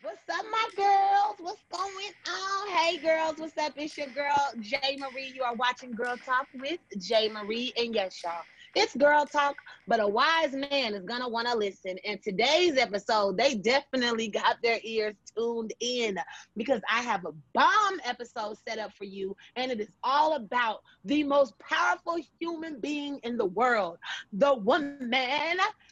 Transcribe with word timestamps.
What's 0.00 0.18
up, 0.32 0.46
my 0.52 0.68
girls? 0.76 1.36
What's 1.40 1.64
going 1.72 2.12
on? 2.28 2.68
Hey, 2.68 2.98
girls, 2.98 3.34
what's 3.38 3.58
up? 3.58 3.72
It's 3.76 3.98
your 3.98 4.06
girl, 4.06 4.52
Jay 4.60 4.96
Marie. 4.96 5.32
You 5.34 5.42
are 5.42 5.56
watching 5.56 5.90
Girl 5.90 6.16
Talk 6.24 6.46
with 6.54 6.78
Jay 7.00 7.28
Marie. 7.28 7.72
And 7.76 7.92
yes, 7.92 8.22
y'all, 8.22 8.42
it's 8.76 8.94
Girl 8.94 9.26
Talk, 9.26 9.56
but 9.88 9.98
a 9.98 10.06
wise 10.06 10.52
man 10.52 10.94
is 10.94 11.04
going 11.04 11.20
to 11.20 11.28
want 11.28 11.48
to 11.48 11.56
listen. 11.56 11.98
And 12.04 12.22
today's 12.22 12.78
episode, 12.78 13.36
they 13.36 13.56
definitely 13.56 14.28
got 14.28 14.58
their 14.62 14.78
ears 14.84 15.16
tuned 15.36 15.72
in 15.80 16.16
because 16.56 16.80
I 16.88 17.02
have 17.02 17.24
a 17.24 17.32
bomb 17.52 18.00
episode 18.04 18.56
set 18.68 18.78
up 18.78 18.92
for 18.94 19.04
you. 19.04 19.34
And 19.56 19.72
it 19.72 19.80
is 19.80 19.90
all 20.04 20.36
about 20.36 20.82
the 21.04 21.24
most 21.24 21.58
powerful 21.58 22.18
human 22.38 22.78
being 22.78 23.18
in 23.24 23.36
the 23.36 23.46
world, 23.46 23.98
the 24.32 24.54
woman. 24.54 25.12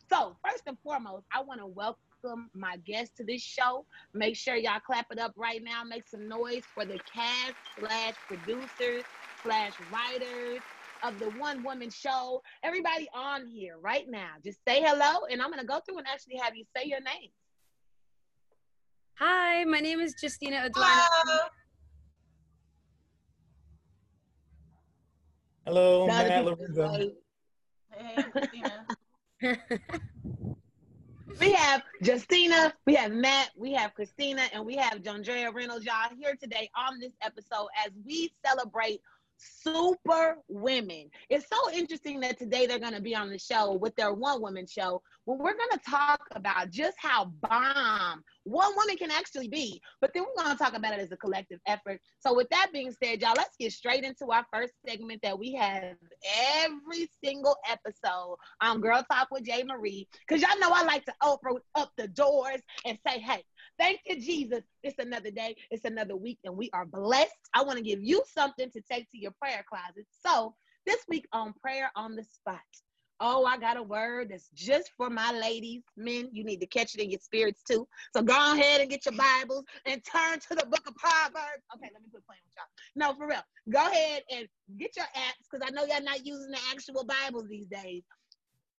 So, 0.09 0.37
first 0.45 0.63
and 0.69 0.79
foremost, 0.85 1.27
I 1.35 1.43
want 1.43 1.59
to 1.61 1.67
welcome 1.67 1.99
welcome 2.23 2.51
my 2.55 2.77
guest 2.79 3.17
to 3.17 3.25
this 3.25 3.43
show. 3.43 3.85
Make 4.15 4.37
sure 4.37 4.57
y'all 4.57 4.81
clap 4.85 5.07
it 5.11 5.19
up 5.19 5.33
right 5.37 5.63
now. 5.63 5.83
Make 5.85 6.07
some 6.09 6.29
noise 6.29 6.63
for 6.75 6.85
the 6.85 6.99
cast 7.13 7.55
slash 7.79 8.15
producers 8.27 9.03
slash 9.43 9.73
writers 9.93 10.61
of 11.03 11.19
the 11.19 11.31
one 11.39 11.63
woman 11.63 11.91
show. 11.91 12.43
Everybody 12.63 13.09
on 13.15 13.47
here 13.47 13.77
right 13.81 14.07
now, 14.09 14.31
just 14.45 14.59
say 14.67 14.81
hello, 14.83 15.27
and 15.31 15.43
I'm 15.43 15.51
gonna 15.51 15.65
go 15.65 15.81
through 15.81 15.99
and 15.99 16.07
actually 16.07 16.37
have 16.37 16.57
you 16.57 16.65
say 16.77 16.85
your 16.87 17.01
name. 17.01 17.31
Hi, 19.19 19.65
my 19.65 19.81
name 19.81 20.01
is 20.01 20.15
Justina 20.21 20.67
Eduardo. 20.67 21.03
Hello, 25.65 26.07
Matt 26.07 26.45
Lorenzo. 26.45 27.11
Hey, 27.91 28.25
Justina. 28.35 28.87
we 31.41 31.53
have 31.53 31.83
Justina, 32.01 32.73
we 32.87 32.95
have 32.95 33.13
Matt, 33.13 33.51
we 33.57 33.73
have 33.73 33.95
Christina, 33.95 34.43
and 34.53 34.65
we 34.65 34.77
have 34.77 35.03
Jondrea 35.03 35.53
Reynolds. 35.53 35.85
Y'all 35.85 35.95
here 36.19 36.35
today 36.41 36.71
on 36.77 36.99
this 37.01 37.13
episode 37.23 37.69
as 37.85 37.93
we 38.05 38.33
celebrate 38.45 39.01
super 39.39 40.39
women. 40.49 41.11
It's 41.29 41.47
so 41.49 41.73
interesting 41.73 42.21
that 42.21 42.39
today 42.39 42.67
they're 42.67 42.79
going 42.79 42.95
to 42.95 43.01
be 43.01 43.15
on 43.15 43.31
the 43.31 43.39
show 43.39 43.75
with 43.75 43.95
their 43.97 44.13
one 44.13 44.41
woman 44.41 44.67
show 44.67 45.03
when 45.25 45.39
we're 45.39 45.57
going 45.57 45.71
to 45.73 45.81
talk 45.91 46.21
about 46.35 46.71
just 46.71 46.97
how 46.99 47.33
bomb 47.43 48.23
one 48.45 48.77
woman 48.77 48.97
can 48.97 49.11
actually 49.11 49.49
be. 49.49 49.81
But 50.01 50.13
then 50.15 50.23
we're 50.25 50.43
going 50.43 50.57
to 50.57 50.63
talk 50.63 50.77
about 50.77 50.95
it 50.95 51.01
as 51.01 51.11
a 51.13 51.17
collective 51.17 51.59
effort. 51.67 52.01
So, 52.21 52.35
with 52.35 52.49
that 52.51 52.69
being 52.73 52.93
said, 53.03 53.21
y'all, 53.21 53.35
let's 53.37 53.57
get 53.59 53.73
straight 53.73 54.05
into 54.05 54.31
our 54.31 54.47
first 54.53 54.73
segment 54.87 55.21
that 55.23 55.39
we 55.39 55.53
have 55.55 55.97
every 56.63 57.09
single 57.23 57.57
episode 57.69 58.37
on 58.61 58.81
Girl 58.81 59.05
Talk 59.11 59.29
with 59.31 59.45
Jay 59.45 59.65
Marie. 59.65 60.09
Because 60.27 60.43
y'all 60.43 60.59
know 60.61 60.71
I 60.73 60.85
like 60.85 61.05
to 61.07 61.15
open 61.23 61.57
up 61.75 61.91
the 61.97 62.09
doors 62.09 62.61
and 62.85 62.99
say, 63.07 63.19
hey, 63.19 63.43
Thank 63.79 64.01
you, 64.07 64.21
Jesus. 64.21 64.63
It's 64.83 64.99
another 64.99 65.31
day, 65.31 65.57
it's 65.71 65.85
another 65.85 66.17
week, 66.17 66.39
and 66.45 66.57
we 66.57 66.71
are 66.73 66.87
blessed. 66.87 67.37
I 67.55 67.63
want 67.63 67.79
to 67.79 67.85
give 67.85 68.03
you 68.03 68.23
something 68.33 68.71
to 68.71 68.81
take 68.91 69.11
to 69.11 69.19
your 69.19 69.33
prayer 69.33 69.65
closet. 69.69 70.07
So, 70.25 70.55
this 70.87 71.01
week 71.09 71.27
on 71.33 71.53
Prayer 71.61 71.91
on 71.95 72.17
the 72.17 72.25
Spot, 72.25 72.61
oh, 73.21 73.45
I 73.45 73.59
got 73.59 73.77
a 73.77 73.83
word 73.83 74.29
that's 74.31 74.49
just 74.55 74.91
for 74.97 75.11
my 75.11 75.33
ladies. 75.33 75.83
Men, 75.97 76.31
you 76.33 76.45
need 76.45 76.61
to 76.61 76.67
catch 76.67 76.95
it 76.95 77.03
in 77.03 77.11
your 77.11 77.21
spirits 77.21 77.63
too. 77.69 77.87
So, 78.15 78.23
go 78.23 78.55
ahead 78.55 78.81
and 78.81 78.89
get 78.89 79.05
your 79.05 79.15
Bibles 79.15 79.65
and 79.85 80.03
turn 80.05 80.39
to 80.41 80.55
the 80.55 80.67
book 80.67 80.87
of 80.87 80.95
Proverbs. 80.97 81.65
Okay, 81.75 81.91
let 81.93 82.03
me 82.03 82.09
quit 82.11 82.25
playing 82.27 82.41
with 82.47 82.55
y'all. 82.57 83.13
No, 83.13 83.19
for 83.19 83.29
real. 83.29 83.43
Go 83.69 83.87
ahead 83.87 84.23
and 84.31 84.49
get 84.79 84.97
your 84.97 85.07
apps 85.07 85.45
because 85.51 85.67
I 85.67 85.71
know 85.71 85.85
y'all 85.85 86.03
not 86.03 86.25
using 86.25 86.51
the 86.51 86.61
actual 86.73 87.05
Bibles 87.05 87.49
these 87.49 87.67
days. 87.67 88.05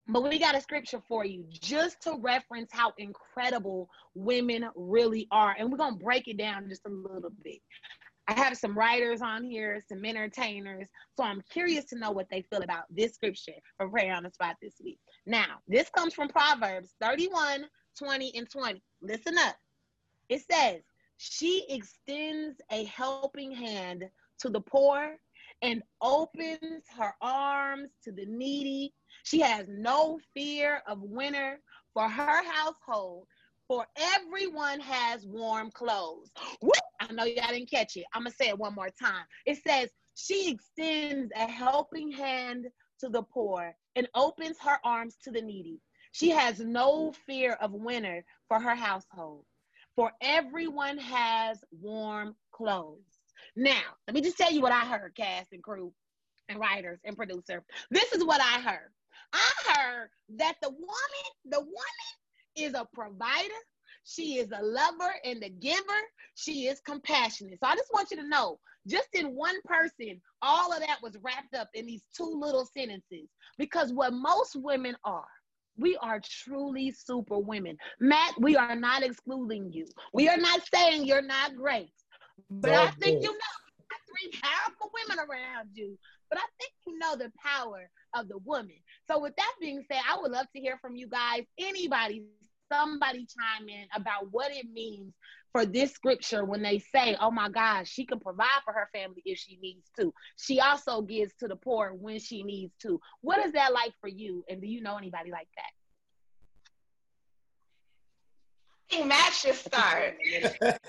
But 0.09 0.23
we 0.23 0.39
got 0.39 0.55
a 0.55 0.61
scripture 0.61 1.01
for 1.07 1.25
you 1.25 1.45
just 1.49 2.01
to 2.03 2.17
reference 2.21 2.69
how 2.71 2.93
incredible 2.97 3.89
women 4.15 4.69
really 4.75 5.27
are. 5.31 5.55
And 5.57 5.69
we're 5.69 5.77
going 5.77 5.97
to 5.97 6.03
break 6.03 6.27
it 6.27 6.37
down 6.37 6.69
just 6.69 6.85
a 6.85 6.89
little 6.89 7.31
bit. 7.43 7.59
I 8.29 8.33
have 8.33 8.57
some 8.57 8.77
writers 8.77 9.21
on 9.21 9.43
here, 9.43 9.81
some 9.87 10.03
entertainers. 10.05 10.87
So 11.15 11.23
I'm 11.23 11.41
curious 11.49 11.85
to 11.85 11.97
know 11.97 12.11
what 12.11 12.27
they 12.29 12.41
feel 12.41 12.61
about 12.61 12.83
this 12.89 13.13
scripture 13.13 13.53
for 13.77 13.89
prayer 13.89 14.13
on 14.13 14.23
the 14.23 14.31
spot 14.31 14.55
this 14.61 14.75
week. 14.83 14.99
Now, 15.25 15.57
this 15.67 15.89
comes 15.89 16.13
from 16.13 16.29
Proverbs 16.29 16.93
31, 17.01 17.65
20, 17.97 18.31
and 18.35 18.49
20. 18.49 18.83
Listen 19.01 19.37
up. 19.37 19.55
It 20.29 20.41
says, 20.49 20.81
She 21.17 21.65
extends 21.69 22.59
a 22.71 22.85
helping 22.85 23.51
hand 23.51 24.05
to 24.39 24.49
the 24.49 24.61
poor 24.61 25.17
and 25.61 25.81
opens 26.01 26.83
her 26.97 27.13
arms 27.21 27.89
to 28.03 28.11
the 28.11 28.25
needy. 28.25 28.93
She 29.23 29.39
has 29.41 29.67
no 29.69 30.19
fear 30.33 30.81
of 30.87 31.01
winter 31.01 31.59
for 31.93 32.07
her 32.07 32.43
household, 32.43 33.27
for 33.67 33.85
everyone 33.97 34.79
has 34.79 35.25
warm 35.25 35.71
clothes. 35.71 36.31
Woo! 36.61 36.71
I 36.99 37.11
know 37.11 37.25
y'all 37.25 37.49
didn't 37.49 37.69
catch 37.69 37.97
it. 37.97 38.05
I'm 38.13 38.23
going 38.23 38.31
to 38.31 38.37
say 38.37 38.49
it 38.49 38.57
one 38.57 38.75
more 38.75 38.89
time. 38.99 39.25
It 39.45 39.59
says, 39.67 39.89
She 40.15 40.51
extends 40.51 41.31
a 41.35 41.49
helping 41.49 42.11
hand 42.11 42.67
to 42.99 43.09
the 43.09 43.23
poor 43.23 43.75
and 43.95 44.07
opens 44.15 44.57
her 44.61 44.77
arms 44.83 45.17
to 45.23 45.31
the 45.31 45.41
needy. 45.41 45.79
She 46.11 46.29
has 46.29 46.59
no 46.59 47.13
fear 47.25 47.53
of 47.53 47.73
winter 47.73 48.23
for 48.47 48.59
her 48.59 48.75
household, 48.75 49.45
for 49.95 50.11
everyone 50.21 50.97
has 50.97 51.63
warm 51.71 52.35
clothes. 52.51 53.16
Now, 53.59 53.81
let 54.07 54.13
me 54.13 54.21
just 54.21 54.37
tell 54.37 54.51
you 54.51 54.61
what 54.61 54.71
I 54.71 54.85
heard, 54.85 55.15
cast 55.15 55.51
and 55.51 55.63
crew 55.63 55.91
and 56.47 56.59
writers 56.59 56.99
and 57.03 57.17
producer. 57.17 57.63
This 57.89 58.13
is 58.13 58.23
what 58.23 58.39
I 58.39 58.61
heard. 58.61 58.91
I 59.33 59.51
heard 59.73 60.09
that 60.37 60.57
the 60.61 60.69
woman, 60.69 60.85
the 61.43 61.61
woman 61.61 61.73
is 62.55 62.75
a 62.75 62.87
provider. 62.93 63.49
She 64.03 64.37
is 64.37 64.49
a 64.51 64.63
lover 64.63 65.11
and 65.25 65.43
a 65.43 65.49
giver. 65.49 65.81
She 66.35 66.67
is 66.67 66.79
compassionate. 66.85 67.57
So 67.59 67.67
I 67.67 67.75
just 67.75 67.91
want 67.91 68.11
you 68.11 68.17
to 68.17 68.27
know, 68.29 68.59
just 68.85 69.09
in 69.13 69.33
one 69.35 69.59
person, 69.65 70.21
all 70.43 70.71
of 70.71 70.79
that 70.81 70.99
was 71.01 71.17
wrapped 71.23 71.55
up 71.55 71.69
in 71.73 71.87
these 71.87 72.03
two 72.15 72.31
little 72.39 72.69
sentences. 72.77 73.27
Because 73.57 73.91
what 73.91 74.13
most 74.13 74.55
women 74.55 74.95
are, 75.03 75.25
we 75.77 75.97
are 75.97 76.21
truly 76.23 76.91
super 76.91 77.39
women. 77.39 77.75
Matt, 77.99 78.35
we 78.39 78.55
are 78.55 78.75
not 78.75 79.01
excluding 79.01 79.73
you. 79.73 79.85
We 80.13 80.29
are 80.29 80.37
not 80.37 80.61
saying 80.71 81.05
you're 81.05 81.23
not 81.23 81.55
great. 81.55 81.89
But 82.49 82.71
I 82.71 82.91
think 82.91 83.23
you 83.23 83.31
know 83.31 83.57
three 84.17 84.39
powerful 84.41 84.91
women 84.93 85.25
around 85.25 85.69
you. 85.73 85.97
But 86.29 86.39
I 86.39 86.45
think 86.59 86.71
you 86.85 86.97
know 86.97 87.15
the 87.15 87.31
power 87.43 87.89
of 88.15 88.27
the 88.27 88.37
woman. 88.39 88.75
So 89.09 89.19
with 89.19 89.35
that 89.37 89.53
being 89.61 89.83
said, 89.89 90.01
I 90.09 90.19
would 90.19 90.31
love 90.31 90.47
to 90.55 90.61
hear 90.61 90.77
from 90.81 90.95
you 90.95 91.07
guys. 91.07 91.43
Anybody, 91.57 92.23
somebody 92.71 93.25
chime 93.25 93.69
in 93.69 93.85
about 93.95 94.31
what 94.31 94.51
it 94.51 94.65
means 94.71 95.13
for 95.53 95.65
this 95.65 95.93
scripture 95.93 96.43
when 96.43 96.61
they 96.61 96.79
say, 96.79 97.15
oh 97.19 97.31
my 97.31 97.49
gosh, 97.49 97.87
she 97.87 98.05
can 98.05 98.19
provide 98.19 98.61
for 98.65 98.73
her 98.73 98.89
family 98.93 99.21
if 99.25 99.37
she 99.37 99.57
needs 99.61 99.89
to. 99.97 100.13
She 100.37 100.59
also 100.59 101.01
gives 101.01 101.33
to 101.39 101.47
the 101.47 101.55
poor 101.55 101.93
when 101.93 102.19
she 102.19 102.43
needs 102.43 102.73
to. 102.81 102.99
What 103.21 103.45
is 103.45 103.53
that 103.53 103.73
like 103.73 103.93
for 104.01 104.09
you? 104.09 104.43
And 104.49 104.61
do 104.61 104.67
you 104.67 104.81
know 104.81 104.97
anybody 104.97 105.31
like 105.31 105.47
that? 105.55 105.71
I 108.89 108.95
think 108.95 109.07
Matt 109.07 109.33
should 109.33 109.55
start. 109.55 110.17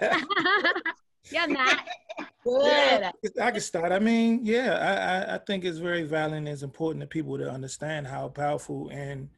yeah, 1.31 1.47
Matt. 1.47 1.89
Good. 2.45 3.13
Yeah, 3.23 3.47
I 3.47 3.51
can 3.51 3.61
start. 3.61 3.93
I 3.93 3.99
mean, 3.99 4.45
yeah, 4.45 5.27
I, 5.29 5.35
I 5.35 5.39
think 5.39 5.65
it's 5.65 5.79
very 5.79 6.05
valid 6.05 6.39
and 6.39 6.49
it's 6.49 6.63
important 6.63 7.03
to 7.03 7.07
people 7.07 7.37
to 7.39 7.51
understand 7.51 8.07
how 8.07 8.29
powerful 8.29 8.89
and 8.91 9.29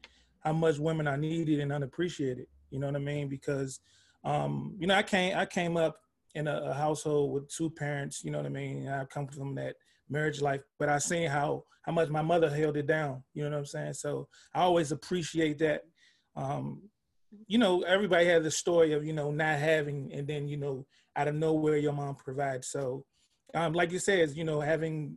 how 0.40 0.52
much 0.52 0.78
women 0.78 1.08
are 1.08 1.16
needed 1.16 1.60
and 1.60 1.72
unappreciated. 1.72 2.46
You 2.70 2.78
know 2.78 2.86
what 2.86 2.96
I 2.96 3.00
mean? 3.00 3.28
Because, 3.28 3.80
um, 4.24 4.76
you 4.78 4.86
know, 4.86 4.94
I 4.94 5.02
came 5.02 5.36
I 5.36 5.46
came 5.46 5.76
up 5.76 5.96
in 6.34 6.46
a, 6.46 6.56
a, 6.56 6.74
household 6.74 7.32
with 7.32 7.48
two 7.48 7.70
parents. 7.70 8.22
You 8.24 8.30
know 8.30 8.38
what 8.38 8.46
I 8.46 8.50
mean? 8.50 8.88
I 8.88 9.04
come 9.04 9.26
from 9.26 9.54
that 9.56 9.76
marriage 10.08 10.40
life, 10.40 10.62
but 10.78 10.88
I 10.88 10.98
seen 10.98 11.28
how 11.28 11.64
how 11.82 11.92
much 11.92 12.08
my 12.08 12.22
mother 12.22 12.50
held 12.50 12.76
it 12.76 12.86
down. 12.86 13.22
You 13.34 13.44
know 13.44 13.50
what 13.50 13.58
I'm 13.58 13.66
saying? 13.66 13.94
So 13.94 14.28
I 14.54 14.60
always 14.60 14.92
appreciate 14.92 15.58
that. 15.58 15.82
Um, 16.36 16.82
you 17.46 17.58
know, 17.58 17.82
everybody 17.82 18.26
has 18.26 18.42
the 18.42 18.50
story 18.50 18.92
of 18.92 19.04
you 19.04 19.12
know 19.12 19.30
not 19.30 19.58
having, 19.58 20.12
and 20.12 20.26
then 20.26 20.48
you 20.48 20.56
know 20.56 20.86
out 21.16 21.28
of 21.28 21.34
nowhere 21.34 21.76
your 21.76 21.92
mom 21.92 22.14
provides. 22.14 22.68
So, 22.68 23.04
um, 23.54 23.72
like 23.72 23.90
you 23.90 23.98
said, 23.98 24.30
you 24.36 24.44
know, 24.44 24.60
having 24.60 25.16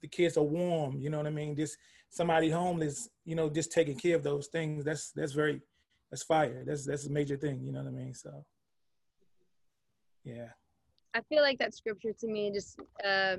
the 0.00 0.08
kids 0.08 0.36
are 0.36 0.44
warm. 0.44 0.98
You 0.98 1.10
know 1.10 1.18
what 1.18 1.26
I 1.26 1.30
mean? 1.30 1.56
Just 1.56 1.76
somebody 2.10 2.50
home 2.50 2.66
homeless, 2.66 3.08
you 3.24 3.34
know, 3.34 3.48
just 3.48 3.72
taking 3.72 3.98
care 3.98 4.16
of 4.16 4.22
those 4.22 4.48
things. 4.48 4.84
That's 4.84 5.12
that's 5.12 5.32
very 5.32 5.60
that's 6.10 6.22
fire. 6.22 6.62
That's 6.66 6.86
that's 6.86 7.06
a 7.06 7.10
major 7.10 7.36
thing. 7.36 7.62
You 7.62 7.72
know 7.72 7.82
what 7.82 7.88
I 7.88 7.92
mean? 7.92 8.14
So, 8.14 8.44
yeah. 10.24 10.48
I 11.14 11.20
feel 11.28 11.42
like 11.42 11.58
that 11.58 11.74
scripture 11.74 12.12
to 12.20 12.26
me 12.26 12.50
just 12.52 12.78
uh, 13.04 13.36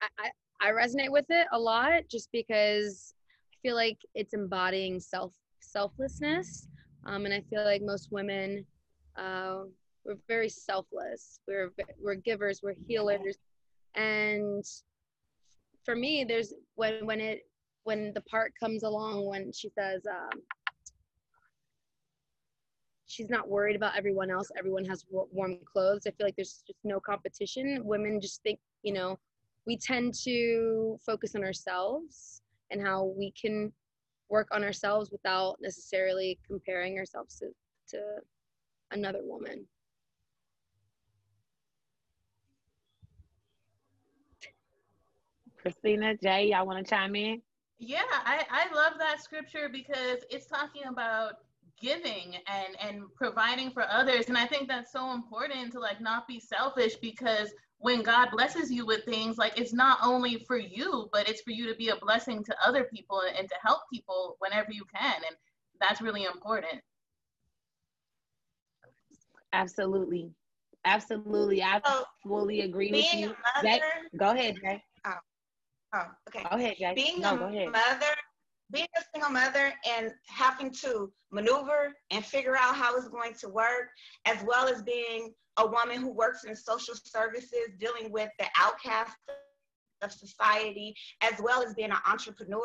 I, 0.00 0.08
I 0.18 0.30
I 0.60 0.70
resonate 0.70 1.10
with 1.10 1.26
it 1.28 1.46
a 1.52 1.58
lot 1.58 2.02
just 2.10 2.30
because 2.32 3.14
I 3.52 3.56
feel 3.62 3.74
like 3.74 3.98
it's 4.14 4.32
embodying 4.32 5.00
self 5.00 5.34
selflessness 5.60 6.68
um, 7.06 7.24
and 7.24 7.34
I 7.34 7.42
feel 7.50 7.64
like 7.64 7.82
most 7.82 8.08
women, 8.10 8.64
uh, 9.16 9.64
we're 10.04 10.18
very 10.28 10.48
selfless. 10.48 11.40
We're 11.46 11.72
we're 12.00 12.16
givers. 12.16 12.60
We're 12.62 12.74
healers. 12.86 13.36
And 13.94 14.64
for 15.84 15.94
me, 15.94 16.24
there's 16.24 16.52
when 16.74 17.06
when 17.06 17.20
it 17.20 17.40
when 17.84 18.12
the 18.14 18.20
part 18.22 18.52
comes 18.58 18.82
along 18.82 19.26
when 19.26 19.52
she 19.52 19.68
says 19.68 20.02
um, 20.10 20.40
she's 23.06 23.30
not 23.30 23.48
worried 23.48 23.76
about 23.76 23.96
everyone 23.96 24.30
else. 24.30 24.50
Everyone 24.58 24.84
has 24.86 25.04
warm 25.10 25.58
clothes. 25.70 26.02
I 26.06 26.10
feel 26.10 26.26
like 26.26 26.36
there's 26.36 26.64
just 26.66 26.78
no 26.84 26.98
competition. 27.00 27.80
Women 27.84 28.20
just 28.20 28.42
think, 28.42 28.58
you 28.82 28.92
know, 28.92 29.18
we 29.66 29.76
tend 29.76 30.14
to 30.24 30.98
focus 31.04 31.34
on 31.34 31.44
ourselves 31.44 32.42
and 32.70 32.82
how 32.82 33.14
we 33.16 33.32
can 33.40 33.72
work 34.30 34.48
on 34.52 34.64
ourselves 34.64 35.10
without 35.10 35.56
necessarily 35.60 36.38
comparing 36.46 36.98
ourselves 36.98 37.38
to, 37.38 37.48
to 37.88 38.00
another 38.90 39.20
woman. 39.22 39.66
Christina, 45.64 46.14
Jay, 46.22 46.50
y'all 46.50 46.66
want 46.66 46.84
to 46.84 46.88
chime 46.88 47.16
in? 47.16 47.40
Yeah, 47.78 48.02
I, 48.10 48.44
I 48.50 48.74
love 48.74 48.98
that 48.98 49.22
scripture 49.22 49.70
because 49.72 50.18
it's 50.28 50.46
talking 50.46 50.82
about 50.90 51.36
giving 51.80 52.36
and 52.46 52.76
and 52.78 53.04
providing 53.16 53.70
for 53.70 53.82
others. 53.90 54.28
And 54.28 54.36
i 54.36 54.46
think 54.46 54.68
that's 54.68 54.92
so 54.92 55.12
important 55.12 55.72
to 55.72 55.80
like 55.80 56.02
not 56.02 56.28
be 56.28 56.38
selfish 56.38 56.96
because 56.96 57.52
when 57.78 58.02
god 58.02 58.28
blesses 58.30 58.70
you 58.70 58.86
with 58.86 59.04
things 59.04 59.38
like 59.38 59.58
it's 59.58 59.72
not 59.72 59.98
only 60.02 60.44
for 60.46 60.56
you 60.56 61.08
but 61.12 61.28
it's 61.28 61.40
for 61.40 61.50
you 61.50 61.66
to 61.66 61.74
be 61.74 61.88
a 61.88 61.96
blessing 61.96 62.44
to 62.44 62.54
other 62.64 62.84
people 62.84 63.22
and 63.36 63.48
to 63.48 63.54
help 63.62 63.80
people 63.92 64.36
whenever 64.38 64.70
you 64.70 64.84
can. 64.94 65.14
And 65.14 65.36
that's 65.80 66.02
really 66.02 66.24
important. 66.24 66.80
Absolutely. 69.54 70.30
Absolutely. 70.84 71.62
I 71.62 71.80
so, 71.84 72.04
fully 72.22 72.60
agree 72.60 72.92
with 72.92 73.14
you. 73.14 73.28
mother, 73.56 73.62
Jay, 73.62 73.80
go 74.18 74.30
ahead 74.30 74.56
jay 74.62 74.82
oh, 75.94 76.06
okay. 76.28 76.46
Go 76.50 76.56
ahead 76.56 76.76
jay 76.78 76.92
being 76.94 77.20
no, 77.20 77.34
a 77.34 77.70
mother 77.70 78.14
being 78.72 78.86
a 78.96 79.02
single 79.12 79.30
mother 79.30 79.72
and 79.88 80.12
having 80.26 80.70
to 80.70 81.12
maneuver 81.30 81.94
and 82.10 82.24
figure 82.24 82.56
out 82.56 82.74
how 82.74 82.96
it's 82.96 83.08
going 83.08 83.34
to 83.34 83.48
work, 83.48 83.90
as 84.24 84.42
well 84.44 84.66
as 84.68 84.82
being 84.82 85.32
a 85.58 85.66
woman 85.66 86.00
who 86.00 86.10
works 86.10 86.44
in 86.44 86.56
social 86.56 86.94
services, 87.04 87.76
dealing 87.78 88.10
with 88.10 88.30
the 88.38 88.46
outcast 88.58 89.16
of 90.02 90.12
society, 90.12 90.94
as 91.22 91.34
well 91.40 91.62
as 91.62 91.74
being 91.74 91.90
an 91.90 91.98
entrepreneur 92.06 92.60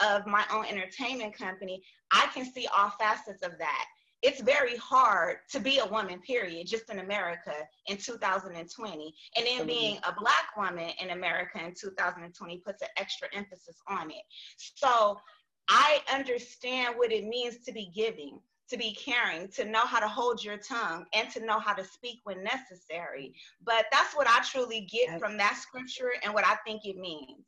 of 0.00 0.26
my 0.26 0.44
own 0.52 0.66
entertainment 0.66 1.36
company, 1.36 1.82
I 2.10 2.26
can 2.34 2.44
see 2.44 2.66
all 2.76 2.90
facets 2.98 3.42
of 3.42 3.52
that. 3.58 3.86
It's 4.24 4.40
very 4.40 4.76
hard 4.78 5.36
to 5.50 5.60
be 5.60 5.80
a 5.80 5.86
woman, 5.86 6.18
period, 6.20 6.66
just 6.66 6.88
in 6.88 7.00
America 7.00 7.52
in 7.88 7.98
2020. 7.98 9.14
And 9.36 9.46
then 9.46 9.66
being 9.66 9.98
a 9.98 10.14
Black 10.18 10.56
woman 10.56 10.92
in 10.98 11.10
America 11.10 11.62
in 11.62 11.74
2020 11.74 12.58
puts 12.64 12.80
an 12.80 12.88
extra 12.96 13.28
emphasis 13.34 13.76
on 13.86 14.10
it. 14.10 14.22
So 14.56 15.20
I 15.68 16.00
understand 16.10 16.94
what 16.96 17.12
it 17.12 17.26
means 17.26 17.58
to 17.66 17.72
be 17.72 17.90
giving, 17.94 18.40
to 18.70 18.78
be 18.78 18.94
caring, 18.94 19.48
to 19.48 19.66
know 19.66 19.84
how 19.84 20.00
to 20.00 20.08
hold 20.08 20.42
your 20.42 20.56
tongue, 20.56 21.04
and 21.12 21.28
to 21.32 21.44
know 21.44 21.58
how 21.58 21.74
to 21.74 21.84
speak 21.84 22.20
when 22.24 22.42
necessary. 22.42 23.34
But 23.62 23.84
that's 23.92 24.16
what 24.16 24.26
I 24.26 24.42
truly 24.42 24.88
get 24.90 25.20
from 25.20 25.36
that 25.36 25.58
scripture 25.60 26.12
and 26.22 26.32
what 26.32 26.46
I 26.46 26.54
think 26.66 26.86
it 26.86 26.96
means. 26.96 27.44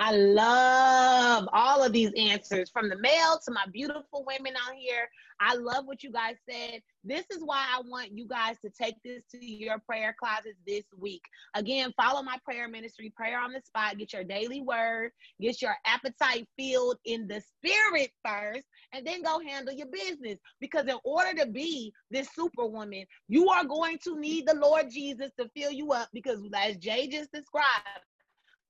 I 0.00 0.12
love 0.12 1.48
all 1.52 1.82
of 1.84 1.92
these 1.92 2.12
answers 2.16 2.68
from 2.70 2.88
the 2.88 2.98
male 2.98 3.38
to 3.44 3.52
my 3.52 3.64
beautiful 3.72 4.24
women 4.26 4.54
out 4.56 4.74
here. 4.76 5.08
I 5.40 5.54
love 5.54 5.86
what 5.86 6.02
you 6.02 6.10
guys 6.10 6.36
said. 6.48 6.80
This 7.04 7.24
is 7.30 7.42
why 7.44 7.64
I 7.72 7.80
want 7.86 8.16
you 8.16 8.26
guys 8.26 8.56
to 8.64 8.70
take 8.70 8.94
this 9.04 9.22
to 9.32 9.44
your 9.44 9.78
prayer 9.78 10.14
closets 10.18 10.58
this 10.66 10.84
week. 10.98 11.22
Again, 11.54 11.92
follow 11.96 12.22
my 12.22 12.38
prayer 12.44 12.68
ministry, 12.68 13.12
prayer 13.16 13.38
on 13.38 13.52
the 13.52 13.60
spot. 13.60 13.98
Get 13.98 14.12
your 14.12 14.24
daily 14.24 14.62
word, 14.62 15.12
get 15.40 15.62
your 15.62 15.74
appetite 15.86 16.48
filled 16.58 16.98
in 17.04 17.28
the 17.28 17.40
spirit 17.40 18.10
first, 18.24 18.66
and 18.92 19.06
then 19.06 19.22
go 19.22 19.40
handle 19.40 19.74
your 19.74 19.88
business. 19.88 20.38
Because 20.60 20.86
in 20.86 20.98
order 21.04 21.34
to 21.44 21.46
be 21.46 21.92
this 22.10 22.28
superwoman, 22.34 23.04
you 23.28 23.48
are 23.48 23.64
going 23.64 23.98
to 24.04 24.18
need 24.18 24.46
the 24.46 24.56
Lord 24.56 24.90
Jesus 24.90 25.30
to 25.38 25.48
fill 25.56 25.70
you 25.70 25.92
up. 25.92 26.08
Because 26.12 26.40
as 26.54 26.76
Jay 26.78 27.06
just 27.06 27.32
described, 27.32 28.04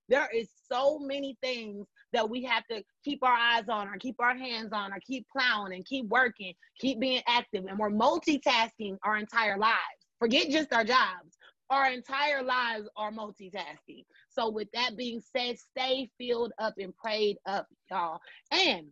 there 0.09 0.29
is 0.35 0.49
so 0.71 0.99
many 0.99 1.37
things 1.43 1.87
that 2.13 2.29
we 2.29 2.43
have 2.45 2.67
to 2.69 2.83
keep 3.05 3.23
our 3.23 3.37
eyes 3.37 3.69
on 3.69 3.89
or 3.89 3.97
keep 3.99 4.17
our 4.21 4.37
hands 4.37 4.71
on 4.73 4.93
or 4.93 4.99
keep 5.07 5.27
plowing 5.31 5.75
and 5.75 5.85
keep 5.85 6.07
working, 6.09 6.55
keep 6.79 7.01
being 7.01 7.23
active. 7.27 7.65
And 7.69 7.79
we're 7.79 7.91
multitasking 7.91 8.97
our 9.03 9.17
entire 9.17 9.59
lives. 9.59 9.79
Forget 10.19 10.51
just 10.51 10.73
our 10.73 10.85
jobs. 10.85 11.37
Our 11.71 11.91
entire 11.91 12.43
lives 12.43 12.89
are 12.97 13.11
multitasking. 13.11 14.05
So, 14.29 14.51
with 14.51 14.69
that 14.75 14.97
being 14.97 15.21
said, 15.35 15.57
stay 15.59 16.09
filled 16.19 16.53
up 16.59 16.75
and 16.79 16.95
prayed 16.95 17.39
up, 17.47 17.67
y'all. 17.91 18.21
And 18.53 18.89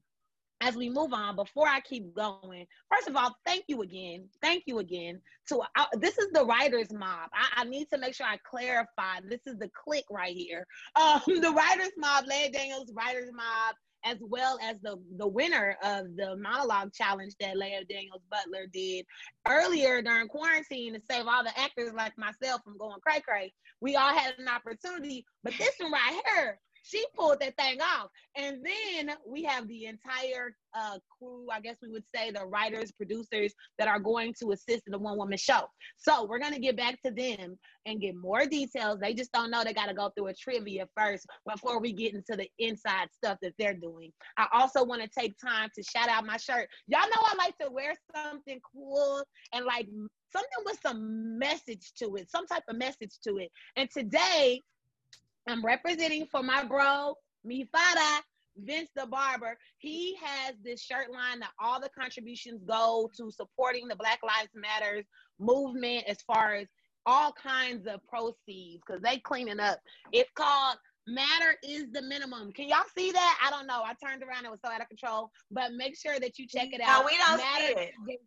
as 0.63 0.77
we 0.77 0.89
move 0.89 1.13
on, 1.13 1.35
before 1.35 1.67
I 1.67 1.81
keep 1.81 2.15
going, 2.15 2.67
first 2.91 3.09
of 3.09 3.17
all, 3.17 3.35
thank 3.45 3.65
you 3.67 3.83
again. 3.83 4.29
Thank 4.41 4.65
you 4.67 4.79
again. 4.79 5.21
To 5.49 5.61
uh, 5.77 5.87
this 5.95 6.19
is 6.19 6.31
the 6.33 6.45
writers 6.45 6.93
mob. 6.93 7.31
I, 7.35 7.63
I, 7.63 7.65
need 7.65 7.89
to 7.93 7.99
make 7.99 8.15
sure 8.15 8.27
I 8.27 8.39
clarify. 8.49 9.21
This 9.29 9.41
is 9.47 9.59
the 9.59 9.69
click 9.85 10.05
right 10.09 10.35
here. 10.35 10.65
Um, 10.95 11.21
the 11.27 11.53
writers 11.53 11.91
mob, 11.97 12.27
Leah 12.29 12.53
Daniels 12.53 12.93
writers 12.95 13.29
mob, 13.35 13.75
as 14.05 14.19
well 14.21 14.59
as 14.63 14.77
the 14.83 14.97
the 15.19 15.27
winner 15.27 15.77
of 15.83 16.15
the 16.17 16.37
monologue 16.37 16.93
challenge 16.93 17.35
that 17.41 17.57
Leah 17.57 17.85
Daniels 17.89 18.23
Butler 18.31 18.67
did 18.73 19.05
earlier 19.49 20.01
during 20.01 20.29
quarantine 20.29 20.95
to 20.95 21.01
save 21.11 21.27
all 21.27 21.43
the 21.43 21.59
actors 21.59 21.93
like 21.93 22.17
myself 22.17 22.63
from 22.63 22.79
going 22.79 23.01
cray 23.01 23.21
cray. 23.21 23.53
We 23.81 23.97
all 23.97 24.15
had 24.15 24.35
an 24.39 24.47
opportunity, 24.47 25.25
but 25.43 25.55
this 25.59 25.75
one 25.81 25.91
right 25.91 26.23
here 26.37 26.61
she 26.83 27.05
pulled 27.17 27.41
that 27.41 27.57
thing 27.57 27.81
off. 27.81 28.09
And 28.37 28.65
then 28.65 29.15
we 29.27 29.45
have 29.45 29.69
the 29.69 29.87
entire 29.87 30.55
uh, 30.75 30.99
crew, 31.19 31.47
I 31.53 31.61
guess 31.61 31.77
we 31.83 31.89
would 31.89 32.05
say 32.15 32.31
the 32.31 32.47
writers, 32.47 32.93
producers 32.93 33.53
that 33.79 33.89
are 33.89 34.01
going 34.01 34.35
to 34.41 34.53
assist 34.53 34.83
in 34.87 34.93
the 34.93 34.99
one 34.99 35.19
woman 35.19 35.39
show. 35.39 35.63
So 35.97 36.25
we're 36.25 36.39
going 36.39 36.55
to 36.55 36.61
get 36.61 36.77
back 36.77 37.01
to 37.03 37.11
them 37.11 37.59
and 37.87 38.01
get 38.01 38.17
more 38.17 38.47
details. 38.47 39.01
They 39.01 39.15
just 39.15 39.33
don't 39.33 39.51
know 39.51 39.65
they 39.65 39.75
got 39.75 39.87
to 39.87 39.95
go 39.95 40.11
through 40.17 40.29
a 40.29 40.35
trivia 40.35 40.87
first 40.97 41.27
before 41.49 41.81
we 41.81 41.93
get 41.93 42.15
into 42.15 42.37
the 42.37 42.49
inside 42.59 43.09
stuff 43.13 43.39
that 43.43 43.53
they're 43.59 43.75
doing. 43.75 44.13
I 44.37 44.47
also 44.53 44.85
want 44.85 45.03
to 45.03 45.09
take 45.09 45.35
time 45.39 45.69
to 45.75 45.83
shout 45.83 46.09
out 46.09 46.27
my 46.27 46.37
shirt. 46.37 46.69
Y'all 46.87 47.01
know 47.01 47.23
I 47.23 47.35
like 47.39 47.59
to 47.59 47.71
wear 47.71 47.95
something 48.15 48.61
cool 48.73 49.23
and 49.53 49.65
like 49.65 49.87
something 50.33 50.65
with 50.65 50.79
some 50.83 51.39
message 51.39 51.93
to 51.99 52.17
it, 52.17 52.31
some 52.31 52.47
type 52.47 52.63
of 52.69 52.77
message 52.77 53.19
to 53.25 53.39
it. 53.39 53.51
And 53.77 53.89
today 53.91 54.61
I'm 55.49 55.65
representing 55.65 56.27
for 56.31 56.43
my 56.43 56.65
bro, 56.65 57.15
Mifada, 57.47 58.21
Vince 58.57 58.91
the 58.95 59.07
Barber. 59.07 59.57
He 59.79 60.17
has 60.23 60.55
this 60.63 60.83
shirt 60.83 61.11
line 61.11 61.41
that 61.41 61.51
all 61.61 61.81
the 61.81 61.91
contributions 61.99 62.63
go 62.67 63.11
to 63.17 63.31
supporting 63.31 63.89
the 63.89 63.97
Black 63.97 64.21
Lives 64.23 64.51
Matters 64.55 65.05
movement 65.41 66.05
as 66.07 66.19
far 66.23 66.55
as 66.55 66.67
all 67.07 67.33
kinds 67.33 67.87
of 67.87 68.01
proceeds 68.07 68.83
because 68.87 69.03
they 69.03 69.19
cleaning 69.19 69.59
up. 69.59 69.81
It's 70.13 70.31
called 70.37 70.77
Matter 71.09 71.57
is 71.65 71.87
the 71.93 72.03
minimum. 72.03 72.53
Can 72.53 72.69
y'all 72.69 72.85
see 72.97 73.11
that? 73.11 73.41
I 73.45 73.51
don't 73.51 73.67
know. 73.67 73.83
I 73.83 73.95
turned 73.95 74.23
around, 74.23 74.45
it 74.45 74.51
was 74.53 74.61
so 74.65 74.71
out 74.71 74.81
of 74.81 74.89
control. 74.89 75.31
But 75.51 75.73
make 75.73 75.97
sure 75.97 76.21
that 76.21 76.39
you 76.39 76.47
check 76.47 76.69
it 76.73 76.81
out. 76.81 77.01
No, 77.01 77.07
we 77.07 77.19
don't 77.19 77.39
Matter 77.39 77.91
see 78.07 78.13
it. 78.13 78.21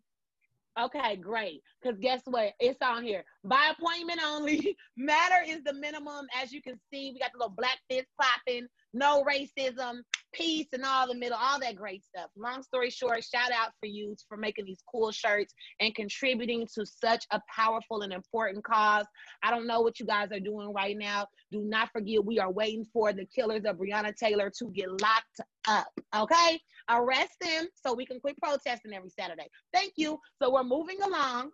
Okay, 0.78 1.16
great. 1.16 1.62
Because 1.80 1.98
guess 1.98 2.20
what? 2.26 2.52
It's 2.60 2.78
on 2.82 3.02
here. 3.02 3.24
By 3.46 3.72
appointment 3.78 4.20
only. 4.24 4.76
Matter 4.96 5.44
is 5.46 5.62
the 5.64 5.72
minimum. 5.72 6.26
As 6.36 6.52
you 6.52 6.60
can 6.60 6.74
see, 6.92 7.12
we 7.12 7.20
got 7.20 7.30
the 7.32 7.38
little 7.38 7.54
black 7.56 7.78
fist 7.88 8.08
popping, 8.20 8.66
no 8.92 9.22
racism, 9.22 10.00
peace, 10.32 10.66
and 10.72 10.84
all 10.84 11.06
the 11.06 11.14
middle, 11.14 11.38
all 11.40 11.60
that 11.60 11.76
great 11.76 12.02
stuff. 12.04 12.28
Long 12.36 12.64
story 12.64 12.90
short, 12.90 13.22
shout 13.22 13.52
out 13.52 13.70
for 13.78 13.86
you 13.86 14.16
for 14.28 14.36
making 14.36 14.64
these 14.64 14.82
cool 14.90 15.12
shirts 15.12 15.54
and 15.78 15.94
contributing 15.94 16.66
to 16.74 16.84
such 16.84 17.24
a 17.30 17.40
powerful 17.54 18.02
and 18.02 18.12
important 18.12 18.64
cause. 18.64 19.06
I 19.44 19.52
don't 19.52 19.68
know 19.68 19.80
what 19.80 20.00
you 20.00 20.06
guys 20.06 20.32
are 20.32 20.40
doing 20.40 20.72
right 20.72 20.96
now. 20.98 21.28
Do 21.52 21.60
not 21.60 21.90
forget, 21.92 22.24
we 22.24 22.40
are 22.40 22.50
waiting 22.50 22.84
for 22.92 23.12
the 23.12 23.26
killers 23.26 23.64
of 23.64 23.76
Breonna 23.76 24.14
Taylor 24.16 24.50
to 24.58 24.70
get 24.70 24.88
locked 25.00 25.40
up. 25.68 25.92
Okay? 26.16 26.60
Arrest 26.90 27.36
them 27.40 27.68
so 27.74 27.94
we 27.94 28.06
can 28.06 28.18
quit 28.18 28.36
protesting 28.38 28.92
every 28.92 29.10
Saturday. 29.10 29.46
Thank 29.72 29.92
you. 29.96 30.18
So 30.42 30.52
we're 30.52 30.64
moving 30.64 31.00
along 31.02 31.50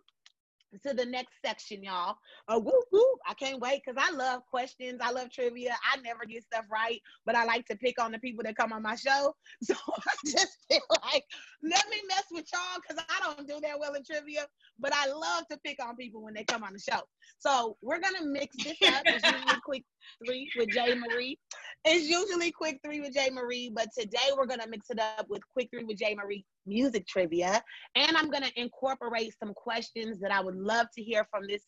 to 0.85 0.93
the 0.93 1.05
next 1.05 1.33
section, 1.45 1.83
y'all. 1.83 2.15
Uh, 2.47 2.59
whoop, 2.59 2.85
whoop. 2.91 3.19
I 3.27 3.33
can't 3.33 3.59
wait 3.59 3.81
because 3.85 4.01
I 4.01 4.15
love 4.15 4.41
questions. 4.49 4.99
I 5.01 5.11
love 5.11 5.31
trivia. 5.31 5.75
I 5.93 5.99
never 6.01 6.25
get 6.25 6.43
stuff 6.43 6.65
right, 6.71 6.99
but 7.25 7.35
I 7.35 7.45
like 7.45 7.65
to 7.67 7.75
pick 7.75 8.01
on 8.01 8.11
the 8.11 8.19
people 8.19 8.43
that 8.43 8.55
come 8.55 8.73
on 8.73 8.81
my 8.81 8.95
show. 8.95 9.35
So 9.63 9.75
I 9.75 10.13
just 10.25 10.57
feel 10.69 10.81
like, 11.03 11.23
let 11.63 11.87
me 11.89 11.97
mess 12.07 12.25
with 12.31 12.45
y'all 12.51 12.81
because 12.81 13.03
I 13.09 13.33
don't 13.33 13.47
do 13.47 13.59
that 13.61 13.79
well 13.79 13.93
in 13.93 14.03
trivia, 14.03 14.45
but 14.77 14.93
I 14.93 15.07
love 15.07 15.47
to 15.51 15.57
pick 15.65 15.83
on 15.83 15.95
people 15.95 16.21
when 16.21 16.33
they 16.33 16.43
come 16.43 16.63
on 16.63 16.73
the 16.73 16.79
show. 16.79 17.01
So 17.39 17.77
we're 17.81 17.99
going 17.99 18.15
to 18.15 18.25
mix 18.25 18.55
this 18.57 18.77
up. 18.87 19.03
It's 19.05 19.25
usually 19.31 19.61
quick 19.63 19.83
three 20.25 20.49
with 20.57 20.69
Jay 20.69 20.95
Marie. 20.95 21.39
It's 21.85 22.09
usually 22.09 22.51
quick 22.51 22.79
three 22.83 22.99
with 22.99 23.13
Jay 23.13 23.29
Marie, 23.31 23.71
but 23.73 23.87
today 23.97 24.31
we're 24.37 24.47
going 24.47 24.59
to 24.59 24.69
mix 24.69 24.89
it 24.89 24.99
up 24.99 25.27
with 25.29 25.41
quick 25.53 25.69
three 25.71 25.85
with 25.85 25.97
Jay 25.97 26.15
Marie 26.15 26.45
music 26.65 27.07
trivia. 27.07 27.61
And 27.95 28.15
I'm 28.17 28.29
going 28.29 28.43
to 28.43 28.61
incorporate 28.61 29.33
some 29.37 29.53
questions 29.53 30.19
that 30.19 30.31
I 30.31 30.41
would 30.41 30.55
love 30.55 30.87
to 30.95 31.03
hear 31.03 31.25
from 31.29 31.43
this 31.47 31.63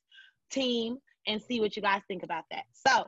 team 0.52 0.98
and 1.28 1.42
see 1.42 1.60
what 1.60 1.76
you 1.76 1.82
guys 1.82 2.02
think 2.08 2.24
about 2.24 2.44
that. 2.52 2.64
So 2.74 3.06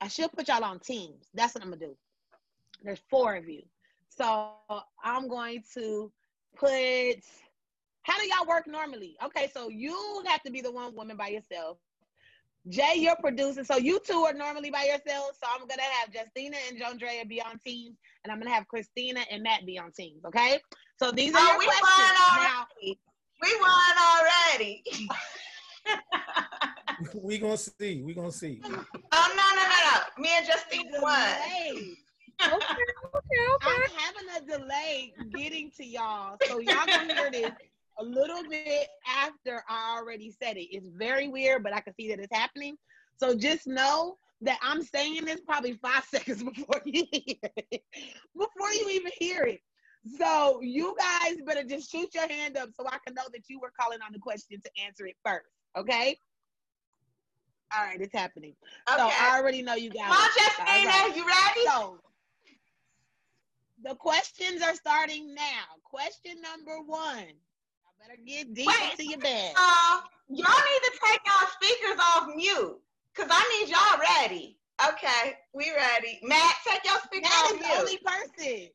I 0.00 0.08
should 0.08 0.32
put 0.32 0.48
y'all 0.48 0.64
on 0.64 0.80
teams. 0.80 1.28
That's 1.34 1.54
what 1.54 1.62
I'm 1.62 1.70
going 1.70 1.80
to 1.80 1.86
do. 1.86 1.96
There's 2.82 3.00
four 3.08 3.36
of 3.36 3.48
you. 3.48 3.62
So 4.08 4.50
I'm 5.02 5.28
going 5.28 5.62
to 5.74 6.12
put 6.56 7.20
how 8.02 8.20
do 8.20 8.28
y'all 8.28 8.46
work 8.46 8.68
normally? 8.68 9.16
Okay, 9.24 9.50
so 9.52 9.68
you 9.68 10.22
have 10.26 10.42
to 10.44 10.50
be 10.52 10.60
the 10.60 10.70
one 10.70 10.94
woman 10.94 11.16
by 11.16 11.28
yourself. 11.28 11.78
Jay, 12.68 12.94
you're 12.96 13.16
producing. 13.16 13.64
So 13.64 13.76
you 13.76 14.00
two 14.04 14.24
are 14.24 14.32
normally 14.34 14.70
by 14.70 14.84
yourselves. 14.84 15.38
So 15.42 15.48
I'm 15.52 15.66
gonna 15.68 15.82
have 15.82 16.12
Justina 16.12 16.56
and 16.68 16.80
Jondrea 16.80 17.26
be 17.28 17.40
on 17.40 17.60
teams, 17.64 17.96
and 18.24 18.32
I'm 18.32 18.38
gonna 18.40 18.54
have 18.54 18.66
Christina 18.66 19.20
and 19.30 19.42
Matt 19.42 19.64
be 19.66 19.78
on 19.78 19.92
teams. 19.92 20.24
Okay. 20.24 20.60
So 20.98 21.12
these 21.12 21.34
are 21.34 21.40
Oh, 21.40 21.46
your 21.50 21.58
we 21.58 21.66
questions. 21.66 21.82
won 21.92 22.14
Now, 22.42 22.66
already. 22.80 23.00
We 23.42 23.56
won 23.60 23.96
already. 24.10 25.08
we 27.22 27.38
gonna 27.38 27.56
see. 27.56 28.02
We 28.02 28.14
gonna 28.14 28.32
see. 28.32 28.60
Oh 28.64 28.70
no 28.72 29.46
no 29.54 29.62
no 29.62 29.78
no! 29.84 30.22
Me 30.22 30.30
and 30.36 30.46
Justina 30.46 31.00
won. 31.00 31.18
delay. 31.20 31.96
Okay, 32.38 32.52
okay, 32.52 33.40
okay. 33.54 33.66
I'm 33.66 33.90
having 33.96 34.28
a 34.36 34.58
delay 34.58 35.14
getting 35.30 35.70
to 35.78 35.84
y'all, 35.86 36.36
so 36.46 36.58
y'all 36.58 36.84
gonna 36.86 37.14
hear 37.14 37.30
this 37.30 37.50
a 37.98 38.04
little 38.04 38.42
bit 38.48 38.88
after 39.06 39.62
I 39.68 39.96
already 39.96 40.30
said 40.42 40.56
it. 40.56 40.68
It's 40.70 40.88
very 40.88 41.28
weird, 41.28 41.62
but 41.62 41.74
I 41.74 41.80
can 41.80 41.94
see 41.94 42.08
that 42.08 42.18
it's 42.20 42.34
happening. 42.36 42.76
So 43.18 43.34
just 43.34 43.66
know 43.66 44.16
that 44.42 44.58
I'm 44.62 44.82
saying 44.82 45.24
this 45.24 45.40
probably 45.40 45.74
five 45.74 46.04
seconds 46.10 46.42
before 46.42 46.82
you 46.84 47.06
hear 47.10 47.50
it, 47.70 47.82
before 48.36 48.72
you 48.72 48.88
even 48.90 49.12
hear 49.18 49.44
it. 49.44 49.60
So 50.18 50.60
you 50.62 50.94
guys 50.98 51.36
better 51.44 51.64
just 51.64 51.90
shoot 51.90 52.14
your 52.14 52.28
hand 52.28 52.56
up 52.56 52.68
so 52.78 52.86
I 52.86 52.98
can 53.04 53.14
know 53.14 53.24
that 53.32 53.48
you 53.48 53.58
were 53.58 53.72
calling 53.78 53.98
on 54.06 54.12
the 54.12 54.18
question 54.18 54.60
to 54.62 54.70
answer 54.84 55.06
it 55.06 55.16
first. 55.24 55.46
Okay. 55.76 56.16
All 57.76 57.84
right, 57.84 58.00
it's 58.00 58.12
happening. 58.12 58.54
Okay. 58.88 58.98
So 58.98 59.08
I 59.08 59.36
already 59.36 59.62
know 59.62 59.74
you 59.74 59.90
guys. 59.90 60.14
Justina, 60.36 60.88
right. 60.88 61.12
you 61.16 61.26
ready? 61.26 61.66
So 61.66 61.98
the 63.82 63.96
questions 63.96 64.62
are 64.62 64.74
starting 64.74 65.34
now. 65.34 65.64
Question 65.82 66.40
number 66.40 66.78
one. 66.86 67.26
I 68.02 68.08
better 68.08 68.20
get 68.26 68.54
deep 68.54 68.66
Wait. 68.66 68.90
into 68.92 69.06
your 69.06 69.18
bed. 69.18 69.52
Uh, 69.56 70.00
y'all 70.28 70.38
need 70.38 70.82
to 70.84 70.92
take 71.04 71.20
y'all 71.26 71.48
speakers 71.60 71.98
off 72.00 72.28
mute, 72.34 72.78
cause 73.14 73.26
I 73.30 73.60
need 73.64 73.70
y'all 73.70 73.98
ready. 74.22 74.58
Okay, 74.88 75.34
we 75.54 75.72
ready. 75.74 76.20
Matt, 76.22 76.54
take 76.66 76.84
your 76.84 76.98
speaker 77.00 77.22
That 77.22 77.46
off 77.46 77.52
is 77.54 77.66
the 77.66 77.78
only 77.78 77.98
person. 77.98 78.68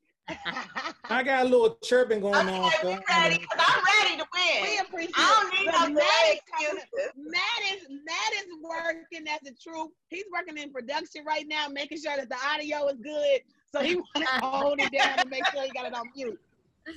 I 1.10 1.24
got 1.24 1.46
a 1.46 1.50
little 1.50 1.78
chirping 1.84 2.22
going 2.22 2.48
Okay, 2.48 2.58
on. 2.58 2.64
we 2.64 2.70
so 2.70 2.90
ready, 3.10 3.38
cause 3.38 3.60
I'm 3.60 3.84
ready 4.02 4.18
to 4.18 4.26
win. 4.34 4.64
we 4.64 4.70
win. 4.70 4.86
appreciate 4.88 5.14
I 5.18 5.50
don't 5.52 5.60
need 5.60 5.66
no 5.68 5.72
But 5.82 5.92
Matt 5.94 6.34
is, 6.34 6.40
excuses. 6.60 7.12
Matt 7.18 7.74
is 7.74 7.88
Matt 8.06 8.34
is 8.40 8.48
working 8.64 9.28
as 9.28 9.40
a 9.48 9.54
troop. 9.62 9.92
He's 10.08 10.24
working 10.34 10.58
in 10.58 10.72
production 10.72 11.24
right 11.26 11.46
now, 11.48 11.68
making 11.68 12.00
sure 12.02 12.16
that 12.18 12.30
the 12.30 12.38
audio 12.52 12.88
is 12.88 12.98
good. 13.04 13.42
So 13.74 13.82
he 13.82 13.96
want 13.96 14.08
to 14.16 14.26
hold 14.46 14.80
it 14.80 14.92
down 14.92 15.20
and 15.20 15.30
make 15.30 15.44
sure 15.54 15.64
he 15.64 15.72
got 15.72 15.86
it 15.86 15.94
on 15.94 16.10
mute. 16.16 16.40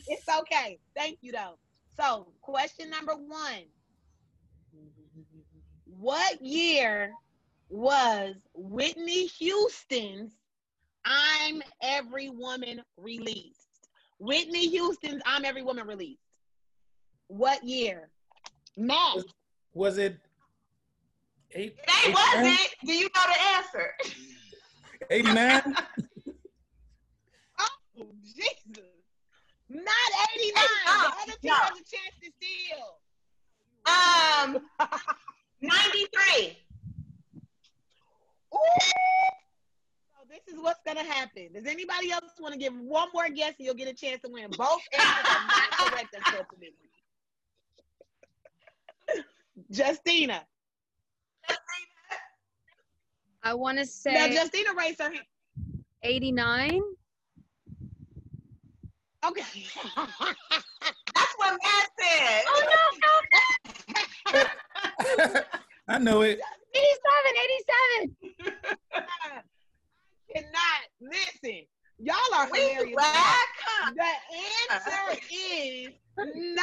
It's 0.08 0.28
okay. 0.40 0.78
Thank 0.96 1.18
you 1.20 1.32
though. 1.32 1.58
So 1.96 2.26
question 2.40 2.90
number 2.90 3.14
one. 3.14 3.64
What 5.86 6.42
year 6.42 7.12
was 7.68 8.34
Whitney 8.54 9.26
Houston's 9.26 10.32
I'm 11.04 11.62
Every 11.82 12.30
Woman 12.30 12.82
released? 12.96 13.60
Whitney 14.18 14.68
Houston's 14.68 15.22
I'm 15.24 15.44
Every 15.44 15.62
Woman 15.62 15.86
released. 15.86 16.20
What 17.28 17.62
year? 17.64 18.10
Matt. 18.76 19.18
Was 19.72 19.98
it 19.98 20.18
eight? 21.52 21.76
They 21.86 22.10
89? 22.10 22.14
wasn't. 22.14 22.74
Do 22.84 22.92
you 22.92 23.08
know 23.14 23.22
the 23.26 23.56
answer? 23.56 23.94
89? 25.10 25.62
Oh, 27.96 28.06
Jesus. 28.24 28.63
Not 29.74 29.84
89. 30.36 30.62
no, 30.86 30.92
the 30.92 31.08
other 31.08 31.32
two 31.42 31.48
no. 31.48 31.54
has 31.54 31.70
a 31.70 31.82
chance 31.82 32.14
to 32.22 32.30
steal. 32.38 33.00
Um, 33.86 34.60
93. 35.60 36.56
Ooh. 38.54 38.58
So 40.12 40.24
this 40.30 40.46
is 40.46 40.60
what's 40.62 40.80
gonna 40.86 41.02
happen. 41.02 41.48
Does 41.54 41.66
anybody 41.66 42.12
else 42.12 42.22
want 42.38 42.54
to 42.54 42.58
give 42.58 42.72
one 42.72 43.08
more 43.12 43.28
guess 43.28 43.54
and 43.58 43.66
you'll 43.66 43.74
get 43.74 43.88
a 43.88 43.94
chance 43.94 44.22
to 44.22 44.30
win? 44.30 44.48
Both 44.56 44.80
answers 44.92 45.24
are 45.28 45.46
not 45.46 45.70
correct, 45.90 46.14
unfortunately. 46.14 46.70
Justina. 49.70 50.46
I 53.42 53.54
want 53.54 53.78
to 53.78 53.86
say. 53.86 54.14
Now 54.14 54.26
say 54.26 54.34
Justina 54.34 54.70
raised 54.78 55.00
her 55.00 55.10
hand. 55.10 55.26
89. 56.02 56.80
Okay. 59.26 59.42
That's 59.96 61.34
what 61.36 61.58
Matt 61.62 61.88
said. 61.98 62.44
Oh, 62.46 62.62
no, 62.74 62.82
no, 64.32 64.42
I 65.88 65.98
know 65.98 66.22
it. 66.22 66.40
87, 66.74 67.36
87. 68.08 69.44
cannot 70.34 70.80
listen. 71.00 71.66
Y'all 71.98 72.16
are 72.34 72.48
We 72.50 72.58
hilarious. 72.58 72.94
black, 72.94 73.48
huh? 73.64 73.92
The 73.94 74.12
answer 74.74 75.20
is 75.30 75.88
19. 76.18 76.56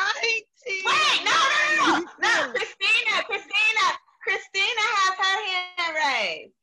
Wait, 0.67 1.21
no, 1.23 1.31
no, 1.31 1.61
no, 1.77 1.99
no. 2.19 2.51
Christina, 2.53 3.23
Christina, 3.25 3.85
Christina 4.23 4.85
has 4.99 5.15
her 5.17 5.37
hand 5.47 5.95
raised. 5.95 6.53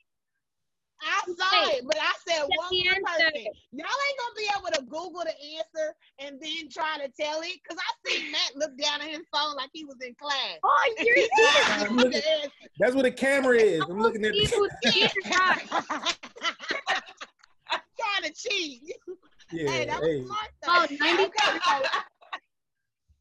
I 1.03 1.21
saw 1.27 1.69
Wait. 1.69 1.79
it, 1.79 1.85
but 1.87 1.97
I 2.01 2.13
said 2.27 2.47
Get 2.49 2.59
one 2.59 2.69
more 2.85 2.93
answer. 2.95 3.25
person. 3.31 3.45
Y'all 3.73 3.87
ain't 4.07 4.19
gonna 4.19 4.37
be 4.37 4.49
able 4.59 4.71
to 4.77 4.83
Google 4.91 5.25
the 5.25 5.35
answer 5.57 5.95
and 6.19 6.41
then 6.41 6.69
try 6.71 6.99
to 6.99 7.11
tell 7.21 7.41
it. 7.43 7.61
Cause 7.69 7.79
I 7.79 8.11
seen 8.11 8.31
Matt 8.33 8.57
look 8.57 8.77
down 8.79 9.01
at 9.01 9.09
his 9.09 9.21
phone 9.33 9.55
like 9.57 9.71
he 9.73 9.85
was 9.85 9.97
in 10.05 10.15
class. 10.15 10.59
Oh, 10.65 10.95
you're 10.99 11.17
He's 11.17 11.29
serious. 11.37 11.67
trying 11.67 11.97
to 11.99 12.09
the 12.09 12.29
answer. 12.43 12.51
That's 12.79 12.95
what 12.95 13.03
the 13.03 13.11
camera 13.11 13.57
is. 13.59 13.83
I'm 13.89 13.99
looking 14.01 14.25
at 14.25 14.33
See 14.33 14.47
the, 14.47 14.57
who's 14.57 14.93
cheating, 14.93 15.09
right? 15.31 15.69
trying 17.99 18.23
to 18.25 18.33
cheat. 18.33 18.83
yeah. 19.53 19.71
hey, 19.71 19.87
that 19.87 20.01
was 20.01 20.09
hey. 20.11 20.23
smart 20.25 20.51
Oh, 20.67 20.87
though. 20.89 20.97
90. 20.97 21.23
Okay, 21.25 21.59
so 21.65 21.73
I'm 22.35 22.43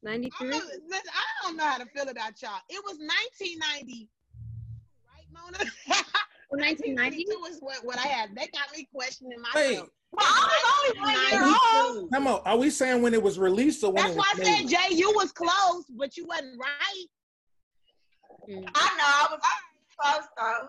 93. 0.02 0.48
listen, 0.50 0.80
I 0.92 1.46
don't 1.46 1.56
know 1.56 1.64
how 1.64 1.78
to 1.78 1.86
feel 1.86 2.08
about 2.08 2.40
y'all. 2.42 2.60
It 2.68 2.82
was 2.84 2.98
1990, 2.98 4.08
right, 5.06 5.26
Mona? 5.32 5.58
Oh, 6.50 6.56
1990? 6.56 7.26
1992 7.28 7.54
is 7.54 7.60
what, 7.60 7.84
what 7.84 7.98
I 7.98 8.08
had. 8.08 8.30
They 8.34 8.48
got 8.48 8.74
me 8.74 8.88
questioning 8.94 9.38
Wait, 9.54 9.70
myself. 9.70 9.88
Well, 10.12 10.26
I 10.26 10.48
was 10.48 10.94
only 10.96 11.00
one 11.02 11.30
year 11.30 11.42
old. 11.44 12.10
92. 12.10 12.14
come 12.14 12.26
on. 12.26 12.40
Are 12.46 12.56
we 12.56 12.70
saying 12.70 13.02
when 13.02 13.12
it 13.12 13.22
was 13.22 13.38
released 13.38 13.84
or 13.84 13.92
when 13.92 14.02
That's 14.04 14.14
it 14.14 14.18
why 14.18 14.32
was 14.38 14.40
I 14.40 14.44
said, 14.56 14.64
made? 14.64 14.70
Jay, 14.70 14.94
you 14.96 15.12
was 15.14 15.32
close, 15.32 15.84
but 15.96 16.16
you 16.16 16.26
wasn't 16.26 16.58
right. 16.58 17.06
Mm. 18.50 18.64
I 18.74 18.96
know, 18.96 19.04
I 19.04 19.28
was 19.30 19.40
close 20.00 20.28
though. 20.38 20.68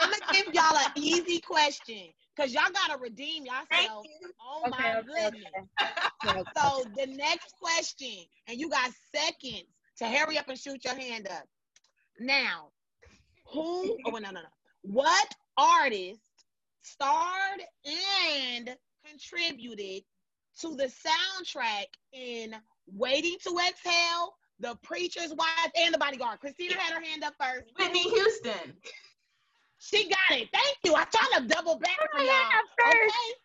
I'm 0.00 0.10
gonna 0.10 0.32
give 0.32 0.54
y'all 0.54 0.76
an 0.76 0.92
easy 0.96 1.40
question 1.40 2.08
because 2.36 2.52
y'all 2.52 2.70
gotta 2.72 3.00
redeem 3.00 3.44
Thank 3.70 3.82
yourself. 3.88 4.06
you. 4.06 4.30
Oh 4.46 4.62
Okay, 4.66 4.70
my 4.70 4.98
okay, 4.98 5.06
goodness. 5.06 5.44
okay. 5.82 6.30
Okay. 6.40 6.42
So 6.56 6.84
the 6.96 7.06
next 7.16 7.54
question, 7.60 8.24
and 8.48 8.60
you 8.60 8.68
got 8.68 8.90
seconds 9.14 9.64
to 9.98 10.06
hurry 10.06 10.36
up 10.38 10.48
and 10.48 10.58
shoot 10.58 10.84
your 10.84 10.94
hand 10.94 11.26
up. 11.28 11.44
Now, 12.20 12.68
who? 13.52 13.96
Oh 14.06 14.10
no, 14.10 14.18
no, 14.18 14.30
no. 14.32 14.40
What 14.82 15.34
artist 15.56 16.20
starred 16.82 17.60
and 17.84 18.76
contributed 19.06 20.02
to 20.60 20.76
the 20.76 20.90
soundtrack 20.90 21.86
in 22.12 22.54
"Waiting 22.86 23.36
to 23.44 23.58
Exhale"? 23.68 24.34
The 24.58 24.76
Preacher's 24.82 25.32
Wife 25.34 25.72
and 25.74 25.94
The 25.94 25.98
Bodyguard. 25.98 26.40
Christina 26.40 26.74
had 26.76 26.92
her 26.92 27.00
hand 27.00 27.24
up 27.24 27.34
first. 27.40 27.70
Whitney 27.78 28.02
Houston. 28.10 28.76
She 29.78 30.10
got 30.10 30.38
it. 30.38 30.48
Thank 30.52 30.76
you. 30.84 30.94
I'm 30.94 31.06
trying 31.10 31.48
to 31.48 31.54
double 31.54 31.78
back 31.78 31.96
for 32.12 32.20
y'all. 32.20 32.28
hand 32.28 32.52
up 32.54 32.84
first. 32.84 32.96
Okay. 32.96 33.40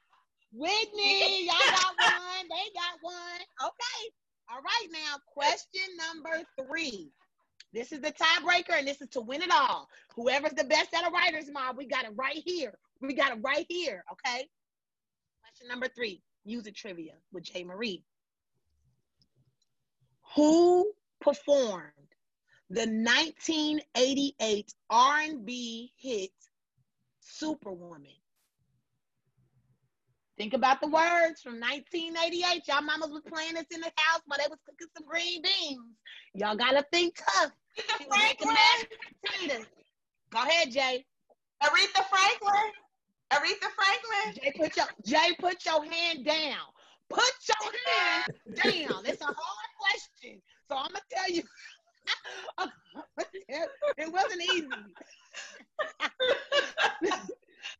Whitney, 0.52 1.46
y'all 1.46 1.56
got 1.56 1.96
one. 2.02 2.48
They 2.50 2.68
got 2.74 3.00
one. 3.02 3.42
Okay. 3.62 4.12
All 4.52 4.62
right, 4.62 4.88
now, 4.92 5.16
question 5.34 5.82
number 5.98 6.44
three. 6.60 7.12
This 7.76 7.92
is 7.92 8.00
the 8.00 8.14
tiebreaker, 8.14 8.72
and 8.78 8.88
this 8.88 9.02
is 9.02 9.10
to 9.10 9.20
win 9.20 9.42
it 9.42 9.52
all. 9.52 9.90
Whoever's 10.16 10.54
the 10.54 10.64
best 10.64 10.94
at 10.94 11.06
a 11.06 11.12
writer's 11.12 11.52
mob, 11.52 11.76
we 11.76 11.86
got 11.86 12.06
it 12.06 12.14
right 12.16 12.42
here. 12.46 12.74
We 13.02 13.14
got 13.14 13.36
it 13.36 13.40
right 13.44 13.66
here. 13.68 14.06
Okay. 14.14 14.48
Question 15.42 15.68
number 15.68 15.90
three 15.90 16.22
music 16.46 16.74
trivia 16.74 17.16
with 17.34 17.44
Jay 17.44 17.66
Marie. 17.66 18.02
Who 20.36 20.90
performed 21.20 21.92
the 22.70 22.88
1988 22.88 24.74
R&B 24.90 25.92
hit 25.98 26.32
Superwoman? 27.20 28.08
Think 30.38 30.54
about 30.54 30.80
the 30.80 30.88
words 30.88 31.42
from 31.42 31.60
1988. 31.60 32.66
Y'all 32.70 32.82
mamas 32.82 33.10
was 33.10 33.24
playing 33.28 33.56
this 33.56 33.68
in 33.74 33.82
the 33.82 33.92
house 33.98 34.22
while 34.28 34.40
they 34.40 34.50
was 34.50 34.60
cooking 34.66 34.88
some 34.96 35.06
green 35.06 35.42
beans. 35.42 35.98
Y'all 36.34 36.56
gotta 36.56 36.86
think 36.90 37.18
tough. 37.18 37.52
Franklin. 38.10 39.66
Go 40.30 40.40
ahead, 40.40 40.72
Jay. 40.72 41.06
Aretha 41.64 42.04
Franklin. 42.10 42.72
Aretha 43.34 43.70
Franklin. 43.76 44.42
Jay, 44.42 44.54
put 44.58 44.76
your 44.78 44.86
Jay, 45.06 45.36
put 45.40 45.66
your 45.66 45.84
hand 45.86 46.26
down. 46.26 46.66
Put 47.10 47.34
your 47.48 47.72
hand 47.88 48.26
down. 48.56 49.06
It's 49.06 49.22
a 49.22 49.26
hard 49.26 49.70
question. 49.80 50.42
So 50.68 50.76
I'm 50.76 50.88
gonna 50.88 51.02
tell 51.12 51.30
you. 51.30 51.44
it 53.98 54.12
wasn't 54.12 54.42
easy. 54.42 54.68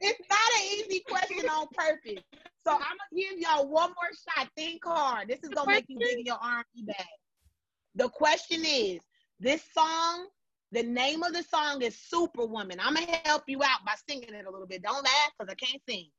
it's 0.02 0.20
not 0.30 0.52
an 0.58 0.64
easy 0.74 1.04
question 1.08 1.50
on 1.50 1.68
purpose. 1.76 2.24
So 2.66 2.72
I'm 2.72 2.80
gonna 2.80 3.16
give 3.16 3.40
y'all 3.40 3.68
one 3.68 3.90
more 3.90 4.12
shot. 4.38 4.50
Think 4.56 4.84
hard. 4.84 5.28
This 5.28 5.44
is 5.44 5.50
gonna 5.50 5.72
make 5.72 5.86
you 5.88 6.00
dig 6.00 6.26
your 6.26 6.40
army 6.42 6.84
back. 6.86 7.08
The 7.96 8.10
question 8.10 8.64
is, 8.66 9.00
this 9.40 9.62
song, 9.74 10.28
the 10.72 10.84
name 10.84 11.24
of 11.24 11.34
the 11.34 11.44
song 11.44 11.82
is 11.82 11.98
Superwoman. 11.98 12.80
I'm 12.80 12.94
gonna 12.96 13.20
help 13.26 13.44
you 13.48 13.62
out 13.64 13.84
by 13.86 13.94
singing 14.08 14.34
it 14.34 14.46
a 14.46 14.50
little 14.50 14.68
bit. 14.68 14.82
Don't 14.82 15.04
laugh 15.04 15.32
because 15.38 15.52
I 15.52 15.56
can't 15.56 15.82
sing. 15.88 16.10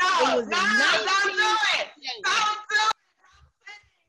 No, 0.00 0.40
no, 0.40 0.42
19- 0.42 0.48
don't 0.48 1.36
do 1.36 1.56
it. 1.78 1.88
Don't 2.24 2.64
do 2.70 2.80
it. 2.80 2.94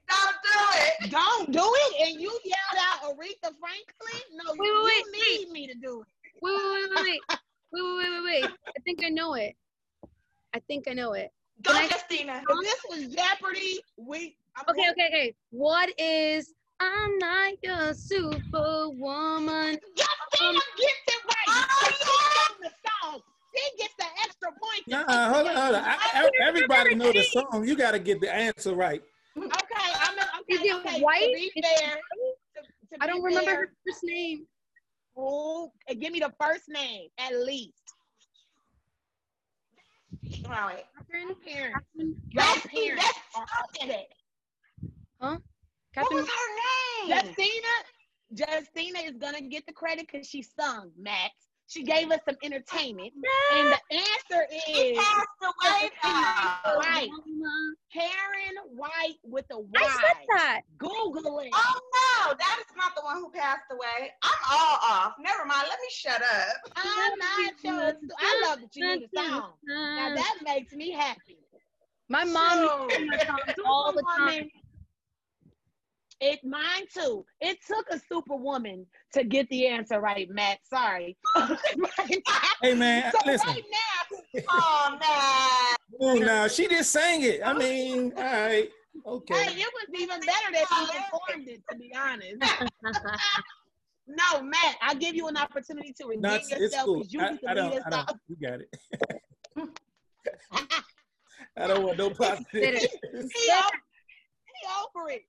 Don't 0.07 0.35
do 0.43 0.59
it. 1.05 1.11
Don't 1.11 1.51
do 1.51 1.63
it. 1.63 2.07
And 2.07 2.21
you 2.21 2.37
yelled 2.45 2.79
out 2.79 3.01
Aretha 3.03 3.51
Franklin. 3.59 4.21
No, 4.33 4.53
wait, 4.53 4.59
wait, 4.59 4.69
you 4.69 5.11
wait, 5.13 5.39
need 5.39 5.51
me 5.51 5.67
to 5.67 5.73
do 5.75 6.01
it. 6.01 6.07
Wait, 6.41 6.53
wait, 6.53 6.89
wait, 6.95 7.21
wait, 7.71 7.83
wait, 7.83 7.97
wait, 7.97 8.09
wait, 8.09 8.43
wait. 8.43 8.51
I 8.67 8.81
think 8.85 9.03
I 9.03 9.09
know 9.09 9.33
it. 9.33 9.53
I 10.53 10.59
think 10.67 10.87
I 10.87 10.93
know 10.93 11.13
it. 11.13 11.29
Go, 11.61 11.73
Can 11.73 11.89
Justina. 11.89 12.41
This 12.61 12.79
was 12.89 13.13
Jeopardy, 13.13 13.79
we. 13.97 14.37
Okay, 14.69 14.89
okay, 14.91 15.07
okay. 15.07 15.35
What 15.49 15.89
is 15.99 16.53
I'm 16.79 17.17
not 17.17 17.53
your 17.63 17.93
superwoman? 17.93 19.77
Justina 19.97 20.49
um, 20.49 20.55
gets 20.77 21.03
it 21.07 21.25
right. 21.25 21.45
Oh, 21.47 21.87
She 21.89 22.03
sang 22.05 22.57
the 22.61 22.71
song. 23.03 23.21
She 23.55 23.77
gets 23.77 23.95
the 23.97 24.05
extra 24.23 24.49
point. 24.61 24.83
Nah, 24.87 25.33
hold 25.33 25.47
on, 25.47 25.55
hold 25.55 25.75
on. 25.75 25.83
I, 25.85 25.97
I- 26.13 26.31
everybody 26.41 26.95
know 26.95 27.11
the 27.11 27.23
song. 27.23 27.65
You 27.65 27.75
got 27.75 27.91
to 27.91 27.99
get 27.99 28.19
the 28.21 28.33
answer 28.33 28.75
right. 28.75 29.01
Okay, 29.37 29.51
I'm 29.75 30.17
a, 30.17 30.21
okay, 30.41 30.53
Is 30.53 30.61
it 30.65 30.75
okay. 30.75 31.01
white? 31.01 31.21
To 31.23 31.31
be 31.33 31.39
Is 31.45 31.51
it 31.55 31.79
fair, 31.79 31.95
to, 32.55 32.61
to 32.97 33.03
I 33.03 33.07
don't 33.07 33.23
remember 33.23 33.51
fair, 33.51 33.59
her 33.61 33.69
first 33.87 34.03
name. 34.03 34.47
Oh, 35.17 35.71
give 35.99 36.11
me 36.11 36.19
the 36.19 36.33
first 36.41 36.67
name 36.67 37.09
at 37.17 37.35
least. 37.37 37.83
All 40.45 40.51
right. 40.51 40.85
Your 41.13 41.35
Catherine? 41.35 41.35
parents. 41.45 41.85
Catherine? 41.95 42.15
Your 42.31 42.43
That's, 42.43 42.67
parents 42.67 43.03
that's 43.03 43.19
are 45.21 45.39
upset. 45.97 46.03
What 46.03 46.13
was 46.13 46.27
her 46.27 47.07
name? 47.07 47.25
Justina, 47.25 47.73
Justina 48.35 48.99
is 48.99 49.17
gonna 49.17 49.41
get 49.41 49.65
the 49.65 49.73
credit 49.73 50.07
because 50.11 50.27
she 50.27 50.41
sung, 50.41 50.91
Max. 50.97 51.33
She 51.67 51.81
gave 51.81 52.11
us 52.11 52.19
some 52.27 52.35
entertainment. 52.43 53.11
And 53.53 53.69
the 53.69 53.79
answer 53.95 54.45
She 54.67 54.71
is 54.71 54.97
passed 54.99 55.27
away. 55.41 55.89
Right. 56.77 57.09
Karyn 57.95 58.75
White 58.75 59.17
with 59.23 59.45
a 59.51 59.59
Y. 59.59 59.67
I 59.75 59.87
said 59.87 60.17
that. 60.29 60.61
Google 60.77 61.39
it. 61.39 61.49
Oh 61.53 61.79
no, 62.29 62.35
that 62.37 62.57
is 62.59 62.75
not 62.77 62.93
the 62.95 63.01
one 63.01 63.15
who 63.17 63.31
passed 63.31 63.63
away. 63.71 64.11
I'm 64.21 64.31
all 64.51 64.77
off. 64.83 65.13
Never 65.19 65.43
mind. 65.45 65.65
Let 65.67 65.79
me 65.79 65.87
shut 65.89 66.21
up. 66.21 66.71
I'm 66.75 67.17
not 67.17 67.53
sure. 67.65 67.97
I 68.19 68.43
love 68.47 68.59
that 68.61 68.75
you 68.75 68.85
knew 68.87 69.07
the 69.11 69.21
song. 69.21 69.53
Now 69.67 70.13
that 70.15 70.35
makes 70.43 70.71
me 70.73 70.91
happy. 70.91 71.37
My 72.09 72.25
mom 72.25 72.57
So- 72.59 72.87
sings 72.91 73.09
that 73.09 73.27
song 73.27 73.39
all 73.65 73.91
the 73.91 74.03
time. 74.17 74.49
Superwoman. 76.21 76.33
It 76.33 76.43
mine 76.43 76.85
too. 76.93 77.25
It 77.41 77.57
took 77.65 77.89
a 77.91 77.99
superwoman 77.99 78.85
to 79.13 79.23
get 79.23 79.47
the 79.49 79.67
answer 79.67 79.99
right, 79.99 80.29
Matt. 80.29 80.59
Sorry. 80.63 81.17
Hey 82.61 82.73
man, 82.73 83.11
so 83.11 83.17
listen. 83.25 83.49
right 83.49 83.63
now, 83.69 84.43
Oh 84.49 84.97
man. 85.99 86.17
Ooh, 86.17 86.25
now 86.25 86.47
she 86.47 86.67
just 86.67 86.89
sang 86.91 87.21
it. 87.21 87.41
I 87.45 87.53
mean, 87.53 88.13
all 88.15 88.23
right, 88.23 88.69
okay. 89.05 89.43
hey, 89.43 89.61
it 89.61 89.67
was 89.73 90.01
even 90.01 90.19
better 90.21 90.51
that 90.53 90.65
you 90.71 90.87
performed 91.11 91.47
it, 91.49 91.61
to 91.69 91.77
be 91.77 91.93
honest. 91.95 92.37
no, 94.07 94.41
Matt, 94.41 94.75
I 94.81 94.95
give 94.95 95.15
you 95.15 95.27
an 95.27 95.37
opportunity 95.37 95.93
to 95.99 96.07
redeem 96.07 96.21
No, 96.21 96.35
it's, 96.35 96.49
it's 96.49 96.59
yourself 96.61 96.85
cool. 96.85 96.95
because 96.99 97.13
you 97.13 97.19
I, 97.19 97.31
get 97.31 97.41
to 97.41 97.49
I 97.49 97.53
lead 97.53 97.71
don't. 97.71 97.85
I 97.85 97.89
don't. 97.89 98.19
You 98.29 98.35
got 98.41 98.61
it. 98.61 99.69
I 101.57 101.67
don't 101.67 101.83
want 101.85 101.97
no 101.97 102.09
Did 102.09 102.17
positive. 102.17 102.47
He 102.53 102.71
over, 102.71 103.29
he 103.31 104.67
over 104.81 105.09
it. 105.09 105.23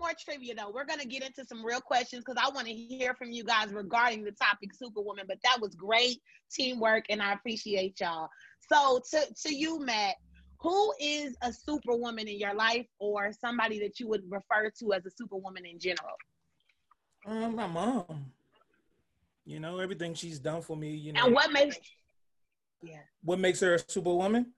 More 0.00 0.12
trivia 0.18 0.54
though. 0.54 0.70
We're 0.74 0.86
gonna 0.86 1.04
get 1.04 1.22
into 1.22 1.44
some 1.44 1.64
real 1.64 1.80
questions 1.80 2.24
because 2.24 2.42
I 2.42 2.50
want 2.54 2.66
to 2.66 2.72
hear 2.72 3.12
from 3.14 3.30
you 3.30 3.44
guys 3.44 3.70
regarding 3.70 4.24
the 4.24 4.32
topic 4.32 4.72
Superwoman. 4.74 5.26
But 5.28 5.38
that 5.44 5.58
was 5.60 5.74
great 5.74 6.22
teamwork, 6.50 7.04
and 7.10 7.20
I 7.20 7.34
appreciate 7.34 8.00
y'all. 8.00 8.28
So 8.72 9.00
to 9.10 9.26
to 9.42 9.54
you, 9.54 9.78
Matt, 9.80 10.14
who 10.60 10.92
is 10.98 11.36
a 11.42 11.52
superwoman 11.52 12.28
in 12.28 12.38
your 12.38 12.54
life, 12.54 12.86
or 12.98 13.30
somebody 13.32 13.78
that 13.80 14.00
you 14.00 14.08
would 14.08 14.22
refer 14.30 14.70
to 14.78 14.92
as 14.94 15.04
a 15.04 15.10
superwoman 15.10 15.66
in 15.66 15.78
general? 15.78 16.16
Um, 17.26 17.56
my 17.56 17.66
mom. 17.66 18.32
You 19.44 19.60
know 19.60 19.80
everything 19.80 20.14
she's 20.14 20.38
done 20.38 20.62
for 20.62 20.76
me. 20.76 20.94
You 20.94 21.12
know 21.12 21.26
And 21.26 21.34
what 21.34 21.52
makes 21.52 21.76
yeah 22.82 23.00
what 23.22 23.38
makes 23.38 23.60
her 23.60 23.74
a 23.74 23.78
superwoman. 23.78 24.54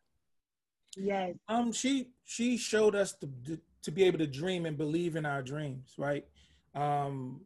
yes 0.96 1.35
Um, 1.48 1.72
she 1.72 2.11
she 2.24 2.57
showed 2.57 2.94
us 2.94 3.14
to 3.14 3.26
to 3.83 3.90
be 3.90 4.05
able 4.05 4.18
to 4.18 4.27
dream 4.27 4.66
and 4.66 4.77
believe 4.79 5.16
in 5.16 5.27
our 5.27 5.42
dreams, 5.42 5.95
right? 5.99 6.25
Um, 6.75 7.42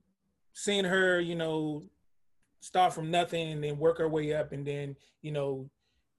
seeing 0.53 0.85
her, 0.85 1.21
you 1.21 1.35
know, 1.35 1.83
start 2.61 2.93
from 2.93 3.11
nothing 3.11 3.53
and 3.53 3.63
then 3.63 3.79
work 3.79 3.99
her 3.99 4.09
way 4.09 4.35
up, 4.35 4.53
and 4.53 4.67
then 4.67 4.97
you 5.23 5.33
know, 5.33 5.69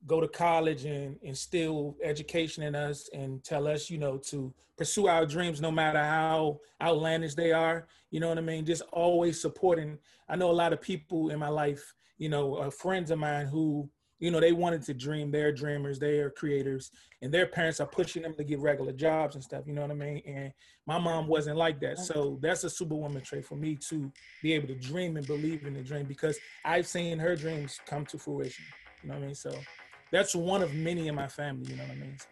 go 0.05 0.19
to 0.19 0.27
college 0.27 0.83
and 0.83 1.17
instill 1.21 1.95
education 2.03 2.61
in 2.63 2.75
us 2.75 3.09
and 3.13 3.41
tell 3.43 3.67
us, 3.67 3.89
you 3.89 3.97
know, 3.97 4.17
to 4.17 4.53
pursue 4.77 5.07
our 5.07 5.25
dreams 5.25 5.61
no 5.61 5.71
matter 5.71 5.99
how 5.99 6.59
outlandish 6.81 7.35
they 7.35 7.53
are. 7.53 7.87
You 8.11 8.19
know 8.19 8.27
what 8.27 8.37
I 8.37 8.41
mean? 8.41 8.65
Just 8.65 8.83
always 8.91 9.41
supporting. 9.41 9.97
I 10.27 10.35
know 10.35 10.51
a 10.51 10.51
lot 10.51 10.73
of 10.73 10.81
people 10.81 11.29
in 11.29 11.39
my 11.39 11.47
life, 11.47 11.93
you 12.17 12.27
know, 12.27 12.69
friends 12.69 13.11
of 13.11 13.19
mine 13.19 13.47
who 13.47 13.89
you 14.19 14.31
know 14.31 14.39
they 14.39 14.51
wanted 14.51 14.81
to 14.81 14.93
dream 14.93 15.31
they're 15.31 15.51
dreamers 15.51 15.99
they're 15.99 16.29
creators 16.29 16.91
and 17.21 17.31
their 17.31 17.45
parents 17.47 17.79
are 17.79 17.87
pushing 17.87 18.23
them 18.23 18.33
to 18.33 18.43
get 18.43 18.59
regular 18.59 18.91
jobs 18.91 19.35
and 19.35 19.43
stuff 19.43 19.63
you 19.67 19.73
know 19.73 19.81
what 19.81 19.91
i 19.91 19.95
mean? 19.95 20.21
And 20.25 20.53
my 20.85 20.97
mom 20.97 21.27
wasn't 21.27 21.57
like 21.57 21.79
that. 21.81 21.97
So 21.99 22.39
that's 22.41 22.63
a 22.63 22.69
superwoman 22.69 23.21
trait 23.21 23.45
for 23.45 23.55
me 23.55 23.77
to 23.89 24.11
be 24.41 24.53
able 24.53 24.67
to 24.69 24.75
dream 24.75 25.17
and 25.17 25.27
believe 25.27 25.65
in 25.65 25.73
the 25.73 25.81
dream 25.81 26.05
because 26.05 26.37
i've 26.65 26.87
seen 26.87 27.19
her 27.19 27.35
dreams 27.35 27.79
come 27.85 28.05
to 28.07 28.17
fruition 28.17 28.65
you 29.03 29.09
know 29.09 29.15
what 29.15 29.23
i 29.23 29.25
mean? 29.27 29.35
So 29.35 29.53
that's 30.11 30.33
one 30.35 30.61
of 30.61 30.73
many 30.73 31.07
in 31.07 31.15
my 31.15 31.27
family 31.27 31.71
you 31.71 31.77
know 31.77 31.83
what 31.83 31.91
i 31.91 31.95
mean? 31.95 32.17
So, 32.17 32.27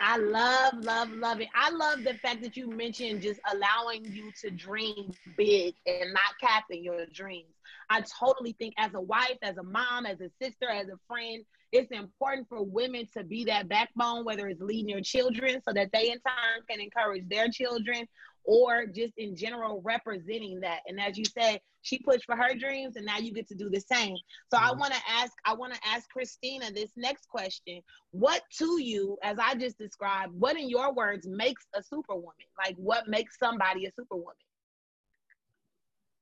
I 0.00 0.18
love, 0.18 0.74
love, 0.84 1.10
love 1.12 1.40
it. 1.40 1.48
I 1.54 1.70
love 1.70 2.04
the 2.04 2.14
fact 2.14 2.42
that 2.42 2.56
you 2.56 2.68
mentioned 2.68 3.22
just 3.22 3.40
allowing 3.52 4.04
you 4.04 4.30
to 4.42 4.50
dream 4.50 5.12
big 5.36 5.74
and 5.86 6.12
not 6.12 6.38
capping 6.40 6.84
your 6.84 7.06
dreams. 7.06 7.54
I 7.88 8.02
totally 8.18 8.52
think 8.52 8.74
as 8.78 8.92
a 8.94 9.00
wife, 9.00 9.38
as 9.42 9.56
a 9.56 9.62
mom, 9.62 10.06
as 10.06 10.20
a 10.20 10.30
sister, 10.42 10.68
as 10.68 10.88
a 10.88 10.98
friend, 11.08 11.44
it's 11.72 11.90
important 11.90 12.48
for 12.48 12.62
women 12.62 13.08
to 13.16 13.24
be 13.24 13.44
that 13.44 13.68
backbone, 13.68 14.24
whether 14.24 14.48
it's 14.48 14.60
leading 14.60 14.88
your 14.88 15.00
children 15.00 15.60
so 15.66 15.72
that 15.72 15.90
they 15.92 16.10
in 16.10 16.18
turn 16.18 16.62
can 16.68 16.80
encourage 16.80 17.28
their 17.28 17.48
children 17.48 18.06
or 18.46 18.86
just 18.86 19.14
in 19.18 19.36
general 19.36 19.82
representing 19.84 20.60
that. 20.60 20.80
And 20.86 21.00
as 21.00 21.18
you 21.18 21.24
said, 21.24 21.60
she 21.82 21.98
pushed 21.98 22.24
for 22.24 22.36
her 22.36 22.54
dreams 22.54 22.96
and 22.96 23.06
now 23.06 23.18
you 23.18 23.32
get 23.32 23.48
to 23.48 23.54
do 23.54 23.70
the 23.70 23.80
same. 23.80 24.16
So 24.50 24.58
I 24.58 24.72
Mhm. 24.72 24.78
want 24.78 24.94
to 24.94 25.00
ask, 25.08 25.32
I 25.44 25.54
want 25.54 25.74
to 25.74 25.80
ask 25.86 26.08
Christina 26.10 26.70
this 26.72 26.90
next 26.96 27.28
question. 27.28 27.82
What 28.10 28.42
to 28.58 28.80
you, 28.82 29.18
as 29.22 29.38
I 29.38 29.54
just 29.54 29.78
described, 29.78 30.32
what 30.34 30.56
in 30.56 30.68
your 30.68 30.92
words 30.94 31.26
makes 31.28 31.66
a 31.74 31.82
superwoman? 31.82 32.46
Like 32.58 32.76
what 32.76 33.08
makes 33.08 33.38
somebody 33.38 33.86
a 33.86 33.92
superwoman? 33.92 34.34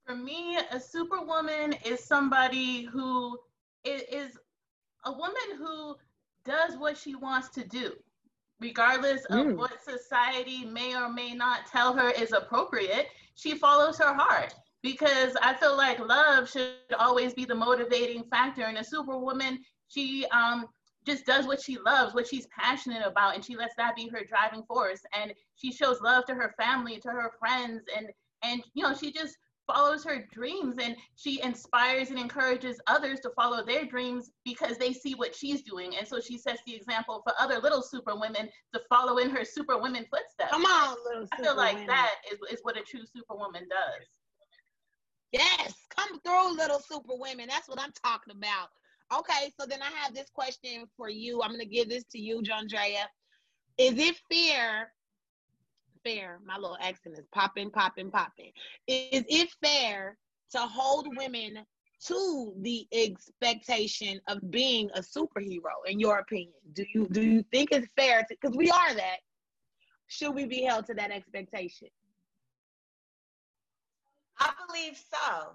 For 0.06 0.16
me, 0.16 0.56
a 0.56 0.80
superwoman 0.80 1.74
is 1.84 2.04
somebody 2.04 2.84
who 2.84 3.38
is 3.84 4.38
a 5.04 5.12
woman 5.12 5.56
who 5.58 5.96
does 6.44 6.76
what 6.76 6.96
she 6.98 7.14
wants 7.14 7.48
to 7.50 7.64
do, 7.66 7.92
regardless 8.60 9.24
of 9.26 9.46
Mm. 9.46 9.56
what 9.56 9.82
society 9.82 10.64
may 10.64 10.94
or 10.94 11.08
may 11.08 11.34
not 11.34 11.66
tell 11.66 11.92
her 11.94 12.10
is 12.10 12.32
appropriate. 12.32 13.08
She 13.34 13.56
follows 13.58 13.98
her 13.98 14.14
heart 14.14 14.54
because 14.82 15.36
I 15.42 15.54
feel 15.54 15.76
like 15.76 15.98
love 15.98 16.50
should 16.50 16.68
always 16.98 17.08
be 17.08 17.44
the 17.44 17.54
motivating 17.54 18.24
factor. 18.24 18.62
And 18.62 18.78
a 18.78 18.84
superwoman, 18.84 19.64
she 19.88 20.26
um, 20.32 20.66
just 21.04 21.26
does 21.26 21.46
what 21.46 21.60
she 21.60 21.78
loves, 21.78 22.14
what 22.14 22.26
she's 22.26 22.46
passionate 22.46 23.02
about, 23.04 23.34
and 23.34 23.44
she 23.44 23.56
lets 23.56 23.74
that 23.76 23.94
be 23.96 24.08
her 24.08 24.22
driving 24.24 24.62
force. 24.64 25.00
And 25.12 25.32
she 25.56 25.72
shows 25.72 26.00
love 26.00 26.24
to 26.26 26.34
her 26.34 26.54
family, 26.58 26.98
to 27.00 27.08
her 27.08 27.32
friends, 27.38 27.82
and 27.96 28.08
and 28.42 28.62
you 28.74 28.82
know 28.82 28.94
she 28.94 29.10
just 29.10 29.36
follows 29.66 30.04
her 30.04 30.26
dreams 30.32 30.76
and 30.80 30.96
she 31.16 31.42
inspires 31.42 32.10
and 32.10 32.18
encourages 32.18 32.80
others 32.86 33.20
to 33.20 33.30
follow 33.30 33.64
their 33.64 33.84
dreams 33.84 34.30
because 34.44 34.76
they 34.78 34.92
see 34.92 35.14
what 35.14 35.34
she's 35.34 35.62
doing 35.62 35.96
and 35.96 36.06
so 36.06 36.20
she 36.20 36.36
sets 36.36 36.60
the 36.66 36.74
example 36.74 37.22
for 37.24 37.32
other 37.40 37.58
little 37.58 37.82
super 37.82 38.14
women 38.14 38.48
to 38.72 38.80
follow 38.88 39.18
in 39.18 39.30
her 39.30 39.44
super 39.44 39.78
women 39.78 40.04
footsteps 40.10 40.50
Come 40.50 40.64
on, 40.64 40.96
little 41.04 41.26
i 41.32 41.36
feel 41.42 41.56
like 41.56 41.78
superwomen. 41.78 41.86
that 41.86 42.14
is, 42.30 42.38
is 42.52 42.60
what 42.62 42.76
a 42.78 42.82
true 42.82 43.04
superwoman 43.06 43.62
does 43.68 44.06
Yes, 45.32 45.74
come 45.90 46.20
through, 46.20 46.54
little 46.56 46.78
super 46.78 47.14
women. 47.16 47.48
That's 47.48 47.68
what 47.68 47.80
I'm 47.80 47.92
talking 48.04 48.36
about. 48.36 48.68
Okay, 49.12 49.52
so 49.58 49.66
then 49.66 49.82
I 49.82 49.90
have 50.00 50.14
this 50.14 50.30
question 50.32 50.86
for 50.96 51.08
you. 51.08 51.42
I'm 51.42 51.50
gonna 51.50 51.64
give 51.64 51.88
this 51.88 52.04
to 52.12 52.20
you, 52.20 52.40
Jondrea. 52.40 53.06
Is 53.76 53.98
it 53.98 54.14
fair? 54.30 54.92
Fair, 56.04 56.38
my 56.44 56.56
little 56.56 56.76
accent 56.80 57.18
is 57.18 57.26
popping, 57.32 57.70
popping, 57.70 58.10
popping. 58.10 58.52
Is 58.86 59.24
it 59.28 59.48
fair 59.62 60.18
to 60.52 60.58
hold 60.58 61.08
women 61.16 61.64
to 62.06 62.52
the 62.60 62.86
expectation 62.92 64.20
of 64.28 64.50
being 64.50 64.90
a 64.94 65.00
superhero 65.00 65.86
in 65.86 65.98
your 65.98 66.18
opinion? 66.18 66.52
Do 66.74 66.84
you 66.92 67.08
do 67.10 67.22
you 67.22 67.44
think 67.50 67.70
it's 67.72 67.88
fair 67.96 68.26
because 68.28 68.56
we 68.56 68.70
are 68.70 68.94
that. 68.94 69.18
Should 70.08 70.34
we 70.34 70.44
be 70.44 70.62
held 70.62 70.86
to 70.86 70.94
that 70.94 71.10
expectation? 71.10 71.88
I 74.38 74.52
believe 74.66 74.98
so 74.98 75.52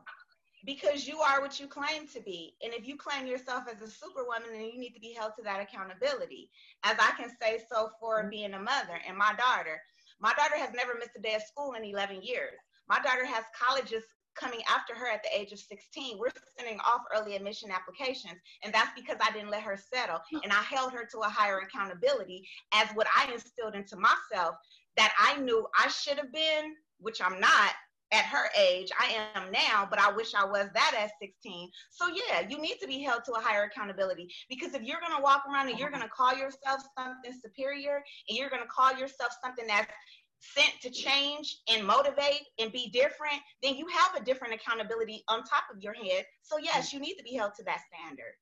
because 0.66 1.08
you 1.08 1.20
are 1.20 1.42
what 1.42 1.60
you 1.60 1.68
claim 1.68 2.08
to 2.08 2.22
be. 2.22 2.56
And 2.64 2.74
if 2.74 2.88
you 2.88 2.98
claim 2.98 3.28
yourself 3.28 3.66
as 3.72 3.82
a 3.82 3.92
superwoman 3.92 4.50
then 4.52 4.66
you 4.66 4.80
need 4.80 4.94
to 4.94 5.00
be 5.00 5.14
held 5.14 5.34
to 5.38 5.44
that 5.44 5.62
accountability. 5.62 6.50
As 6.84 6.98
i 7.00 7.12
can 7.12 7.30
say 7.42 7.62
so 7.70 7.90
for 8.00 8.22
mm-hmm. 8.22 8.30
being 8.30 8.54
a 8.54 8.60
mother 8.60 9.00
and 9.08 9.18
my 9.18 9.34
daughter 9.38 9.82
my 10.22 10.34
daughter 10.34 10.58
has 10.58 10.74
never 10.74 10.96
missed 10.96 11.18
a 11.18 11.22
day 11.22 11.36
of 11.36 11.42
school 11.44 11.74
in 11.74 11.84
11 11.84 12.22
years 12.22 12.60
my 12.90 13.00
daughter 13.00 13.26
has 13.26 13.46
colleges 13.54 14.04
coming 14.36 14.62
after 14.70 14.96
her 14.96 15.08
at 15.08 15.22
the 15.24 15.38
age 15.38 15.52
of 15.52 15.60
16. 15.60 16.18
We're 16.18 16.30
sending 16.58 16.80
off 16.80 17.02
early 17.16 17.36
admission 17.36 17.72
applications, 17.72 18.40
and 18.64 18.74
that's 18.74 18.92
because 18.96 19.18
I 19.22 19.32
didn't 19.32 19.52
let 19.52 19.64
her 19.64 19.78
settle. 19.78 20.20
Hmm. 20.32 20.40
And 20.44 20.52
I 20.52 20.64
held 20.64 20.92
her 20.94 21.06
to 21.06 21.20
a 21.20 21.30
higher 21.30 21.60
accountability 21.60 22.48
as 22.74 22.90
what 22.96 23.08
I 23.16 23.32
instilled 23.32 23.76
into 23.76 23.96
myself 23.98 24.56
that 24.98 25.14
I 25.20 25.40
knew 25.40 25.68
I 25.78 25.88
should 25.90 26.18
have 26.18 26.32
been, 26.34 26.74
which 27.00 27.22
I'm 27.22 27.40
not 27.40 27.74
at 28.12 28.26
her 28.26 28.50
age. 28.58 28.90
I 29.00 29.16
am 29.36 29.52
now, 29.52 29.88
but 29.90 30.00
I 30.00 30.12
wish 30.12 30.34
I 30.34 30.46
was 30.46 30.68
that 30.74 30.96
at 31.00 31.12
16. 31.22 31.70
So, 31.92 32.08
yeah, 32.08 32.48
you 32.48 32.60
need 32.60 32.78
to 32.82 32.88
be 32.88 33.02
held 33.02 33.24
to 33.26 33.34
a 33.34 33.40
higher 33.40 33.64
accountability 33.64 34.30
because 34.50 34.74
if 34.74 34.82
you're 34.82 35.00
going 35.00 35.16
to 35.16 35.22
walk 35.22 35.44
around 35.52 35.70
and 35.70 35.78
you're 35.78 35.92
going 35.92 36.02
to 36.02 36.10
call 36.10 36.34
yourself 36.34 36.82
something 36.98 37.34
superior 37.42 38.04
and 38.28 38.38
you're 38.38 38.50
going 38.50 38.64
to 38.64 38.68
call 38.68 38.92
yourself 38.98 39.32
something 39.44 39.68
that's 39.68 39.92
sent 40.40 40.72
to 40.82 40.90
change 40.90 41.60
and 41.70 41.86
motivate 41.86 42.48
and 42.60 42.72
be 42.72 42.90
different, 42.90 43.42
then 43.62 43.76
you 43.76 43.86
have 43.88 44.20
a 44.20 44.26
different 44.26 44.54
accountability 44.54 45.24
on 45.28 45.40
top 45.40 45.66
of 45.74 45.82
your 45.82 45.94
head. 45.94 46.26
So 46.42 46.58
yes, 46.58 46.94
you 46.94 47.00
need 47.00 47.16
to 47.16 47.24
be 47.24 47.36
held 47.36 47.54
to 47.56 47.64
that 47.66 47.80
standard. 47.94 48.34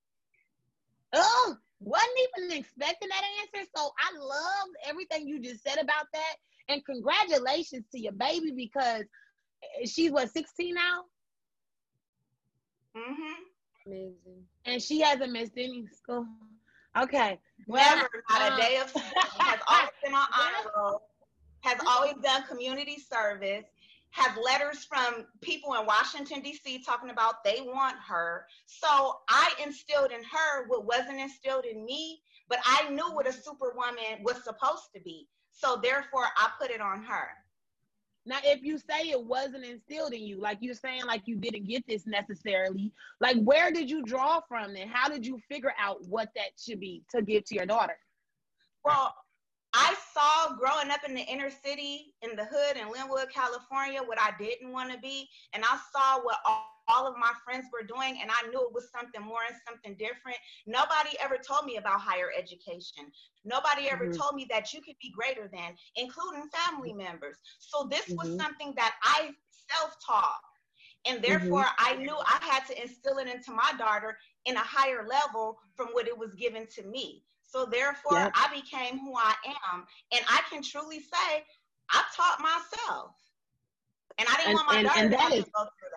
Oh, 1.14 1.56
wasn't 1.80 2.12
even 2.38 2.58
expecting 2.58 3.10
that 3.10 3.24
answer. 3.42 3.70
So 3.76 3.92
I 3.98 4.18
love 4.20 4.70
everything 4.86 5.28
you 5.28 5.42
just 5.42 5.64
said 5.64 5.78
about 5.80 6.06
that. 6.14 6.36
And 6.70 6.86
congratulations 6.86 7.86
to 7.92 8.00
your 8.00 8.14
baby 8.14 8.52
because 8.56 9.04
she's 9.86 10.12
what 10.12 10.32
16 10.32 10.74
now? 10.74 11.04
Mm-hmm. 12.96 13.88
Amazing. 13.88 14.44
And 14.66 14.82
she 14.82 15.02
hasn't 15.02 15.32
missed 15.32 15.54
any 15.58 15.86
school. 15.96 16.26
Okay. 16.98 17.40
Well, 17.68 17.96
Never, 17.96 18.24
not 18.30 18.54
a 18.54 18.62
day 18.62 18.78
of 18.78 18.92
has 18.92 19.60
always 19.68 19.92
been 20.04 20.14
on 20.14 20.28
honor 20.40 20.72
roll 20.76 21.02
has 21.62 21.80
always 21.88 22.16
done 22.24 22.44
community 22.48 22.98
service, 22.98 23.66
has 24.12 24.32
letters 24.44 24.86
from 24.86 25.26
people 25.42 25.74
in 25.74 25.86
Washington, 25.86 26.42
D.C. 26.42 26.84
talking 26.84 27.10
about 27.10 27.44
they 27.44 27.60
want 27.62 27.98
her. 28.08 28.46
So 28.66 28.88
I 29.30 29.52
instilled 29.64 30.12
in 30.12 30.24
her 30.24 30.68
what 30.68 30.86
wasn't 30.86 31.20
instilled 31.20 31.66
in 31.66 31.86
me, 31.86 32.22
but 32.48 32.60
I 32.66 32.90
knew 32.90 33.12
what 33.12 33.28
a 33.28 33.34
superwoman 33.34 34.24
was 34.24 34.44
supposed 34.44 34.90
to 34.96 35.02
be. 35.02 35.28
So 35.52 35.80
therefore, 35.82 36.26
I 36.38 36.50
put 36.60 36.72
it 36.72 36.82
on 36.82 37.04
her. 37.04 37.30
Now, 38.28 38.40
if 38.44 38.62
you 38.62 38.78
say 38.78 39.10
it 39.10 39.24
wasn't 39.24 39.64
instilled 39.64 40.14
in 40.14 40.22
you, 40.22 40.42
like 40.42 40.58
you're 40.60 40.74
saying, 40.74 41.06
like 41.06 41.22
you 41.26 41.38
didn't 41.38 41.66
get 41.66 41.88
this 41.88 42.06
necessarily, 42.06 42.92
like 43.22 43.38
where 43.38 43.72
did 43.72 43.90
you 43.90 44.04
draw 44.04 44.42
from 44.42 44.76
and 44.76 44.90
how 44.90 45.08
did 45.08 45.26
you 45.26 45.40
figure 45.50 45.74
out 45.80 46.06
what 46.08 46.30
that 46.36 46.50
should 46.58 46.82
be 46.82 47.04
to 47.12 47.22
give 47.22 47.46
to 47.46 47.56
your 47.56 47.66
daughter? 47.66 47.98
Well, 48.84 49.16
I 49.74 49.96
saw 50.14 50.56
growing 50.58 50.92
up 50.92 51.02
in 51.08 51.14
the 51.14 51.22
inner 51.22 51.50
city, 51.50 52.14
in 52.22 52.36
the 52.36 52.44
hood 52.44 52.76
in 52.76 52.88
Lynwood, 52.88 53.32
California, 53.32 54.02
what 54.04 54.20
I 54.20 54.32
didn't 54.38 54.74
want 54.74 54.92
to 54.92 55.00
be. 55.00 55.30
And 55.54 55.64
I 55.64 55.78
saw 55.94 56.22
what 56.22 56.38
all, 56.46 56.66
all 56.88 57.08
of 57.08 57.16
my 57.18 57.32
friends 57.44 57.68
were 57.72 57.86
doing, 57.86 58.20
and 58.22 58.32
I 58.32 58.48
knew 58.50 58.62
it 58.62 58.74
was 58.74 58.90
something 58.92 59.22
more 59.22 59.44
and 59.48 59.56
something 59.68 59.96
different. 59.98 60.38
Nobody 60.66 61.18
ever 61.22 61.38
told 61.38 61.66
me 61.66 61.78
about 61.78 62.02
higher 62.02 62.32
education. 62.38 63.12
Nobody 63.44 63.90
ever 63.90 64.06
mm-hmm. 64.06 64.20
told 64.20 64.36
me 64.36 64.48
that 64.50 64.74
you 64.74 64.82
could 64.82 64.96
be 65.02 65.12
greater 65.12 65.50
than, 65.52 65.76
including 65.96 66.50
family 66.50 66.94
members. 66.94 67.38
So 67.60 67.88
this 67.90 68.06
mm-hmm. 68.06 68.18
was 68.18 68.40
something 68.40 68.74
that 68.76 68.96
I 69.04 69.32
self 69.70 69.96
taught. 70.06 70.40
And 71.06 71.22
therefore, 71.22 71.64
mm-hmm. 71.64 71.96
I 71.96 71.96
knew 71.96 72.16
I 72.16 72.40
had 72.42 72.66
to 72.68 72.82
instill 72.82 73.18
it 73.18 73.28
into 73.28 73.52
my 73.52 73.72
daughter 73.78 74.18
in 74.46 74.56
a 74.56 74.64
higher 74.64 75.08
level 75.08 75.58
from 75.76 75.88
what 75.88 76.08
it 76.08 76.18
was 76.18 76.34
given 76.36 76.68
to 76.76 76.84
me. 76.84 77.24
So 77.44 77.66
therefore, 77.66 78.20
yep. 78.20 78.34
I 78.36 78.54
became 78.54 79.00
who 79.00 79.16
I 79.16 79.34
am. 79.72 79.86
And 80.12 80.24
I 80.28 80.42
can 80.50 80.62
truly 80.62 81.00
say, 81.00 81.44
I 81.90 82.04
taught 82.16 82.40
myself. 82.42 83.12
And 84.20 84.28
I 84.28 84.36
didn't 84.38 84.50
and, 84.50 84.56
want 84.56 84.68
my 84.68 84.76
and, 84.78 84.88
daughter 84.88 85.00
and 85.00 85.12
to, 85.12 85.38
is, 85.38 85.46
to 85.46 85.52
go 85.52 85.64
through 85.64 85.90
that. 85.92 85.97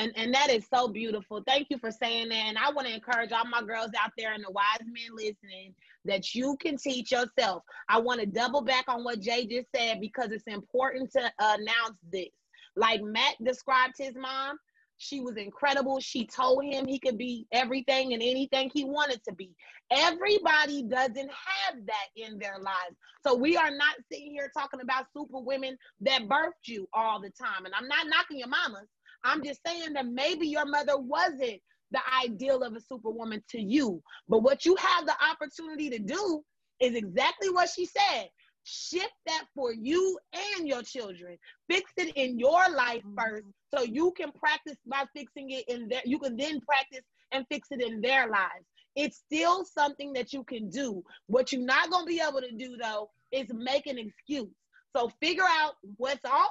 And, 0.00 0.12
and 0.16 0.32
that 0.32 0.48
is 0.48 0.66
so 0.72 0.88
beautiful. 0.88 1.42
Thank 1.46 1.66
you 1.68 1.76
for 1.76 1.90
saying 1.90 2.30
that. 2.30 2.44
And 2.46 2.56
I 2.56 2.72
want 2.72 2.88
to 2.88 2.94
encourage 2.94 3.32
all 3.32 3.44
my 3.44 3.60
girls 3.60 3.90
out 4.02 4.12
there 4.16 4.32
and 4.32 4.42
the 4.42 4.50
wise 4.50 4.80
men 4.80 5.14
listening 5.14 5.74
that 6.06 6.34
you 6.34 6.56
can 6.58 6.78
teach 6.78 7.12
yourself. 7.12 7.62
I 7.86 8.00
want 8.00 8.20
to 8.20 8.26
double 8.26 8.62
back 8.62 8.86
on 8.88 9.04
what 9.04 9.20
Jay 9.20 9.44
just 9.44 9.68
said 9.76 10.00
because 10.00 10.30
it's 10.30 10.46
important 10.46 11.12
to 11.12 11.30
announce 11.38 11.98
this. 12.10 12.30
Like 12.76 13.02
Matt 13.02 13.34
described 13.44 13.96
his 13.98 14.14
mom, 14.14 14.56
she 14.96 15.20
was 15.20 15.36
incredible. 15.36 16.00
She 16.00 16.26
told 16.26 16.64
him 16.64 16.86
he 16.86 16.98
could 16.98 17.18
be 17.18 17.46
everything 17.52 18.14
and 18.14 18.22
anything 18.22 18.70
he 18.72 18.84
wanted 18.84 19.20
to 19.28 19.34
be. 19.34 19.50
Everybody 19.90 20.82
doesn't 20.82 21.16
have 21.18 21.86
that 21.86 22.06
in 22.16 22.38
their 22.38 22.58
lives. 22.58 22.96
So 23.26 23.34
we 23.34 23.56
are 23.56 23.70
not 23.70 23.96
sitting 24.10 24.30
here 24.30 24.50
talking 24.56 24.80
about 24.80 25.06
super 25.14 25.40
women 25.40 25.76
that 26.00 26.22
birthed 26.22 26.68
you 26.68 26.86
all 26.94 27.20
the 27.20 27.30
time. 27.30 27.66
And 27.66 27.74
I'm 27.74 27.88
not 27.88 28.08
knocking 28.08 28.38
your 28.38 28.48
mamas. 28.48 28.88
I'm 29.24 29.44
just 29.44 29.60
saying 29.66 29.94
that 29.94 30.06
maybe 30.06 30.46
your 30.46 30.66
mother 30.66 30.98
wasn't 30.98 31.60
the 31.90 32.00
ideal 32.24 32.62
of 32.62 32.74
a 32.74 32.80
superwoman 32.80 33.42
to 33.50 33.60
you. 33.60 34.02
But 34.28 34.42
what 34.42 34.64
you 34.64 34.76
have 34.76 35.06
the 35.06 35.14
opportunity 35.30 35.90
to 35.90 35.98
do 35.98 36.42
is 36.80 36.94
exactly 36.94 37.50
what 37.50 37.68
she 37.68 37.86
said 37.86 38.28
shift 38.64 39.12
that 39.26 39.44
for 39.54 39.72
you 39.72 40.18
and 40.56 40.68
your 40.68 40.82
children. 40.82 41.36
Fix 41.68 41.90
it 41.96 42.14
in 42.16 42.38
your 42.38 42.68
life 42.74 43.02
mm-hmm. 43.06 43.18
first 43.18 43.46
so 43.74 43.82
you 43.82 44.12
can 44.16 44.32
practice 44.32 44.76
by 44.86 45.04
fixing 45.14 45.50
it 45.50 45.68
in 45.68 45.88
there. 45.88 46.02
You 46.04 46.18
can 46.18 46.36
then 46.36 46.60
practice 46.60 47.04
and 47.32 47.46
fix 47.50 47.68
it 47.70 47.82
in 47.82 48.00
their 48.00 48.28
lives. 48.28 48.66
It's 48.96 49.18
still 49.18 49.64
something 49.64 50.12
that 50.14 50.32
you 50.32 50.44
can 50.44 50.68
do. 50.68 51.02
What 51.26 51.52
you're 51.52 51.62
not 51.62 51.90
going 51.90 52.04
to 52.04 52.08
be 52.08 52.20
able 52.20 52.40
to 52.40 52.52
do 52.52 52.76
though 52.76 53.10
is 53.32 53.46
make 53.52 53.86
an 53.86 53.98
excuse. 53.98 54.52
So 54.96 55.10
figure 55.22 55.44
out 55.46 55.74
what's 55.96 56.24
off, 56.24 56.50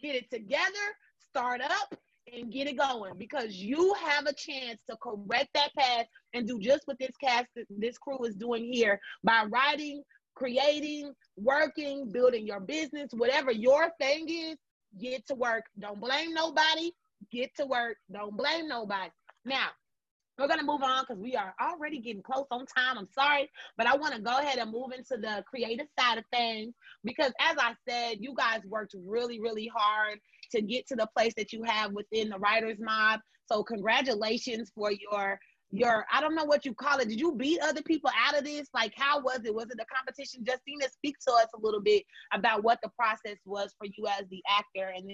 get 0.00 0.16
it 0.16 0.30
together, 0.30 0.64
start 1.28 1.60
up, 1.60 1.94
and 2.32 2.52
get 2.52 2.66
it 2.66 2.78
going 2.78 3.12
because 3.18 3.54
you 3.56 3.94
have 3.94 4.26
a 4.26 4.32
chance 4.32 4.80
to 4.88 4.96
correct 4.96 5.48
that 5.54 5.74
path 5.76 6.06
and 6.32 6.46
do 6.46 6.58
just 6.58 6.82
what 6.86 6.98
this 6.98 7.16
cast 7.20 7.46
this 7.70 7.98
crew 7.98 8.24
is 8.24 8.34
doing 8.34 8.72
here 8.72 8.98
by 9.22 9.44
writing 9.50 10.02
creating, 10.34 11.12
working, 11.36 12.10
building 12.10 12.46
your 12.46 12.60
business, 12.60 13.10
whatever 13.12 13.50
your 13.50 13.90
thing 14.00 14.28
is, 14.28 14.56
get 15.00 15.26
to 15.26 15.34
work. 15.34 15.64
Don't 15.78 16.00
blame 16.00 16.34
nobody. 16.34 16.92
Get 17.32 17.54
to 17.56 17.66
work. 17.66 17.96
Don't 18.12 18.36
blame 18.36 18.68
nobody. 18.68 19.10
Now, 19.44 19.68
we're 20.38 20.48
going 20.48 20.60
to 20.60 20.66
move 20.66 20.82
on 20.82 21.04
because 21.06 21.22
we 21.22 21.36
are 21.36 21.54
already 21.60 22.00
getting 22.00 22.22
close 22.22 22.46
on 22.50 22.66
time. 22.66 22.98
I'm 22.98 23.08
sorry, 23.12 23.50
but 23.76 23.86
I 23.86 23.96
want 23.96 24.14
to 24.14 24.20
go 24.20 24.38
ahead 24.38 24.58
and 24.58 24.72
move 24.72 24.92
into 24.92 25.16
the 25.16 25.44
creative 25.48 25.86
side 25.98 26.18
of 26.18 26.24
things 26.32 26.74
because, 27.04 27.32
as 27.40 27.56
I 27.58 27.74
said, 27.88 28.18
you 28.20 28.34
guys 28.36 28.60
worked 28.66 28.94
really, 29.06 29.40
really 29.40 29.70
hard 29.74 30.18
to 30.52 30.62
get 30.62 30.86
to 30.88 30.96
the 30.96 31.08
place 31.16 31.34
that 31.36 31.52
you 31.52 31.62
have 31.64 31.92
within 31.92 32.30
the 32.30 32.38
writer's 32.38 32.78
mob. 32.80 33.20
So, 33.46 33.62
congratulations 33.62 34.72
for 34.74 34.90
your 34.90 35.38
your 35.70 36.06
I 36.12 36.20
don't 36.20 36.36
know 36.36 36.44
what 36.44 36.64
you 36.64 36.72
call 36.72 36.98
it. 36.98 37.08
Did 37.08 37.18
you 37.18 37.34
beat 37.34 37.60
other 37.60 37.82
people 37.82 38.10
out 38.16 38.38
of 38.38 38.44
this? 38.44 38.68
Like 38.72 38.92
how 38.96 39.20
was 39.20 39.40
it? 39.44 39.54
Was 39.54 39.66
it 39.66 39.80
a 39.80 39.94
competition? 39.94 40.44
Justina, 40.46 40.88
speak 40.88 41.16
to 41.26 41.32
us 41.32 41.48
a 41.54 41.60
little 41.60 41.80
bit 41.80 42.04
about 42.32 42.62
what 42.62 42.78
the 42.82 42.90
process 42.90 43.38
was 43.44 43.74
for 43.76 43.86
you 43.86 44.06
as 44.06 44.24
the 44.30 44.40
actor 44.48 44.92
and 44.94 45.10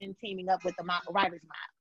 then 0.00 0.16
teaming 0.20 0.48
up 0.48 0.64
with 0.64 0.74
the 0.76 0.84
writers 1.12 1.42
mob. 1.44 1.75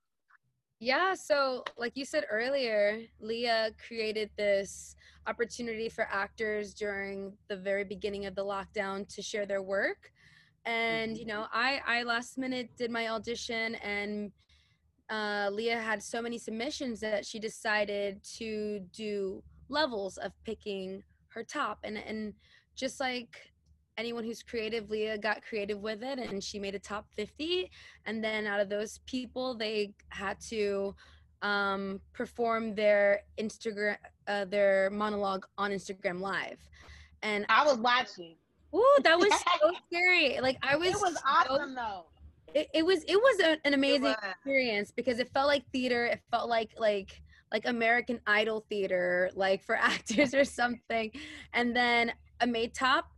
Yeah, 0.79 1.13
so 1.13 1.63
like 1.77 1.93
you 1.95 2.05
said 2.05 2.25
earlier, 2.29 3.01
Leah 3.19 3.71
created 3.87 4.29
this 4.37 4.95
opportunity 5.25 5.89
for 5.89 6.07
actors 6.11 6.73
during 6.73 7.33
the 7.47 7.55
very 7.55 7.83
beginning 7.83 8.25
of 8.25 8.35
the 8.35 8.43
lockdown 8.43 9.07
to 9.15 9.21
share 9.21 9.45
their 9.45 9.61
work. 9.61 10.11
And 10.65 11.17
you 11.17 11.25
know, 11.25 11.45
I 11.53 11.79
I 11.85 12.03
last 12.03 12.37
minute 12.37 12.69
did 12.77 12.91
my 12.91 13.09
audition 13.09 13.75
and 13.75 14.31
uh, 15.09 15.49
Leah 15.51 15.79
had 15.79 16.01
so 16.01 16.21
many 16.21 16.37
submissions 16.37 16.99
that 16.99 17.25
she 17.25 17.39
decided 17.39 18.23
to 18.37 18.79
do 18.91 19.43
levels 19.69 20.17
of 20.17 20.31
picking 20.43 21.03
her 21.29 21.43
top 21.43 21.79
and 21.83 21.97
and 21.97 22.33
just 22.75 22.99
like 22.99 23.53
anyone 23.97 24.23
who's 24.23 24.43
creative 24.43 24.89
leah 24.89 25.17
got 25.17 25.41
creative 25.41 25.79
with 25.79 26.03
it 26.03 26.19
and 26.19 26.43
she 26.43 26.59
made 26.59 26.75
a 26.75 26.79
top 26.79 27.07
50 27.15 27.69
and 28.05 28.23
then 28.23 28.45
out 28.45 28.59
of 28.59 28.69
those 28.69 28.99
people 29.05 29.55
they 29.55 29.93
had 30.09 30.39
to 30.39 30.93
um, 31.41 32.01
perform 32.13 32.73
their 32.75 33.21
instagram 33.37 33.97
uh, 34.27 34.45
their 34.45 34.89
monologue 34.89 35.45
on 35.57 35.71
instagram 35.71 36.19
live. 36.19 36.57
And 37.21 37.45
i 37.49 37.63
was 37.63 37.77
watching. 37.77 38.35
Ooh, 38.73 38.97
that 39.03 39.17
was 39.17 39.31
so 39.61 39.71
scary. 39.87 40.39
Like 40.41 40.57
i 40.63 40.75
was 40.75 40.89
it 40.89 41.01
was 41.01 41.17
awesome 41.27 41.69
so, 41.69 41.75
though. 41.75 42.05
It, 42.53 42.67
it 42.73 42.85
was 42.85 43.03
it 43.03 43.17
was 43.17 43.39
a, 43.41 43.57
an 43.65 43.73
amazing 43.73 44.15
experience 44.23 44.91
because 44.91 45.19
it 45.19 45.29
felt 45.29 45.47
like 45.47 45.63
theater. 45.71 46.05
It 46.05 46.21
felt 46.31 46.49
like 46.49 46.71
like 46.79 47.21
like 47.51 47.67
american 47.67 48.19
idol 48.25 48.65
theater 48.69 49.29
like 49.35 49.63
for 49.63 49.75
actors 49.79 50.33
or 50.33 50.43
something. 50.43 51.11
And 51.53 51.75
then 51.75 52.11
i 52.41 52.45
made 52.45 52.73
top 52.73 53.11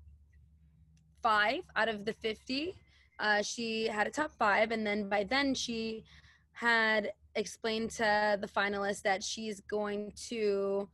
five 1.22 1.62
out 1.76 1.88
of 1.88 2.06
the 2.06 2.14
50 2.14 2.76
uh, 3.20 3.42
she 3.42 3.88
had 3.88 4.08
a 4.08 4.10
top 4.10 4.32
five 4.38 4.72
and 4.72 4.86
then 4.86 5.10
by 5.10 5.24
then 5.24 5.54
she 5.54 6.04
had 6.52 7.12
explained 7.36 7.90
to 7.92 8.38
the 8.42 8.48
finalists 8.48 9.02
that 9.02 9.24
she's 9.24 9.60
going 9.62 10.12
to 10.30 10.88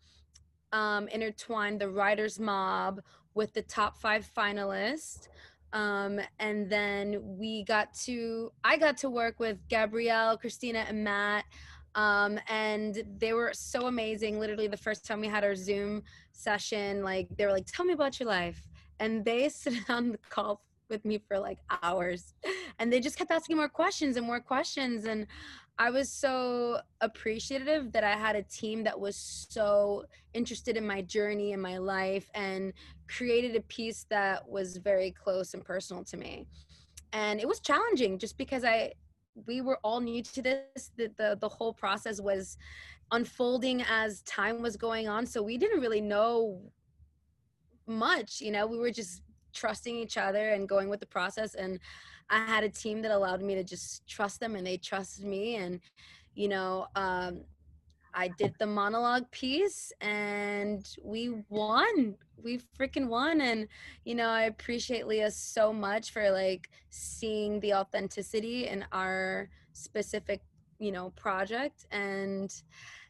um, 0.72 1.08
intertwine 1.10 1.78
the 1.78 1.90
writers 1.90 2.40
mob 2.40 3.02
with 3.34 3.54
the 3.54 3.62
top 3.64 3.98
five 3.98 4.30
finalists 4.38 5.28
um, 5.74 6.20
and 6.40 6.70
then 6.70 7.20
we 7.24 7.64
got 7.64 7.94
to 7.94 8.52
i 8.64 8.78
got 8.78 8.98
to 8.98 9.10
work 9.10 9.40
with 9.40 9.58
gabrielle 9.68 10.38
christina 10.38 10.86
and 10.88 11.04
matt. 11.04 11.46
Um, 11.96 12.40
and 12.48 13.04
they 13.20 13.34
were 13.34 13.52
so 13.54 13.86
amazing. 13.86 14.40
Literally 14.40 14.68
the 14.68 14.78
first 14.78 15.06
time 15.06 15.22
we 15.22 15.28
had 15.28 15.44
our 15.44 15.56
zoom 15.56 16.02
session 16.32 17.04
like 17.04 17.28
they 17.38 17.46
were 17.46 17.52
like 17.52 17.66
tell 17.68 17.86
me 17.86 17.94
about 17.94 18.20
your 18.20 18.28
life 18.28 18.68
and 18.99 19.23
they 19.25 19.49
sit 19.63 19.73
on 19.89 20.12
the 20.12 20.17
call 20.29 20.62
with 20.89 21.06
me 21.06 21.17
for 21.27 21.39
like 21.39 21.58
hours 21.82 22.34
and 22.77 22.91
they 22.91 22.99
just 22.99 23.17
kept 23.17 23.32
asking 23.32 23.56
more 23.56 23.69
questions 23.69 24.17
and 24.17 24.27
more 24.27 24.39
questions 24.39 25.06
and 25.06 25.25
I 25.79 25.89
was 25.89 26.10
so 26.10 26.79
appreciative 27.01 27.91
that 27.93 28.03
I 28.03 28.15
had 28.15 28.36
a 28.36 28.43
team 28.43 28.84
that 28.84 28.99
was 28.99 29.15
so 29.49 30.06
interested 30.34 30.77
in 30.77 30.86
my 30.86 31.01
journey 31.01 31.53
and 31.53 31.62
my 31.62 31.77
life 31.77 32.29
and 32.36 32.73
created 33.08 33.56
a 33.56 33.62
piece 33.62 34.06
that 34.10 34.47
was 34.47 34.77
very 34.77 35.12
close 35.12 35.56
and 35.56 35.65
personal 35.65 36.03
to 36.06 36.17
me. 36.17 36.45
And 37.12 37.39
it 37.39 37.47
was 37.47 37.60
challenging 37.60 38.19
just 38.19 38.38
because 38.38 38.63
I 38.63 38.93
we 39.47 39.62
were 39.62 39.79
all 39.84 39.99
new 39.99 40.21
to 40.21 40.41
this 40.43 40.91
the 40.95 41.10
the, 41.17 41.38
the 41.41 41.49
whole 41.49 41.73
process 41.73 42.21
was 42.21 42.56
unfolding 43.12 43.82
as 43.89 44.21
time 44.21 44.62
was 44.62 44.77
going 44.77 45.08
on 45.08 45.25
so 45.25 45.41
we 45.41 45.58
didn't 45.58 45.79
really 45.79 46.01
know 46.01 46.62
much 47.88 48.41
you 48.41 48.52
know 48.52 48.65
we 48.65 48.78
were 48.78 48.91
just 48.91 49.22
trusting 49.54 49.96
each 49.96 50.17
other 50.17 50.50
and 50.50 50.67
going 50.67 50.89
with 50.89 51.00
the 51.00 51.06
process 51.06 51.56
and 51.56 51.80
I 52.30 52.46
had 52.46 52.63
a 52.63 52.69
team 52.69 53.02
that 53.02 53.12
allowed 53.12 53.41
me 53.41 53.56
to 53.56 53.63
just 53.63 54.08
trust 54.08 54.39
them 54.39 54.56
and 54.56 54.65
they 54.65 54.78
trusted 54.78 55.26
me. 55.26 55.56
And, 55.56 55.80
you 56.36 56.48
know, 56.48 56.88
um, 56.96 57.41
I 58.15 58.30
did 58.38 58.54
the 58.60 58.65
monologue 58.65 59.30
piece 59.32 59.91
and 60.02 60.88
we 61.04 61.43
won. 61.50 62.15
We 62.41 62.60
freaking 62.80 63.08
won. 63.08 63.41
And, 63.41 63.67
you 64.06 64.15
know, 64.15 64.30
I 64.30 64.43
appreciate 64.43 65.08
Leah 65.08 65.32
so 65.32 65.74
much 65.74 66.12
for 66.12 66.32
like 66.32 66.69
seeing 66.89 67.60
the 67.60 67.74
authenticity 67.74 68.67
in 68.67 68.86
our 68.91 69.50
specific, 69.74 70.41
you 70.80 70.91
know, 70.91 71.12
project. 71.12 71.86
And 71.91 72.54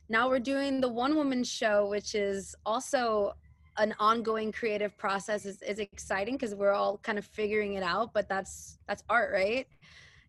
now 0.09 0.29
we're 0.29 0.39
doing 0.39 0.81
the 0.81 0.89
one 0.89 1.15
woman 1.15 1.43
show, 1.43 1.87
which 1.89 2.15
is 2.15 2.55
also 2.65 3.33
an 3.77 3.93
ongoing 3.99 4.51
creative 4.51 4.95
process 4.97 5.45
is, 5.45 5.61
is 5.61 5.79
exciting 5.79 6.35
because 6.35 6.53
we're 6.53 6.71
all 6.71 6.97
kind 6.99 7.17
of 7.17 7.25
figuring 7.25 7.73
it 7.73 7.83
out 7.83 8.13
but 8.13 8.27
that's 8.29 8.77
that's 8.87 9.03
art 9.09 9.31
right? 9.33 9.67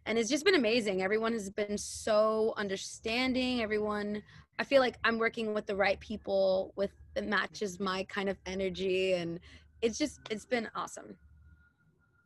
And 0.07 0.19
it's 0.19 0.29
just 0.29 0.45
been 0.45 0.55
amazing. 0.55 1.03
Everyone 1.03 1.33
has 1.33 1.49
been 1.49 1.79
so 1.79 2.53
understanding. 2.59 3.63
Everyone 3.63 4.23
i 4.59 4.65
feel 4.65 4.81
like 4.81 4.97
i'm 5.05 5.19
working 5.19 5.55
with 5.55 5.67
the 5.67 5.75
right 5.75 5.99
people 6.01 6.73
with 6.77 6.91
that 7.15 7.27
matches 7.27 7.81
my 7.81 8.05
kind 8.05 8.29
of 8.29 8.37
energy 8.47 9.15
and 9.15 9.41
it's 9.83 9.99
just 9.99 10.21
it's 10.31 10.45
been 10.45 10.69
awesome 10.75 11.17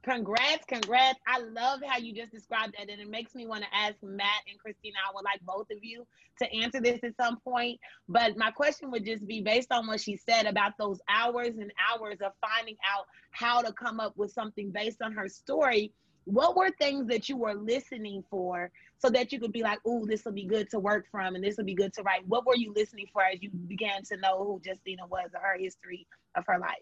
Congrats, 0.04 0.64
congrats. 0.66 1.18
I 1.26 1.40
love 1.40 1.80
how 1.86 1.98
you 1.98 2.14
just 2.14 2.30
described 2.30 2.74
that. 2.78 2.88
And 2.88 3.00
it 3.00 3.10
makes 3.10 3.34
me 3.34 3.46
want 3.46 3.64
to 3.64 3.76
ask 3.76 3.96
Matt 4.02 4.42
and 4.48 4.58
Christina, 4.58 4.96
I 5.06 5.12
would 5.14 5.24
like 5.24 5.40
both 5.42 5.70
of 5.70 5.78
you 5.82 6.06
to 6.40 6.52
answer 6.54 6.80
this 6.80 7.00
at 7.02 7.16
some 7.16 7.38
point. 7.40 7.80
But 8.08 8.36
my 8.36 8.50
question 8.52 8.90
would 8.92 9.04
just 9.04 9.26
be 9.26 9.42
based 9.42 9.72
on 9.72 9.86
what 9.88 10.00
she 10.00 10.16
said 10.16 10.46
about 10.46 10.72
those 10.78 11.00
hours 11.08 11.56
and 11.58 11.72
hours 11.90 12.18
of 12.24 12.32
finding 12.40 12.76
out 12.88 13.06
how 13.32 13.60
to 13.60 13.72
come 13.72 13.98
up 13.98 14.16
with 14.16 14.32
something 14.32 14.70
based 14.70 15.02
on 15.02 15.12
her 15.12 15.28
story. 15.28 15.92
What 16.24 16.56
were 16.56 16.70
things 16.78 17.08
that 17.08 17.28
you 17.28 17.36
were 17.36 17.54
listening 17.54 18.22
for 18.30 18.70
so 18.98 19.10
that 19.10 19.32
you 19.32 19.40
could 19.40 19.52
be 19.52 19.62
like, 19.62 19.78
oh, 19.84 20.06
this 20.06 20.24
will 20.24 20.32
be 20.32 20.44
good 20.44 20.70
to 20.70 20.78
work 20.78 21.06
from 21.10 21.34
and 21.34 21.42
this 21.42 21.56
will 21.56 21.64
be 21.64 21.74
good 21.74 21.92
to 21.94 22.02
write? 22.02 22.26
What 22.26 22.46
were 22.46 22.56
you 22.56 22.72
listening 22.76 23.06
for 23.12 23.22
as 23.22 23.42
you 23.42 23.50
began 23.50 24.04
to 24.04 24.16
know 24.18 24.44
who 24.44 24.60
Justina 24.64 25.06
was 25.06 25.30
or 25.34 25.40
her 25.40 25.58
history 25.58 26.06
of 26.36 26.44
her 26.46 26.58
life? 26.58 26.76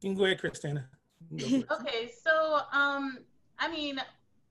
You 0.00 0.10
can 0.10 0.14
go 0.16 0.24
ahead, 0.24 0.40
Christina. 0.40 0.88
okay, 1.34 2.10
so 2.24 2.60
um, 2.72 3.18
I 3.58 3.70
mean, 3.70 4.00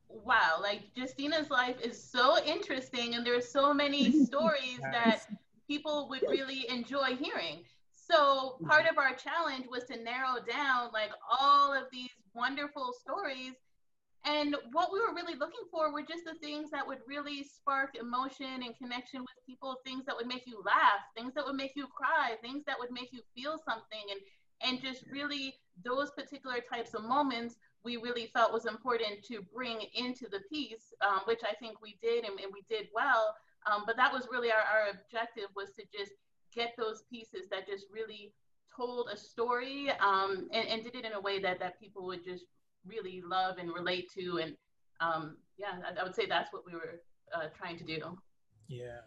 wow, 0.08 0.60
like 0.62 0.84
Justina's 0.96 1.50
life 1.50 1.78
is 1.84 2.02
so 2.02 2.38
interesting, 2.46 3.16
and 3.16 3.26
there's 3.26 3.48
so 3.50 3.74
many 3.74 4.12
stories 4.26 4.80
that 4.92 5.22
people 5.68 6.08
would 6.10 6.22
really 6.30 6.70
enjoy 6.70 7.16
hearing. 7.16 7.64
So 7.96 8.58
part 8.66 8.86
of 8.90 8.98
our 8.98 9.14
challenge 9.14 9.66
was 9.70 9.84
to 9.86 10.02
narrow 10.02 10.38
down 10.48 10.90
like 10.94 11.12
all 11.40 11.74
of 11.74 11.84
these 11.92 12.10
wonderful 12.34 12.94
stories. 13.00 13.54
And 14.26 14.56
what 14.74 14.92
we 14.92 15.00
were 15.00 15.14
really 15.14 15.36
looking 15.36 15.64
for 15.72 15.94
were 15.94 16.02
just 16.02 16.26
the 16.26 16.34
things 16.42 16.70
that 16.72 16.86
would 16.86 17.00
really 17.08 17.44
spark 17.44 17.96
emotion 17.96 18.64
and 18.66 18.76
connection 18.78 19.22
with 19.22 19.46
people, 19.48 19.78
things 19.86 20.06
that 20.06 20.16
would 20.16 20.28
make 20.28 20.44
you 20.46 20.62
laugh, 20.66 21.06
things 21.16 21.34
that 21.36 21.46
would 21.46 21.56
make 21.56 21.72
you 21.76 21.88
cry, 21.88 22.36
things 22.42 22.64
that 22.66 22.78
would 22.78 22.92
make 22.92 23.10
you 23.14 23.22
feel 23.36 23.58
something. 23.64 24.06
And 24.12 24.20
and 24.62 24.82
just 24.82 25.04
really 25.12 25.56
those 25.84 26.12
particular 26.12 26.58
types 26.60 26.94
of 26.94 27.04
moments 27.04 27.56
we 27.84 27.98
really 27.98 28.30
felt 28.34 28.52
was 28.52 28.66
important 28.66 29.24
to 29.24 29.42
bring 29.54 29.80
into 29.94 30.28
the 30.30 30.42
piece, 30.52 30.94
um, 31.02 31.22
which 31.26 31.42
I 31.44 31.54
think 31.56 31.82
we 31.82 31.98
did 32.02 32.26
and, 32.26 32.40
and 32.40 32.52
we 32.52 32.64
did 32.70 32.88
well. 32.94 33.36
Um, 33.72 33.84
but 33.86 33.96
that 33.96 34.12
was 34.12 34.28
really 34.32 34.52
our, 34.52 34.60
our 34.60 34.90
objective 34.90 35.48
was 35.56 35.70
to 35.78 35.84
just 35.98 36.12
get 36.54 36.74
those 36.78 37.04
pieces 37.10 37.48
that 37.52 37.68
just 37.68 37.86
really 37.92 38.34
told 38.76 39.08
a 39.12 39.18
story 39.18 39.92
um, 40.02 40.50
and, 40.52 40.68
and, 40.68 40.84
did 40.84 40.96
it 40.96 41.06
in 41.06 41.14
a 41.14 41.20
way 41.20 41.40
that, 41.40 41.60
that 41.60 41.80
people 41.80 42.06
would 42.06 42.24
just 42.24 42.46
really 42.86 43.22
love 43.26 43.58
and 43.58 43.74
relate 43.74 44.10
to. 44.14 44.40
And 44.42 44.56
um, 45.00 45.38
yeah, 45.58 45.80
I, 45.86 46.00
I, 46.00 46.04
would 46.04 46.16
say 46.16 46.26
that's 46.26 46.52
what 46.54 46.66
we 46.66 46.74
were 46.74 47.02
uh, 47.34 47.48
trying 47.58 47.78
to 47.78 47.84
do. 47.84 48.18
Yeah 48.68 49.00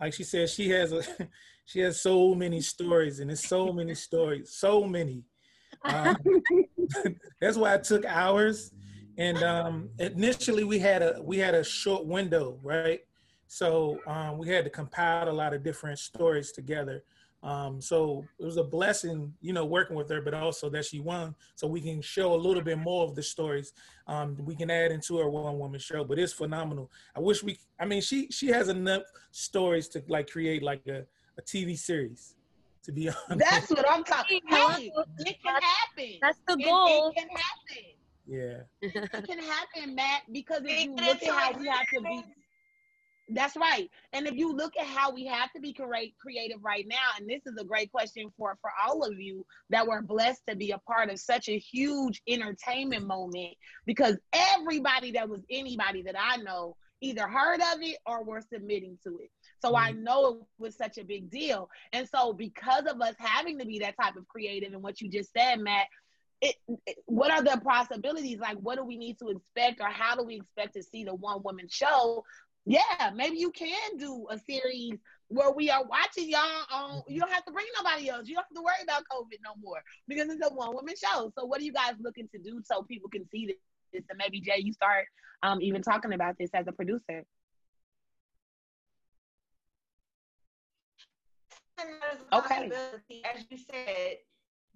like 0.00 0.12
she 0.12 0.24
said, 0.24 0.48
she 0.48 0.68
has 0.70 0.92
a 0.92 1.02
she 1.64 1.80
has 1.80 2.00
so 2.00 2.34
many 2.34 2.60
stories, 2.60 3.20
and 3.20 3.30
it's 3.30 3.48
so 3.48 3.72
many 3.72 3.94
stories, 3.94 4.54
so 4.54 4.84
many. 4.84 5.24
Um, 5.84 6.16
that's 7.40 7.56
why 7.56 7.74
it 7.74 7.84
took 7.84 8.04
hours. 8.04 8.72
And 9.18 9.42
um, 9.42 9.88
initially, 9.98 10.64
we 10.64 10.78
had 10.78 11.02
a 11.02 11.20
we 11.22 11.38
had 11.38 11.54
a 11.54 11.64
short 11.64 12.06
window, 12.06 12.58
right? 12.62 13.00
So 13.48 13.98
um, 14.06 14.38
we 14.38 14.48
had 14.48 14.64
to 14.64 14.70
compile 14.70 15.28
a 15.28 15.32
lot 15.32 15.54
of 15.54 15.62
different 15.62 15.98
stories 15.98 16.52
together. 16.52 17.04
Um, 17.42 17.80
so 17.80 18.24
it 18.38 18.44
was 18.44 18.56
a 18.56 18.64
blessing, 18.64 19.32
you 19.40 19.52
know, 19.52 19.64
working 19.64 19.96
with 19.96 20.08
her, 20.10 20.20
but 20.20 20.34
also 20.34 20.68
that 20.70 20.84
she 20.84 21.00
won, 21.00 21.34
so 21.54 21.66
we 21.66 21.80
can 21.80 22.00
show 22.00 22.34
a 22.34 22.36
little 22.36 22.62
bit 22.62 22.78
more 22.78 23.04
of 23.04 23.14
the 23.14 23.22
stories. 23.22 23.72
Um, 24.08 24.36
we 24.44 24.56
can 24.56 24.70
add 24.70 24.90
into 24.90 25.18
her 25.18 25.28
one 25.28 25.58
woman 25.58 25.78
show, 25.78 26.02
but 26.02 26.18
it's 26.18 26.32
phenomenal. 26.32 26.90
I 27.14 27.20
wish 27.20 27.42
we, 27.42 27.58
I 27.78 27.84
mean, 27.84 28.00
she 28.00 28.28
she 28.30 28.48
has 28.48 28.68
enough 28.68 29.02
stories 29.30 29.88
to 29.88 30.02
like 30.08 30.30
create 30.30 30.62
like 30.62 30.86
a, 30.88 31.04
a 31.38 31.42
TV 31.42 31.78
series. 31.78 32.34
To 32.84 32.92
be 32.92 33.08
honest, 33.30 33.50
that's 33.50 33.70
what 33.70 33.84
I'm 33.90 34.04
talking. 34.04 34.40
Hey, 34.46 34.92
it 35.18 35.36
can 35.42 35.60
happen. 35.60 36.18
That's 36.22 36.38
the 36.46 36.56
goal. 36.56 37.08
It, 37.08 37.10
it 37.10 37.14
can 37.18 37.28
happen. 37.28 37.96
Yeah, 38.26 38.58
it 38.80 39.26
can 39.26 39.38
happen, 39.38 39.94
Matt. 39.94 40.22
Because 40.32 40.62
if 40.64 40.84
you 40.84 40.94
look 40.96 41.22
at 41.22 41.28
how 41.28 41.58
we 41.58 41.68
have 41.68 41.86
to 41.94 42.00
be 42.00 42.24
that's 43.30 43.56
right. 43.56 43.90
And 44.12 44.26
if 44.26 44.34
you 44.34 44.52
look 44.52 44.74
at 44.78 44.86
how 44.86 45.12
we 45.12 45.26
have 45.26 45.52
to 45.52 45.60
be 45.60 45.72
create, 45.72 46.14
creative 46.20 46.62
right 46.62 46.86
now, 46.88 46.96
and 47.18 47.28
this 47.28 47.42
is 47.46 47.56
a 47.60 47.64
great 47.64 47.90
question 47.90 48.30
for 48.36 48.56
for 48.60 48.70
all 48.86 49.02
of 49.02 49.18
you 49.18 49.44
that 49.70 49.86
were 49.86 50.02
blessed 50.02 50.42
to 50.48 50.56
be 50.56 50.70
a 50.70 50.78
part 50.78 51.10
of 51.10 51.18
such 51.18 51.48
a 51.48 51.58
huge 51.58 52.22
entertainment 52.28 53.06
moment, 53.06 53.54
because 53.84 54.16
everybody 54.32 55.12
that 55.12 55.28
was 55.28 55.40
anybody 55.50 56.02
that 56.02 56.16
I 56.18 56.36
know 56.38 56.76
either 57.00 57.26
heard 57.26 57.60
of 57.60 57.82
it 57.82 57.98
or 58.06 58.24
were 58.24 58.40
submitting 58.40 58.98
to 59.04 59.18
it. 59.18 59.30
So 59.60 59.68
mm-hmm. 59.68 59.88
I 59.88 59.90
know 59.92 60.38
it 60.40 60.46
was 60.58 60.76
such 60.76 60.98
a 60.98 61.04
big 61.04 61.30
deal. 61.30 61.68
And 61.92 62.08
so 62.08 62.32
because 62.32 62.84
of 62.86 63.00
us 63.00 63.14
having 63.18 63.58
to 63.58 63.66
be 63.66 63.80
that 63.80 63.96
type 64.00 64.16
of 64.16 64.26
creative 64.28 64.72
and 64.72 64.82
what 64.82 65.00
you 65.00 65.10
just 65.10 65.32
said, 65.32 65.60
Matt, 65.60 65.86
it, 66.40 66.56
it, 66.86 66.96
what 67.06 67.30
are 67.30 67.42
the 67.42 67.60
possibilities 67.64 68.38
like 68.38 68.58
what 68.58 68.76
do 68.76 68.84
we 68.84 68.98
need 68.98 69.18
to 69.18 69.28
expect 69.28 69.80
or 69.80 69.88
how 69.88 70.14
do 70.14 70.22
we 70.22 70.36
expect 70.36 70.74
to 70.74 70.82
see 70.82 71.02
the 71.02 71.14
one 71.14 71.42
woman 71.42 71.66
show 71.70 72.22
yeah, 72.66 73.10
maybe 73.14 73.38
you 73.38 73.52
can 73.52 73.96
do 73.96 74.26
a 74.28 74.38
series 74.38 74.98
where 75.28 75.52
we 75.52 75.70
are 75.70 75.84
watching 75.84 76.28
y'all 76.28 76.40
on 76.72 77.02
you 77.08 77.20
don't 77.20 77.32
have 77.32 77.44
to 77.44 77.52
bring 77.52 77.66
nobody 77.76 78.08
else. 78.08 78.28
You 78.28 78.34
don't 78.34 78.44
have 78.44 78.56
to 78.56 78.62
worry 78.62 78.82
about 78.82 79.04
COVID 79.10 79.38
no 79.44 79.54
more 79.62 79.80
because 80.08 80.28
it's 80.28 80.44
a 80.44 80.52
one 80.52 80.74
woman 80.74 80.94
show. 80.96 81.32
So 81.38 81.44
what 81.44 81.60
are 81.60 81.64
you 81.64 81.72
guys 81.72 81.94
looking 82.00 82.28
to 82.34 82.38
do 82.38 82.60
so 82.64 82.82
people 82.82 83.08
can 83.08 83.28
see 83.30 83.46
this? 83.46 84.04
And 84.10 84.18
maybe 84.18 84.40
Jay, 84.40 84.58
you 84.58 84.72
start 84.72 85.06
um, 85.42 85.62
even 85.62 85.80
talking 85.80 86.12
about 86.12 86.36
this 86.38 86.50
as 86.54 86.66
a 86.66 86.72
producer. 86.72 87.24
Okay. 92.32 92.70
As 93.24 93.44
you 93.48 93.58
said, 93.58 94.16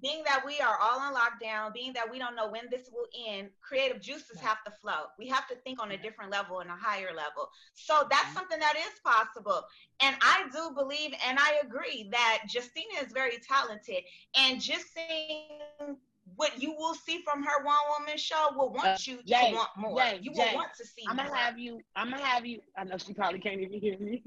being 0.03 0.23
that 0.25 0.43
we 0.45 0.59
are 0.61 0.79
all 0.81 1.01
on 1.01 1.15
lockdown, 1.15 1.73
being 1.73 1.93
that 1.93 2.11
we 2.11 2.19
don't 2.19 2.35
know 2.35 2.51
when 2.51 2.65
this 2.71 2.89
will 2.93 3.07
end, 3.29 3.49
creative 3.61 4.01
juices 4.01 4.41
have 4.41 4.63
to 4.65 4.73
flow. 4.81 5.09
We 5.19 5.29
have 5.29 5.47
to 5.49 5.57
think 5.57 5.81
on 5.81 5.93
a 5.93 5.97
different 5.97 6.31
level 6.31 6.61
and 6.61 6.71
a 6.71 6.77
higher 6.77 7.11
level. 7.15 7.49
So 7.75 8.07
that's 8.11 8.25
mm-hmm. 8.25 8.35
something 8.35 8.59
that 8.61 8.75
is 8.77 9.01
possible. 9.05 9.63
And 10.03 10.17
I 10.21 10.45
do 10.53 10.75
believe 10.75 11.13
and 11.27 11.39
I 11.39 11.61
agree 11.65 12.09
that 12.13 12.43
Justina 12.53 13.05
is 13.05 13.13
very 13.13 13.39
talented. 13.47 14.03
And 14.37 14.61
just 14.61 14.87
seeing 14.95 15.97
what 16.37 16.63
you 16.63 16.75
will 16.77 16.95
see 16.95 17.23
from 17.23 17.43
her 17.43 17.65
one 17.65 17.77
woman 17.99 18.17
show 18.17 18.49
will 18.57 18.73
want 18.73 18.87
uh, 18.87 18.97
you 19.01 19.19
Jay, 19.27 19.51
to 19.51 19.57
want 19.57 19.69
more. 19.77 19.99
Jay, 19.99 20.19
you 20.23 20.33
will 20.33 20.45
Jay, 20.45 20.55
want 20.55 20.71
to 20.77 20.87
see 20.87 21.03
I'm 21.09 21.17
gonna 21.17 21.35
have 21.35 21.59
you, 21.59 21.81
I'm 21.97 22.11
gonna 22.11 22.25
have 22.25 22.47
you, 22.47 22.61
I 22.77 22.85
know 22.85 22.97
she 22.99 23.13
probably 23.13 23.41
can't 23.41 23.61
even 23.61 23.81
hear 23.81 23.99
me. 23.99 24.23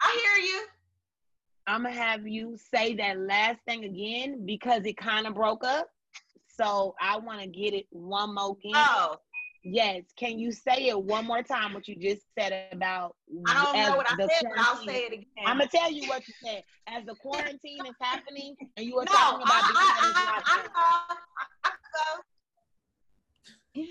I 0.00 0.36
hear 0.36 0.44
you. 0.44 0.66
I'm 1.66 1.82
gonna 1.82 1.94
have 1.94 2.26
you 2.26 2.56
say 2.74 2.94
that 2.94 3.18
last 3.18 3.58
thing 3.66 3.84
again 3.84 4.46
because 4.46 4.84
it 4.84 4.96
kind 4.96 5.26
of 5.26 5.34
broke 5.34 5.64
up. 5.64 5.88
So 6.56 6.94
I 7.00 7.18
want 7.18 7.40
to 7.40 7.46
get 7.46 7.74
it 7.74 7.86
one 7.90 8.34
more 8.34 8.44
oh. 8.44 8.58
again. 8.58 8.72
Oh. 8.74 9.16
Yes. 9.68 10.04
Can 10.16 10.38
you 10.38 10.52
say 10.52 10.88
it 10.88 11.02
one 11.02 11.26
more 11.26 11.42
time? 11.42 11.74
What 11.74 11.88
you 11.88 11.96
just 11.96 12.22
said 12.38 12.68
about? 12.70 13.16
I 13.48 13.64
don't 13.64 13.90
know 13.90 13.96
what 13.96 14.06
I 14.08 14.16
said, 14.16 14.44
but 14.44 14.58
I'll 14.58 14.84
say 14.86 15.06
it 15.06 15.12
again. 15.12 15.26
I'm 15.44 15.58
gonna 15.58 15.68
tell 15.68 15.90
you 15.90 16.08
what 16.08 16.26
you 16.28 16.34
said. 16.44 16.62
As 16.86 17.04
the 17.04 17.16
quarantine 17.16 17.84
is 17.84 17.96
happening, 18.00 18.54
and 18.76 18.86
you 18.86 18.94
were 18.94 19.04
no, 19.04 19.12
talking 19.12 19.42
about 19.42 19.62
the. 19.62 19.74
I, 19.74 20.42
I, 20.46 20.68
I, 20.74 21.08
I, 21.64 21.72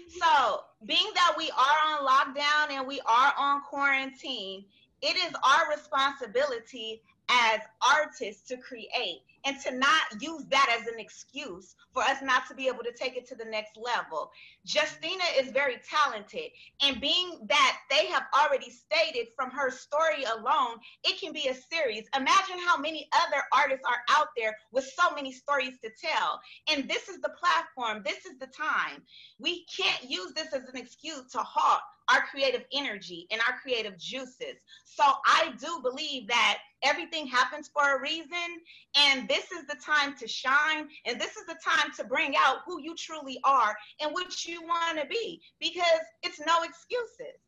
so 0.08 0.62
being 0.86 1.12
that 1.14 1.36
we 1.38 1.52
are 1.52 1.78
on 1.88 2.08
lockdown 2.08 2.76
and 2.76 2.88
we 2.88 3.00
are 3.02 3.34
on 3.38 3.62
quarantine, 3.62 4.66
it 5.02 5.16
is 5.16 5.34
our 5.44 5.70
responsibility 5.70 7.02
as 7.30 7.60
artists 7.82 8.48
to 8.48 8.58
create 8.58 9.22
and 9.46 9.60
to 9.62 9.72
not 9.76 10.02
use 10.20 10.44
that 10.50 10.76
as 10.80 10.88
an 10.88 11.00
excuse 11.00 11.76
for 11.94 12.02
us 12.04 12.18
not 12.22 12.48
to 12.48 12.56
be 12.56 12.68
able 12.68 12.84
to 12.84 12.92
take 12.92 13.16
it 13.16 13.28
to 13.28 13.36
the 13.36 13.46
next 13.46 13.78
level. 13.78 14.32
Justina 14.66 15.24
is 15.38 15.52
very 15.52 15.76
talented, 15.88 16.52
and 16.82 17.00
being 17.00 17.40
that 17.48 17.78
they 17.90 18.08
have 18.08 18.24
already 18.38 18.72
stated 18.72 19.28
from 19.36 19.52
her 19.52 19.70
story 19.70 20.24
alone, 20.24 20.78
it 21.04 21.20
can 21.20 21.32
be 21.32 21.48
a 21.48 21.54
series. 21.54 22.08
Imagine 22.16 22.58
how 22.66 22.78
many 22.78 23.08
other 23.14 23.44
artists 23.54 23.86
are 23.88 24.02
out 24.18 24.30
there 24.36 24.56
with 24.72 24.86
so 24.86 25.14
many 25.14 25.32
stories 25.32 25.78
to 25.84 25.90
tell. 26.02 26.40
And 26.72 26.90
this 26.90 27.08
is 27.08 27.22
the 27.22 27.34
platform, 27.40 28.02
this 28.04 28.26
is 28.26 28.38
the 28.40 28.48
time. 28.48 29.04
We 29.40 29.66
can't 29.66 30.10
use 30.10 30.34
this 30.34 30.54
as 30.54 30.68
an 30.68 30.78
excuse 30.78 31.32
to 31.32 31.40
halt 31.40 31.82
our 32.10 32.22
creative 32.22 32.64
energy 32.74 33.28
and 33.32 33.42
our 33.48 33.58
creative 33.60 33.98
juices. 33.98 34.56
So 34.86 35.04
I 35.26 35.54
do 35.60 35.80
believe 35.82 36.28
that 36.28 36.60
everything 36.84 37.28
happens 37.28 37.70
for 37.74 37.98
a 37.98 38.02
reason. 38.02 38.62
And 38.98 39.28
this 39.28 39.52
is 39.52 39.66
the 39.68 39.76
time 39.84 40.16
to 40.18 40.28
shine. 40.28 40.88
And 41.06 41.20
this 41.20 41.36
is 41.36 41.46
the 41.48 41.58
time 41.64 41.92
to 41.98 42.04
bring 42.04 42.36
out 42.38 42.58
who 42.66 42.82
you 42.82 42.96
truly 42.96 43.40
are 43.44 43.76
and 44.02 44.12
what 44.14 44.46
you 44.46 44.62
want 44.62 45.00
to 45.00 45.06
be 45.08 45.42
because 45.60 45.84
it's 46.24 46.40
no 46.40 46.64
excuses. 46.64 47.40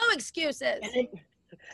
No 0.00 0.12
excuses. 0.12 0.78
And 0.82 0.94
if, 0.94 1.08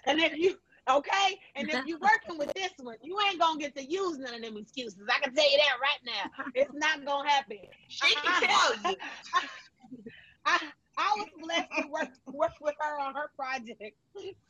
and 0.06 0.20
if 0.20 0.36
you, 0.36 0.56
okay? 0.88 1.38
And 1.56 1.68
if 1.70 1.86
you're 1.86 1.98
working 1.98 2.38
with 2.38 2.52
this 2.54 2.72
one, 2.78 2.96
you 3.02 3.18
ain't 3.28 3.40
gonna 3.40 3.58
get 3.58 3.76
to 3.76 3.84
use 3.84 4.18
none 4.18 4.34
of 4.34 4.42
them 4.42 4.56
excuses. 4.56 5.00
I 5.08 5.20
can 5.20 5.34
tell 5.34 5.50
you 5.50 5.58
that 5.58 5.76
right 5.80 6.14
now. 6.14 6.44
It's 6.54 6.74
not 6.74 7.04
gonna 7.04 7.28
happen. 7.28 7.58
She 7.88 8.14
can 8.14 8.44
uh-huh. 8.44 8.74
tell 8.82 8.92
you. 8.92 8.96
I, 10.46 10.58
I 11.00 11.14
was 11.16 11.28
blessed 11.42 11.70
to 11.78 11.88
work, 11.88 12.10
work 12.26 12.52
with 12.60 12.74
her 12.78 13.00
on 13.00 13.14
her 13.14 13.30
project 13.34 13.82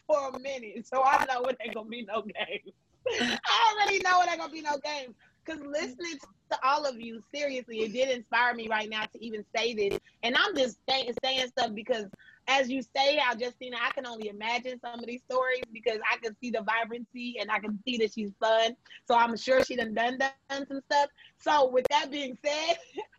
for 0.06 0.28
a 0.30 0.40
minute, 0.40 0.86
so 0.86 1.02
I 1.04 1.24
know 1.26 1.42
it 1.44 1.56
ain't 1.64 1.74
gonna 1.74 1.88
be 1.88 2.04
no 2.04 2.22
game. 2.22 2.72
I 3.08 3.74
already 3.74 4.00
know 4.02 4.20
it 4.22 4.28
ain't 4.28 4.40
gonna 4.40 4.52
be 4.52 4.60
no 4.60 4.78
game. 4.78 5.14
Because 5.44 5.62
listening 5.64 6.18
to 6.50 6.58
all 6.62 6.84
of 6.84 7.00
you, 7.00 7.22
seriously, 7.34 7.80
it 7.80 7.92
did 7.92 8.10
inspire 8.10 8.54
me 8.54 8.68
right 8.68 8.90
now 8.90 9.04
to 9.04 9.24
even 9.24 9.44
say 9.56 9.74
this. 9.74 9.98
And 10.22 10.36
I'm 10.36 10.54
just 10.54 10.76
saying, 10.88 11.12
saying 11.24 11.48
stuff 11.48 11.74
because, 11.74 12.06
as 12.46 12.68
you 12.68 12.82
say, 12.82 13.16
how 13.16 13.34
Justina, 13.36 13.78
I 13.80 13.90
can 13.92 14.06
only 14.06 14.28
imagine 14.28 14.78
some 14.80 15.00
of 15.00 15.06
these 15.06 15.22
stories 15.30 15.62
because 15.72 15.98
I 16.10 16.18
can 16.18 16.36
see 16.40 16.50
the 16.50 16.62
vibrancy 16.62 17.36
and 17.40 17.50
I 17.50 17.58
can 17.58 17.78
see 17.86 17.96
that 17.98 18.12
she's 18.12 18.32
fun. 18.38 18.76
So 19.08 19.14
I'm 19.14 19.36
sure 19.36 19.64
she 19.64 19.76
done 19.76 19.94
done, 19.94 20.18
done 20.18 20.66
some 20.68 20.82
stuff. 20.90 21.08
So 21.38 21.70
with 21.70 21.86
that 21.90 22.10
being 22.10 22.36
said, 22.44 22.76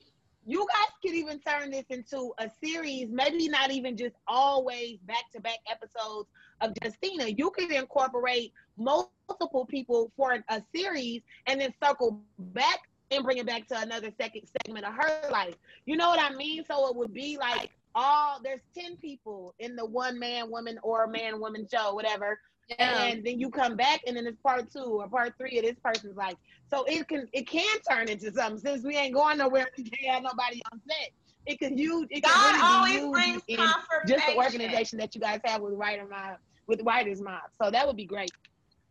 you 0.45 0.65
guys 0.73 0.91
could 1.01 1.13
even 1.13 1.39
turn 1.39 1.71
this 1.71 1.85
into 1.89 2.33
a 2.39 2.49
series, 2.63 3.09
maybe 3.09 3.47
not 3.47 3.71
even 3.71 3.95
just 3.95 4.15
always 4.27 4.97
back 5.05 5.31
to 5.33 5.41
back 5.41 5.59
episodes 5.69 6.29
of 6.61 6.73
Justina. 6.83 7.27
You 7.27 7.51
could 7.51 7.71
incorporate 7.71 8.53
multiple 8.77 9.65
people 9.65 10.11
for 10.17 10.37
a 10.49 10.61
series 10.73 11.21
and 11.45 11.61
then 11.61 11.73
circle 11.83 12.21
back 12.39 12.79
and 13.11 13.23
bring 13.23 13.37
it 13.37 13.45
back 13.45 13.67
to 13.67 13.79
another 13.79 14.09
second 14.19 14.43
segment 14.47 14.85
of 14.85 14.93
her 14.93 15.29
life. 15.29 15.55
You 15.85 15.97
know 15.97 16.09
what 16.09 16.19
I 16.19 16.33
mean? 16.35 16.63
So 16.65 16.87
it 16.87 16.95
would 16.95 17.13
be 17.13 17.37
like 17.37 17.71
all 17.93 18.39
there's 18.41 18.61
10 18.77 18.97
people 18.97 19.53
in 19.59 19.75
the 19.75 19.85
one 19.85 20.17
man 20.17 20.49
woman 20.49 20.79
or 20.81 21.07
man 21.07 21.39
woman 21.39 21.67
show, 21.71 21.93
whatever. 21.93 22.39
Yeah. 22.79 23.03
And 23.03 23.25
then 23.25 23.39
you 23.39 23.49
come 23.49 23.75
back 23.75 24.01
and 24.07 24.15
then 24.15 24.25
it's 24.27 24.39
part 24.41 24.71
two 24.71 25.01
or 25.01 25.07
part 25.07 25.33
three 25.37 25.57
of 25.57 25.65
this 25.65 25.75
person's 25.83 26.15
life. 26.15 26.35
So 26.69 26.83
it 26.85 27.07
can 27.07 27.27
it 27.33 27.47
can 27.47 27.79
turn 27.89 28.07
into 28.07 28.31
something 28.31 28.59
since 28.59 28.83
we 28.83 28.95
ain't 28.95 29.13
going 29.13 29.37
nowhere. 29.37 29.67
We 29.77 29.83
can't 29.83 30.13
have 30.13 30.23
nobody 30.23 30.61
on 30.71 30.81
set. 30.87 31.09
It 31.45 31.59
can 31.59 31.77
use 31.77 32.07
it 32.09 32.23
can 32.23 32.31
God 32.33 32.69
really 32.69 32.99
always 32.99 33.11
brings 33.11 33.43
in 33.47 33.57
just 34.07 34.25
the 34.27 34.35
organization 34.35 34.99
that 34.99 35.15
you 35.15 35.21
guys 35.21 35.39
have 35.45 35.61
with 35.61 35.73
Writer 35.73 36.07
Mob 36.07 36.37
with 36.67 36.81
Writers 36.85 37.21
Mob. 37.21 37.41
So 37.61 37.71
that 37.71 37.85
would 37.85 37.97
be 37.97 38.05
great. 38.05 38.31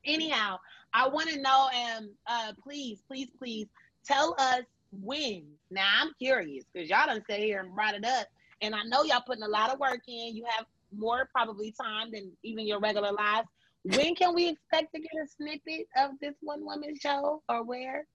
Anyhow, 0.04 0.58
I 0.92 1.08
want 1.08 1.30
to 1.30 1.40
know 1.40 1.68
um 1.96 2.10
uh 2.26 2.52
please, 2.62 3.02
please, 3.08 3.28
please 3.38 3.66
tell 4.04 4.34
us 4.38 4.62
when. 4.92 5.44
Now 5.70 5.88
I'm 6.00 6.12
curious 6.20 6.64
because 6.72 6.88
y'all 6.88 7.06
done 7.06 7.22
sit 7.28 7.38
here 7.40 7.60
and 7.60 7.74
brought 7.74 7.94
it 7.94 8.04
up. 8.04 8.26
And 8.60 8.74
I 8.74 8.82
know 8.84 9.04
y'all 9.04 9.22
putting 9.26 9.42
a 9.42 9.48
lot 9.48 9.72
of 9.72 9.78
work 9.78 10.00
in. 10.06 10.36
You 10.36 10.44
have 10.56 10.66
more 10.94 11.28
probably 11.32 11.72
time 11.80 12.10
than 12.12 12.32
even 12.42 12.66
your 12.66 12.80
regular 12.80 13.12
lives. 13.12 13.48
When 13.84 14.14
can 14.14 14.34
we 14.34 14.48
expect 14.48 14.92
to 14.94 15.00
get 15.00 15.10
a 15.22 15.26
snippet 15.26 15.86
of 15.96 16.10
this 16.20 16.34
one 16.40 16.64
woman 16.64 16.94
show 17.00 17.42
or 17.48 17.64
where? 17.64 18.06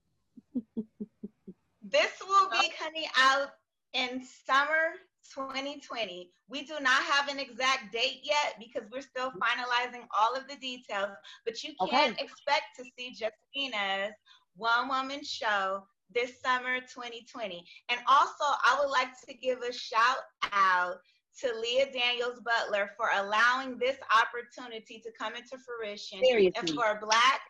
this 1.82 2.12
will 2.26 2.48
be 2.50 2.70
coming 2.78 3.06
out 3.18 3.48
in 3.92 4.22
summer 4.46 4.94
2020. 5.34 6.30
We 6.48 6.62
do 6.62 6.74
not 6.80 7.02
have 7.02 7.28
an 7.28 7.40
exact 7.40 7.92
date 7.92 8.20
yet 8.22 8.56
because 8.58 8.88
we're 8.92 9.00
still 9.00 9.32
finalizing 9.32 10.06
all 10.18 10.34
of 10.36 10.46
the 10.48 10.56
details, 10.56 11.16
but 11.44 11.62
you 11.64 11.74
can 11.80 12.12
okay. 12.12 12.22
expect 12.22 12.76
to 12.78 12.84
see 12.96 13.10
Justina's 13.10 14.14
one 14.56 14.88
woman 14.88 15.24
show 15.24 15.82
this 16.14 16.40
summer 16.40 16.80
2020. 16.80 17.64
And 17.88 18.00
also, 18.06 18.44
I 18.44 18.78
would 18.80 18.90
like 18.90 19.08
to 19.26 19.34
give 19.34 19.58
a 19.62 19.72
shout 19.72 20.18
out 20.52 20.96
to 21.40 21.52
Leah 21.60 21.92
Daniels 21.92 22.40
Butler 22.40 22.90
for 22.96 23.08
allowing 23.14 23.78
this 23.78 23.96
opportunity 24.10 25.00
to 25.00 25.10
come 25.18 25.34
into 25.34 25.56
fruition. 25.58 26.20
Seriously. 26.24 26.52
and 26.58 26.70
for 26.70 26.98
Black 27.00 27.40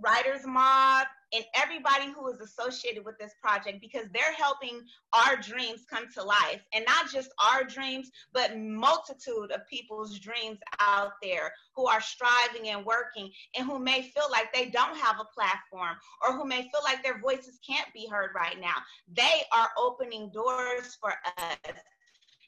Writers 0.00 0.44
Mob 0.44 1.06
and 1.32 1.44
everybody 1.54 2.12
who 2.12 2.28
is 2.28 2.40
associated 2.40 3.04
with 3.04 3.16
this 3.18 3.32
project 3.40 3.80
because 3.80 4.06
they're 4.12 4.32
helping 4.36 4.82
our 5.12 5.36
dreams 5.36 5.84
come 5.88 6.06
to 6.14 6.22
life. 6.22 6.60
And 6.72 6.84
not 6.84 7.10
just 7.12 7.30
our 7.52 7.64
dreams 7.64 8.10
but 8.32 8.58
multitude 8.58 9.52
of 9.52 9.66
people's 9.68 10.18
dreams 10.18 10.58
out 10.80 11.12
there 11.22 11.52
who 11.74 11.86
are 11.86 12.00
striving 12.00 12.68
and 12.68 12.84
working 12.84 13.30
and 13.56 13.66
who 13.66 13.78
may 13.78 14.02
feel 14.02 14.28
like 14.30 14.52
they 14.52 14.66
don't 14.66 14.96
have 14.96 15.16
a 15.20 15.34
platform 15.34 15.96
or 16.22 16.36
who 16.36 16.44
may 16.44 16.62
feel 16.62 16.82
like 16.82 17.02
their 17.02 17.20
voices 17.20 17.58
can't 17.66 17.92
be 17.94 18.08
heard 18.10 18.30
right 18.34 18.60
now. 18.60 18.74
They 19.12 19.42
are 19.52 19.68
opening 19.78 20.30
doors 20.30 20.96
for 21.00 21.14
us 21.38 21.74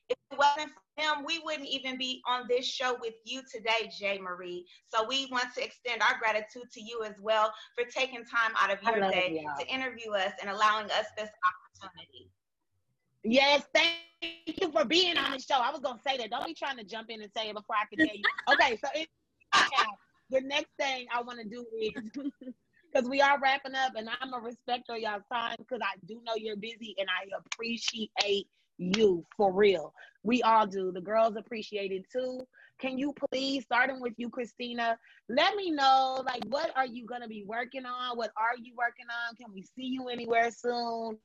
if 0.09 0.17
it 0.31 0.39
wasn't 0.39 0.71
for 0.73 1.03
him, 1.03 1.25
we 1.25 1.41
wouldn't 1.45 1.69
even 1.69 1.99
be 1.99 2.23
on 2.27 2.47
this 2.49 2.67
show 2.67 2.97
with 3.01 3.15
you 3.25 3.43
today, 3.53 3.91
Jay 3.99 4.19
Marie. 4.19 4.65
So 4.87 5.07
we 5.07 5.27
want 5.31 5.55
to 5.57 5.65
extend 5.65 6.03
our 6.03 6.19
gratitude 6.19 6.71
to 6.73 6.81
you 6.81 7.03
as 7.05 7.15
well 7.21 7.53
for 7.75 7.85
taking 7.85 8.25
time 8.25 8.53
out 8.61 8.71
of 8.73 8.83
your 8.83 9.11
day 9.11 9.45
to 9.59 9.67
interview 9.67 10.13
us 10.13 10.33
and 10.41 10.51
allowing 10.51 10.87
us 10.87 11.07
this 11.17 11.31
opportunity. 11.83 12.31
Yes, 13.25 13.65
thank 13.75 13.97
you 14.47 14.71
for 14.71 14.85
being 14.85 15.17
on 15.19 15.33
the 15.33 15.39
show. 15.39 15.57
I 15.57 15.71
was 15.71 15.81
gonna 15.81 16.01
say 16.07 16.17
that. 16.19 16.31
Don't 16.31 16.47
be 16.47 16.55
trying 16.55 16.77
to 16.79 16.85
jump 16.85 17.11
in 17.11 17.21
and 17.21 17.31
say 17.37 17.49
it 17.49 17.55
before 17.55 17.77
I 17.77 17.87
can 17.95 18.07
tell 18.07 18.17
you. 18.17 18.23
Okay, 18.53 18.79
so 18.83 18.89
it, 18.95 19.09
the 20.31 20.41
next 20.43 20.71
thing 20.79 21.07
I 21.13 21.23
want 21.23 21.41
to 21.41 21.49
do 21.49 21.67
is 21.81 21.93
because 22.93 23.09
we 23.09 23.21
are 23.21 23.39
wrapping 23.41 23.75
up, 23.75 23.93
and 23.97 24.09
I'm 24.21 24.33
a 24.33 24.39
respecter 24.39 24.95
of 24.95 25.01
y'all's 25.01 25.23
time 25.31 25.57
because 25.59 25.81
I 25.83 25.99
do 26.07 26.21
know 26.25 26.35
you're 26.37 26.57
busy, 26.57 26.95
and 26.99 27.09
I 27.09 27.29
appreciate 27.37 28.47
you 28.79 29.25
for 29.37 29.53
real. 29.53 29.93
We 30.23 30.43
all 30.43 30.67
do. 30.67 30.93
The 30.93 31.01
girls 31.01 31.37
appreciate 31.37 31.93
it 31.93 32.03
too. 32.13 32.41
Can 32.79 32.99
you 32.99 33.15
please, 33.31 33.65
starting 33.65 34.01
with 34.01 34.13
you, 34.17 34.29
Christina, 34.29 34.99
let 35.29 35.57
me 35.57 35.71
know 35.71 36.23
like 36.27 36.43
what 36.49 36.71
are 36.77 36.87
you 36.87 37.07
gonna 37.07 37.29
be 37.29 37.45
working 37.47 37.87
on? 37.87 38.17
What 38.17 38.33
are 38.37 38.57
you 38.61 38.75
working 38.77 39.07
on? 39.07 39.37
Can 39.37 39.53
we 39.55 39.63
see 39.63 39.87
you 39.87 40.09
anywhere 40.09 40.51
soon? 40.51 41.19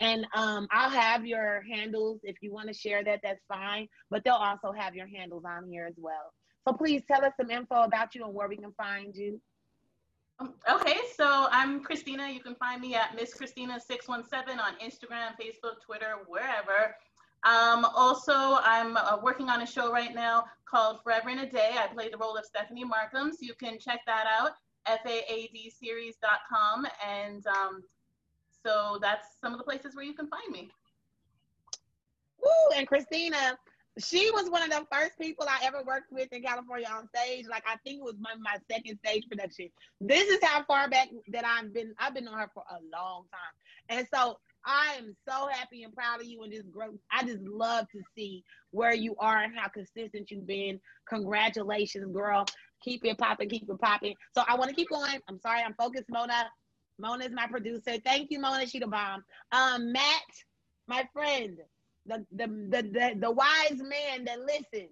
And 0.00 0.26
um, 0.34 0.66
I'll 0.70 0.90
have 0.90 1.24
your 1.24 1.62
handles 1.62 2.20
if 2.24 2.36
you 2.40 2.52
want 2.52 2.68
to 2.68 2.74
share 2.74 3.04
that. 3.04 3.20
That's 3.22 3.44
fine. 3.48 3.88
But 4.10 4.24
they'll 4.24 4.34
also 4.34 4.72
have 4.72 4.94
your 4.94 5.06
handles 5.06 5.44
on 5.46 5.68
here 5.68 5.86
as 5.86 5.94
well. 5.96 6.32
So 6.66 6.74
please 6.74 7.02
tell 7.10 7.24
us 7.24 7.32
some 7.40 7.50
info 7.50 7.82
about 7.82 8.14
you 8.14 8.24
and 8.24 8.34
where 8.34 8.48
we 8.48 8.56
can 8.56 8.72
find 8.72 9.14
you. 9.14 9.40
Um, 10.40 10.54
okay, 10.68 10.96
so 11.16 11.46
I'm 11.50 11.80
Christina. 11.82 12.28
You 12.28 12.40
can 12.40 12.54
find 12.56 12.80
me 12.80 12.94
at 12.94 13.14
Miss 13.14 13.34
Christina617 13.34 14.58
on 14.58 14.74
Instagram, 14.82 15.36
Facebook, 15.40 15.80
Twitter, 15.84 16.16
wherever. 16.26 16.96
Um, 17.44 17.84
also, 17.94 18.32
I'm 18.32 18.96
uh, 18.96 19.18
working 19.22 19.48
on 19.48 19.62
a 19.62 19.66
show 19.66 19.92
right 19.92 20.14
now 20.14 20.46
called 20.68 21.02
Forever 21.02 21.28
and 21.28 21.40
a 21.40 21.46
Day. 21.46 21.72
I 21.78 21.86
play 21.86 22.08
the 22.08 22.16
role 22.16 22.36
of 22.36 22.44
Stephanie 22.44 22.84
Markham, 22.84 23.32
so 23.32 23.38
you 23.42 23.54
can 23.54 23.78
check 23.78 24.00
that 24.06 24.26
out, 24.26 24.52
faadseries.com. 24.88 26.86
And 27.06 27.46
um, 27.46 27.82
so 28.64 28.98
that's 29.00 29.36
some 29.40 29.52
of 29.52 29.58
the 29.58 29.64
places 29.64 29.94
where 29.94 30.04
you 30.04 30.14
can 30.14 30.26
find 30.26 30.50
me. 30.50 30.70
Woo, 32.42 32.76
and 32.76 32.88
Christina, 32.88 33.56
she 33.98 34.30
was 34.32 34.50
one 34.50 34.62
of 34.62 34.70
the 34.70 34.86
first 34.90 35.18
people 35.20 35.46
I 35.48 35.64
ever 35.64 35.82
worked 35.86 36.10
with 36.10 36.32
in 36.32 36.42
California 36.42 36.88
on 36.90 37.08
stage. 37.14 37.46
Like 37.48 37.62
I 37.66 37.76
think 37.84 38.00
it 38.00 38.04
was 38.04 38.16
my, 38.18 38.34
my 38.40 38.56
second 38.70 38.98
stage 39.04 39.24
production. 39.28 39.68
This 40.00 40.28
is 40.28 40.38
how 40.42 40.64
far 40.64 40.88
back 40.88 41.08
that 41.28 41.44
I've 41.44 41.72
been. 41.72 41.94
I've 41.98 42.14
been 42.14 42.26
on 42.26 42.38
her 42.38 42.50
for 42.52 42.64
a 42.70 42.78
long 42.92 43.24
time, 43.30 43.98
and 43.98 44.06
so 44.12 44.38
I 44.66 44.94
am 44.98 45.14
so 45.28 45.48
happy 45.48 45.84
and 45.84 45.94
proud 45.94 46.20
of 46.20 46.26
you 46.26 46.42
and 46.42 46.52
this 46.52 46.64
growth. 46.72 46.96
I 47.12 47.24
just 47.24 47.42
love 47.42 47.86
to 47.92 48.00
see 48.16 48.42
where 48.70 48.94
you 48.94 49.14
are 49.18 49.42
and 49.42 49.56
how 49.56 49.68
consistent 49.68 50.30
you've 50.30 50.46
been. 50.46 50.80
Congratulations, 51.08 52.12
girl. 52.12 52.46
Keep 52.82 53.04
it 53.04 53.18
popping, 53.18 53.48
keep 53.48 53.68
it 53.68 53.78
popping. 53.80 54.14
So 54.34 54.42
I 54.48 54.56
want 54.56 54.70
to 54.70 54.74
keep 54.74 54.90
going. 54.90 55.20
I'm 55.28 55.38
sorry, 55.38 55.62
I'm 55.62 55.74
focused, 55.74 56.10
Mona. 56.10 56.46
Mona 56.98 57.24
is 57.24 57.32
my 57.32 57.46
producer. 57.46 57.98
Thank 58.04 58.30
you, 58.30 58.40
Mona. 58.40 58.66
She 58.66 58.78
the 58.78 58.86
bomb. 58.86 59.24
Um, 59.52 59.92
Matt, 59.92 60.22
my 60.88 61.08
friend 61.12 61.58
the 62.06 62.24
the 62.32 62.46
the 62.46 62.82
the, 62.82 63.14
the 63.20 63.30
wise 63.30 63.78
man 63.78 64.24
that 64.24 64.40
listens. 64.40 64.90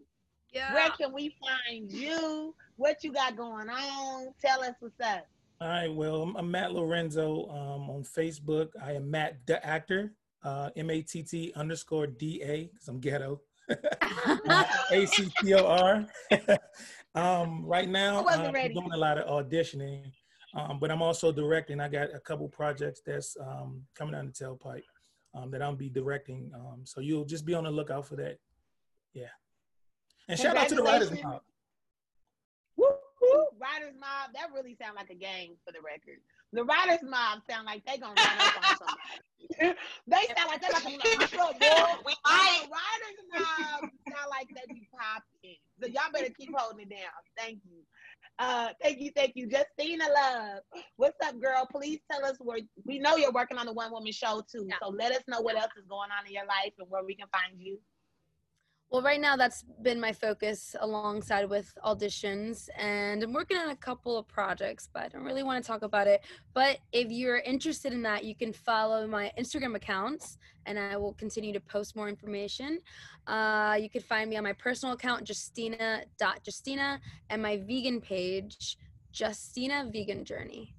Yeah. 0.52 0.74
Where 0.74 0.90
can 0.90 1.12
we 1.12 1.34
find 1.40 1.90
you? 1.90 2.54
What 2.76 3.02
you 3.02 3.12
got 3.12 3.36
going 3.36 3.70
on? 3.70 4.34
Tell 4.40 4.62
us 4.62 4.74
what's 4.80 5.00
up. 5.00 5.26
All 5.60 5.68
right. 5.68 5.92
Well, 5.92 6.32
I'm 6.36 6.50
Matt 6.50 6.72
Lorenzo 6.72 7.48
um, 7.48 7.88
on 7.88 8.02
Facebook. 8.04 8.68
I 8.82 8.92
am 8.92 9.10
Matt 9.10 9.38
the 9.46 9.64
actor. 9.64 10.12
Uh, 10.44 10.70
M 10.76 10.90
A 10.90 11.00
T 11.02 11.22
T 11.22 11.52
underscore 11.54 12.06
D 12.06 12.42
A 12.42 12.70
because 12.72 12.88
I'm 12.88 13.00
ghetto. 13.00 13.40
A 14.90 15.06
C 15.06 15.30
T 15.40 15.54
O 15.54 15.66
R. 15.66 16.06
um, 17.14 17.64
right 17.64 17.88
now, 17.88 18.26
I'm 18.26 18.52
doing 18.52 18.92
a 18.92 18.96
lot 18.96 19.18
of 19.18 19.28
auditioning, 19.28 20.10
um, 20.54 20.78
but 20.80 20.90
I'm 20.90 21.00
also 21.00 21.30
directing. 21.30 21.80
I 21.80 21.88
got 21.88 22.12
a 22.12 22.18
couple 22.18 22.48
projects 22.48 23.00
that's 23.06 23.36
um, 23.40 23.82
coming 23.94 24.12
down 24.12 24.26
the 24.26 24.32
tailpipe 24.32 24.82
um, 25.34 25.50
that 25.50 25.62
I'll 25.62 25.74
be 25.74 25.88
directing. 25.88 26.50
Um, 26.54 26.82
so 26.84 27.00
you'll 27.00 27.24
just 27.24 27.44
be 27.44 27.54
on 27.54 27.64
the 27.64 27.70
lookout 27.70 28.06
for 28.06 28.16
that. 28.16 28.38
Yeah. 29.14 29.32
And 30.28 30.38
shout 30.38 30.56
out 30.56 30.68
to 30.68 30.74
the 30.74 30.82
Writers 30.82 31.10
Mob. 31.10 31.42
Woo, 32.76 32.86
woo, 33.20 33.46
Writers 33.60 33.94
Mob. 33.98 34.32
That 34.34 34.48
really 34.54 34.76
sounds 34.80 34.96
like 34.96 35.10
a 35.10 35.14
gang 35.14 35.56
for 35.64 35.72
the 35.72 35.80
record. 35.80 36.20
The 36.52 36.64
Writers 36.64 37.02
Mob 37.02 37.40
sound 37.48 37.66
like 37.66 37.84
they 37.86 37.96
gonna 37.96 38.14
run 38.16 38.40
up 38.40 38.56
on 38.56 38.76
somebody. 38.76 39.78
they 40.06 40.22
sound 40.36 40.48
like 40.48 40.60
they're 40.60 40.70
like, 40.70 40.84
what's 40.84 41.34
up, 41.34 41.58
boy? 41.58 42.12
I, 42.24 42.66
Writers 42.70 43.20
Mob 43.32 43.90
sound 44.08 44.28
like 44.30 44.48
they 44.48 44.72
be 44.72 44.88
popping. 44.92 45.56
So 45.80 45.88
y'all 45.88 46.12
better 46.12 46.32
keep 46.38 46.50
holding 46.54 46.86
it 46.86 46.90
down. 46.90 47.10
Thank 47.36 47.60
you. 47.64 47.82
Uh, 48.38 48.68
thank 48.82 49.00
you, 49.00 49.10
thank 49.14 49.32
you. 49.36 49.48
Justina 49.48 50.04
Love. 50.12 50.60
What's 50.96 51.16
up, 51.24 51.40
girl? 51.40 51.68
Please 51.70 52.00
tell 52.10 52.24
us 52.24 52.36
where 52.40 52.58
we 52.84 52.98
know 52.98 53.16
you're 53.16 53.32
working 53.32 53.58
on 53.58 53.66
the 53.66 53.72
one 53.72 53.92
woman 53.92 54.12
show 54.12 54.42
too. 54.50 54.66
Yeah. 54.68 54.76
So 54.82 54.88
let 54.88 55.12
us 55.12 55.22
know 55.28 55.40
what 55.40 55.56
else 55.56 55.70
is 55.78 55.84
going 55.88 56.10
on 56.10 56.26
in 56.26 56.32
your 56.32 56.46
life 56.46 56.72
and 56.78 56.88
where 56.90 57.04
we 57.04 57.14
can 57.14 57.28
find 57.32 57.60
you. 57.60 57.78
Well, 58.92 59.00
right 59.00 59.22
now 59.22 59.36
that's 59.36 59.64
been 59.80 59.98
my 59.98 60.12
focus 60.12 60.76
alongside 60.78 61.48
with 61.48 61.72
auditions, 61.82 62.68
and 62.76 63.22
I'm 63.22 63.32
working 63.32 63.56
on 63.56 63.70
a 63.70 63.76
couple 63.76 64.18
of 64.18 64.28
projects, 64.28 64.86
but 64.92 65.04
I 65.04 65.08
don't 65.08 65.22
really 65.22 65.42
want 65.42 65.64
to 65.64 65.66
talk 65.66 65.80
about 65.80 66.06
it. 66.06 66.20
But 66.52 66.76
if 66.92 67.10
you're 67.10 67.38
interested 67.38 67.94
in 67.94 68.02
that, 68.02 68.22
you 68.22 68.34
can 68.34 68.52
follow 68.52 69.06
my 69.06 69.32
Instagram 69.40 69.76
accounts, 69.76 70.36
and 70.66 70.78
I 70.78 70.98
will 70.98 71.14
continue 71.14 71.54
to 71.54 71.60
post 71.60 71.96
more 71.96 72.06
information. 72.06 72.80
Uh, 73.26 73.78
you 73.80 73.88
can 73.88 74.02
find 74.02 74.28
me 74.28 74.36
on 74.36 74.44
my 74.44 74.52
personal 74.52 74.94
account, 74.94 75.26
Justina.Justina, 75.26 77.00
and 77.30 77.40
my 77.40 77.56
vegan 77.66 77.98
page, 77.98 78.76
Justina 79.18 79.88
Vegan 79.90 80.22
Journey. 80.22 80.74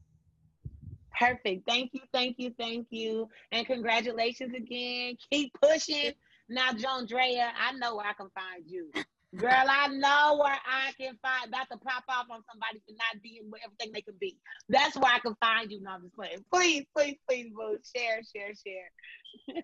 Perfect. 1.20 1.68
Thank 1.68 1.92
you, 1.94 2.02
thank 2.14 2.36
you, 2.38 2.54
thank 2.60 2.88
you. 2.92 3.28
And 3.52 3.66
congratulations 3.66 4.54
again. 4.56 5.18
Keep 5.32 5.54
pushing. 5.60 6.14
Now, 6.50 6.74
Joan 6.74 7.06
Drea, 7.06 7.52
I 7.58 7.74
know 7.74 7.96
where 7.96 8.06
I 8.06 8.14
can 8.14 8.30
find 8.36 8.64
you. 8.68 8.92
Girl, 9.36 9.50
I 9.52 9.88
know 9.88 10.40
where 10.40 10.54
I 10.54 10.92
can 11.00 11.18
find 11.22 11.48
about 11.48 11.68
to 11.72 11.78
pop 11.78 12.04
off 12.08 12.28
on 12.30 12.42
somebody 12.48 12.80
for 12.86 12.94
not 12.94 13.22
being 13.24 13.50
everything 13.66 13.92
they 13.92 14.02
can 14.02 14.14
be. 14.20 14.38
That's 14.70 14.96
where 14.96 15.12
I 15.12 15.20
can 15.20 15.34
find 15.42 15.72
you. 15.72 15.82
No, 15.82 15.92
I'm 15.92 16.04
just 16.04 16.16
playing. 16.16 16.46
Please, 16.54 16.86
please, 16.96 17.18
please, 17.28 17.52
boo. 17.56 17.78
Share, 17.96 18.22
share, 18.36 18.54
share. 18.54 19.64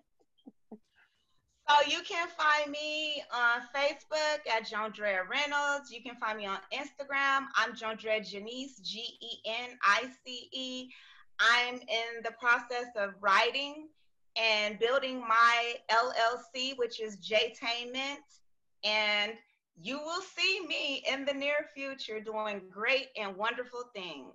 so 0.72 1.74
you 1.86 1.98
can 2.02 2.26
find 2.36 2.72
me 2.72 3.22
on 3.32 3.60
Facebook 3.72 4.50
at 4.50 4.68
Joan 4.68 4.90
Drea 4.90 5.20
Reynolds. 5.30 5.92
You 5.92 6.02
can 6.02 6.16
find 6.16 6.38
me 6.38 6.46
on 6.46 6.58
Instagram. 6.72 7.46
I'm 7.54 7.76
Joan 7.76 7.96
Drea 7.96 8.24
Genice, 8.24 8.80
G 8.80 9.04
E 9.20 9.38
N 9.46 9.78
I 9.84 10.08
C 10.24 10.48
E. 10.52 10.88
I'm 11.38 11.76
in 11.76 12.22
the 12.24 12.32
process 12.40 12.88
of 12.96 13.10
writing 13.20 13.88
and 14.36 14.78
building 14.78 15.20
my 15.20 15.74
LLC, 15.90 16.76
which 16.76 17.00
is 17.00 17.16
Jtainment. 17.16 18.18
And 18.84 19.32
you 19.82 19.98
will 19.98 20.22
see 20.22 20.66
me 20.66 21.04
in 21.10 21.24
the 21.24 21.32
near 21.32 21.66
future 21.74 22.20
doing 22.20 22.62
great 22.70 23.08
and 23.18 23.36
wonderful 23.36 23.84
things. 23.94 24.34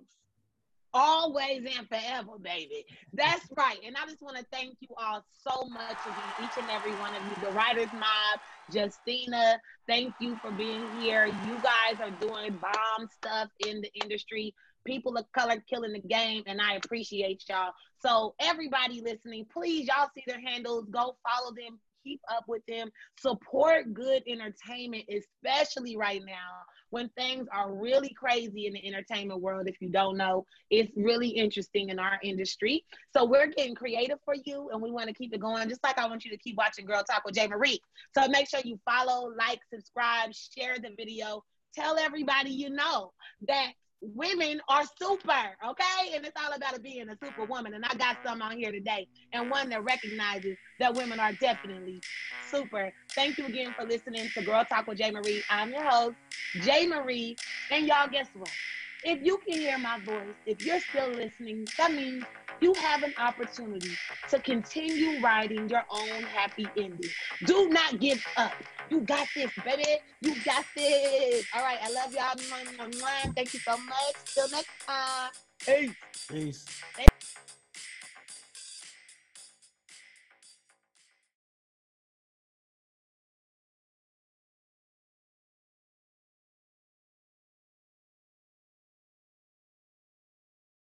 Always 0.94 1.62
and 1.76 1.86
forever, 1.88 2.38
baby. 2.40 2.86
That's 3.12 3.44
right. 3.56 3.78
And 3.84 3.96
I 3.96 4.06
just 4.06 4.22
want 4.22 4.38
to 4.38 4.46
thank 4.50 4.76
you 4.80 4.88
all 4.96 5.22
so 5.46 5.66
much 5.68 5.96
each 6.42 6.56
and 6.56 6.70
every 6.70 6.92
one 6.92 7.10
of 7.14 7.22
you, 7.24 7.46
the 7.46 7.52
Writers 7.52 7.92
Mob, 7.92 8.40
Justina. 8.72 9.60
Thank 9.86 10.14
you 10.20 10.36
for 10.36 10.50
being 10.52 10.84
here. 11.00 11.26
You 11.26 11.56
guys 11.62 12.00
are 12.00 12.10
doing 12.12 12.58
bomb 12.62 13.08
stuff 13.08 13.50
in 13.66 13.82
the 13.82 13.90
industry 14.02 14.54
people 14.86 15.16
of 15.16 15.30
color 15.32 15.62
killing 15.68 15.92
the 15.92 16.00
game, 16.00 16.42
and 16.46 16.60
I 16.60 16.76
appreciate 16.76 17.44
y'all. 17.48 17.72
So 18.00 18.34
everybody 18.40 19.02
listening, 19.02 19.46
please 19.52 19.88
y'all 19.88 20.08
see 20.14 20.24
their 20.26 20.40
handles, 20.40 20.86
go 20.90 21.16
follow 21.28 21.52
them, 21.54 21.78
keep 22.04 22.20
up 22.32 22.44
with 22.46 22.64
them, 22.66 22.88
support 23.20 23.92
good 23.92 24.22
entertainment, 24.26 25.04
especially 25.10 25.96
right 25.96 26.22
now 26.24 26.62
when 26.90 27.08
things 27.10 27.48
are 27.52 27.74
really 27.74 28.14
crazy 28.14 28.66
in 28.66 28.74
the 28.74 28.86
entertainment 28.86 29.40
world. 29.40 29.66
If 29.66 29.76
you 29.80 29.88
don't 29.88 30.16
know, 30.16 30.46
it's 30.70 30.92
really 30.96 31.28
interesting 31.28 31.88
in 31.88 31.98
our 31.98 32.18
industry. 32.22 32.84
So 33.12 33.24
we're 33.24 33.48
getting 33.48 33.74
creative 33.74 34.18
for 34.24 34.34
you, 34.44 34.70
and 34.72 34.80
we 34.80 34.92
want 34.92 35.08
to 35.08 35.14
keep 35.14 35.34
it 35.34 35.40
going. 35.40 35.68
Just 35.68 35.82
like 35.82 35.98
I 35.98 36.08
want 36.08 36.24
you 36.24 36.30
to 36.30 36.38
keep 36.38 36.56
watching 36.56 36.86
Girl 36.86 37.02
Talk 37.02 37.24
with 37.24 37.34
Jay 37.34 37.48
Marie. 37.48 37.80
So 38.16 38.28
make 38.28 38.48
sure 38.48 38.60
you 38.64 38.78
follow, 38.84 39.32
like, 39.36 39.58
subscribe, 39.72 40.32
share 40.32 40.78
the 40.78 40.90
video. 40.96 41.42
Tell 41.74 41.98
everybody 41.98 42.50
you 42.50 42.70
know 42.70 43.12
that 43.48 43.72
women 44.14 44.60
are 44.68 44.84
super, 45.00 45.32
okay? 45.66 46.14
And 46.14 46.24
it's 46.24 46.36
all 46.36 46.52
about 46.54 46.82
being 46.82 47.08
a 47.08 47.16
superwoman. 47.22 47.74
And 47.74 47.84
I 47.84 47.94
got 47.94 48.18
some 48.24 48.42
on 48.42 48.56
here 48.56 48.72
today, 48.72 49.08
and 49.32 49.50
one 49.50 49.68
that 49.70 49.82
recognizes 49.84 50.56
that 50.78 50.94
women 50.94 51.18
are 51.18 51.32
definitely 51.32 52.00
super. 52.50 52.92
Thank 53.12 53.38
you 53.38 53.46
again 53.46 53.74
for 53.78 53.84
listening 53.86 54.28
to 54.34 54.42
Girl 54.42 54.64
Talk 54.64 54.86
with 54.86 54.98
Jay 54.98 55.10
Marie. 55.10 55.42
I'm 55.50 55.70
your 55.70 55.82
host, 55.82 56.16
Jay 56.60 56.86
Marie. 56.86 57.36
And 57.70 57.86
y'all, 57.86 58.08
guess 58.08 58.28
what? 58.34 58.50
If 59.04 59.24
you 59.24 59.38
can 59.46 59.58
hear 59.58 59.78
my 59.78 59.98
voice, 60.00 60.34
if 60.46 60.64
you're 60.64 60.80
still 60.80 61.10
listening, 61.10 61.66
that 61.78 61.92
means 61.92 62.24
you 62.60 62.74
have 62.74 63.02
an 63.02 63.14
opportunity 63.18 63.90
to 64.28 64.38
continue 64.38 65.20
writing 65.20 65.68
your 65.68 65.82
own 65.90 66.22
happy 66.22 66.66
ending. 66.76 67.10
Do 67.44 67.68
not 67.68 68.00
give 68.00 68.24
up. 68.36 68.52
You 68.90 69.00
got 69.00 69.26
this, 69.34 69.50
baby. 69.64 69.98
You 70.20 70.34
got 70.44 70.64
this. 70.76 71.44
All 71.54 71.62
right. 71.62 71.78
I 71.82 71.90
love 71.90 72.14
y'all. 72.14 72.34
Thank 73.34 73.54
you 73.54 73.60
so 73.60 73.76
much. 73.76 74.14
Till 74.34 74.48
next 74.50 74.70
time. 74.86 75.30
Peace. 75.64 75.94
Peace. 76.28 76.66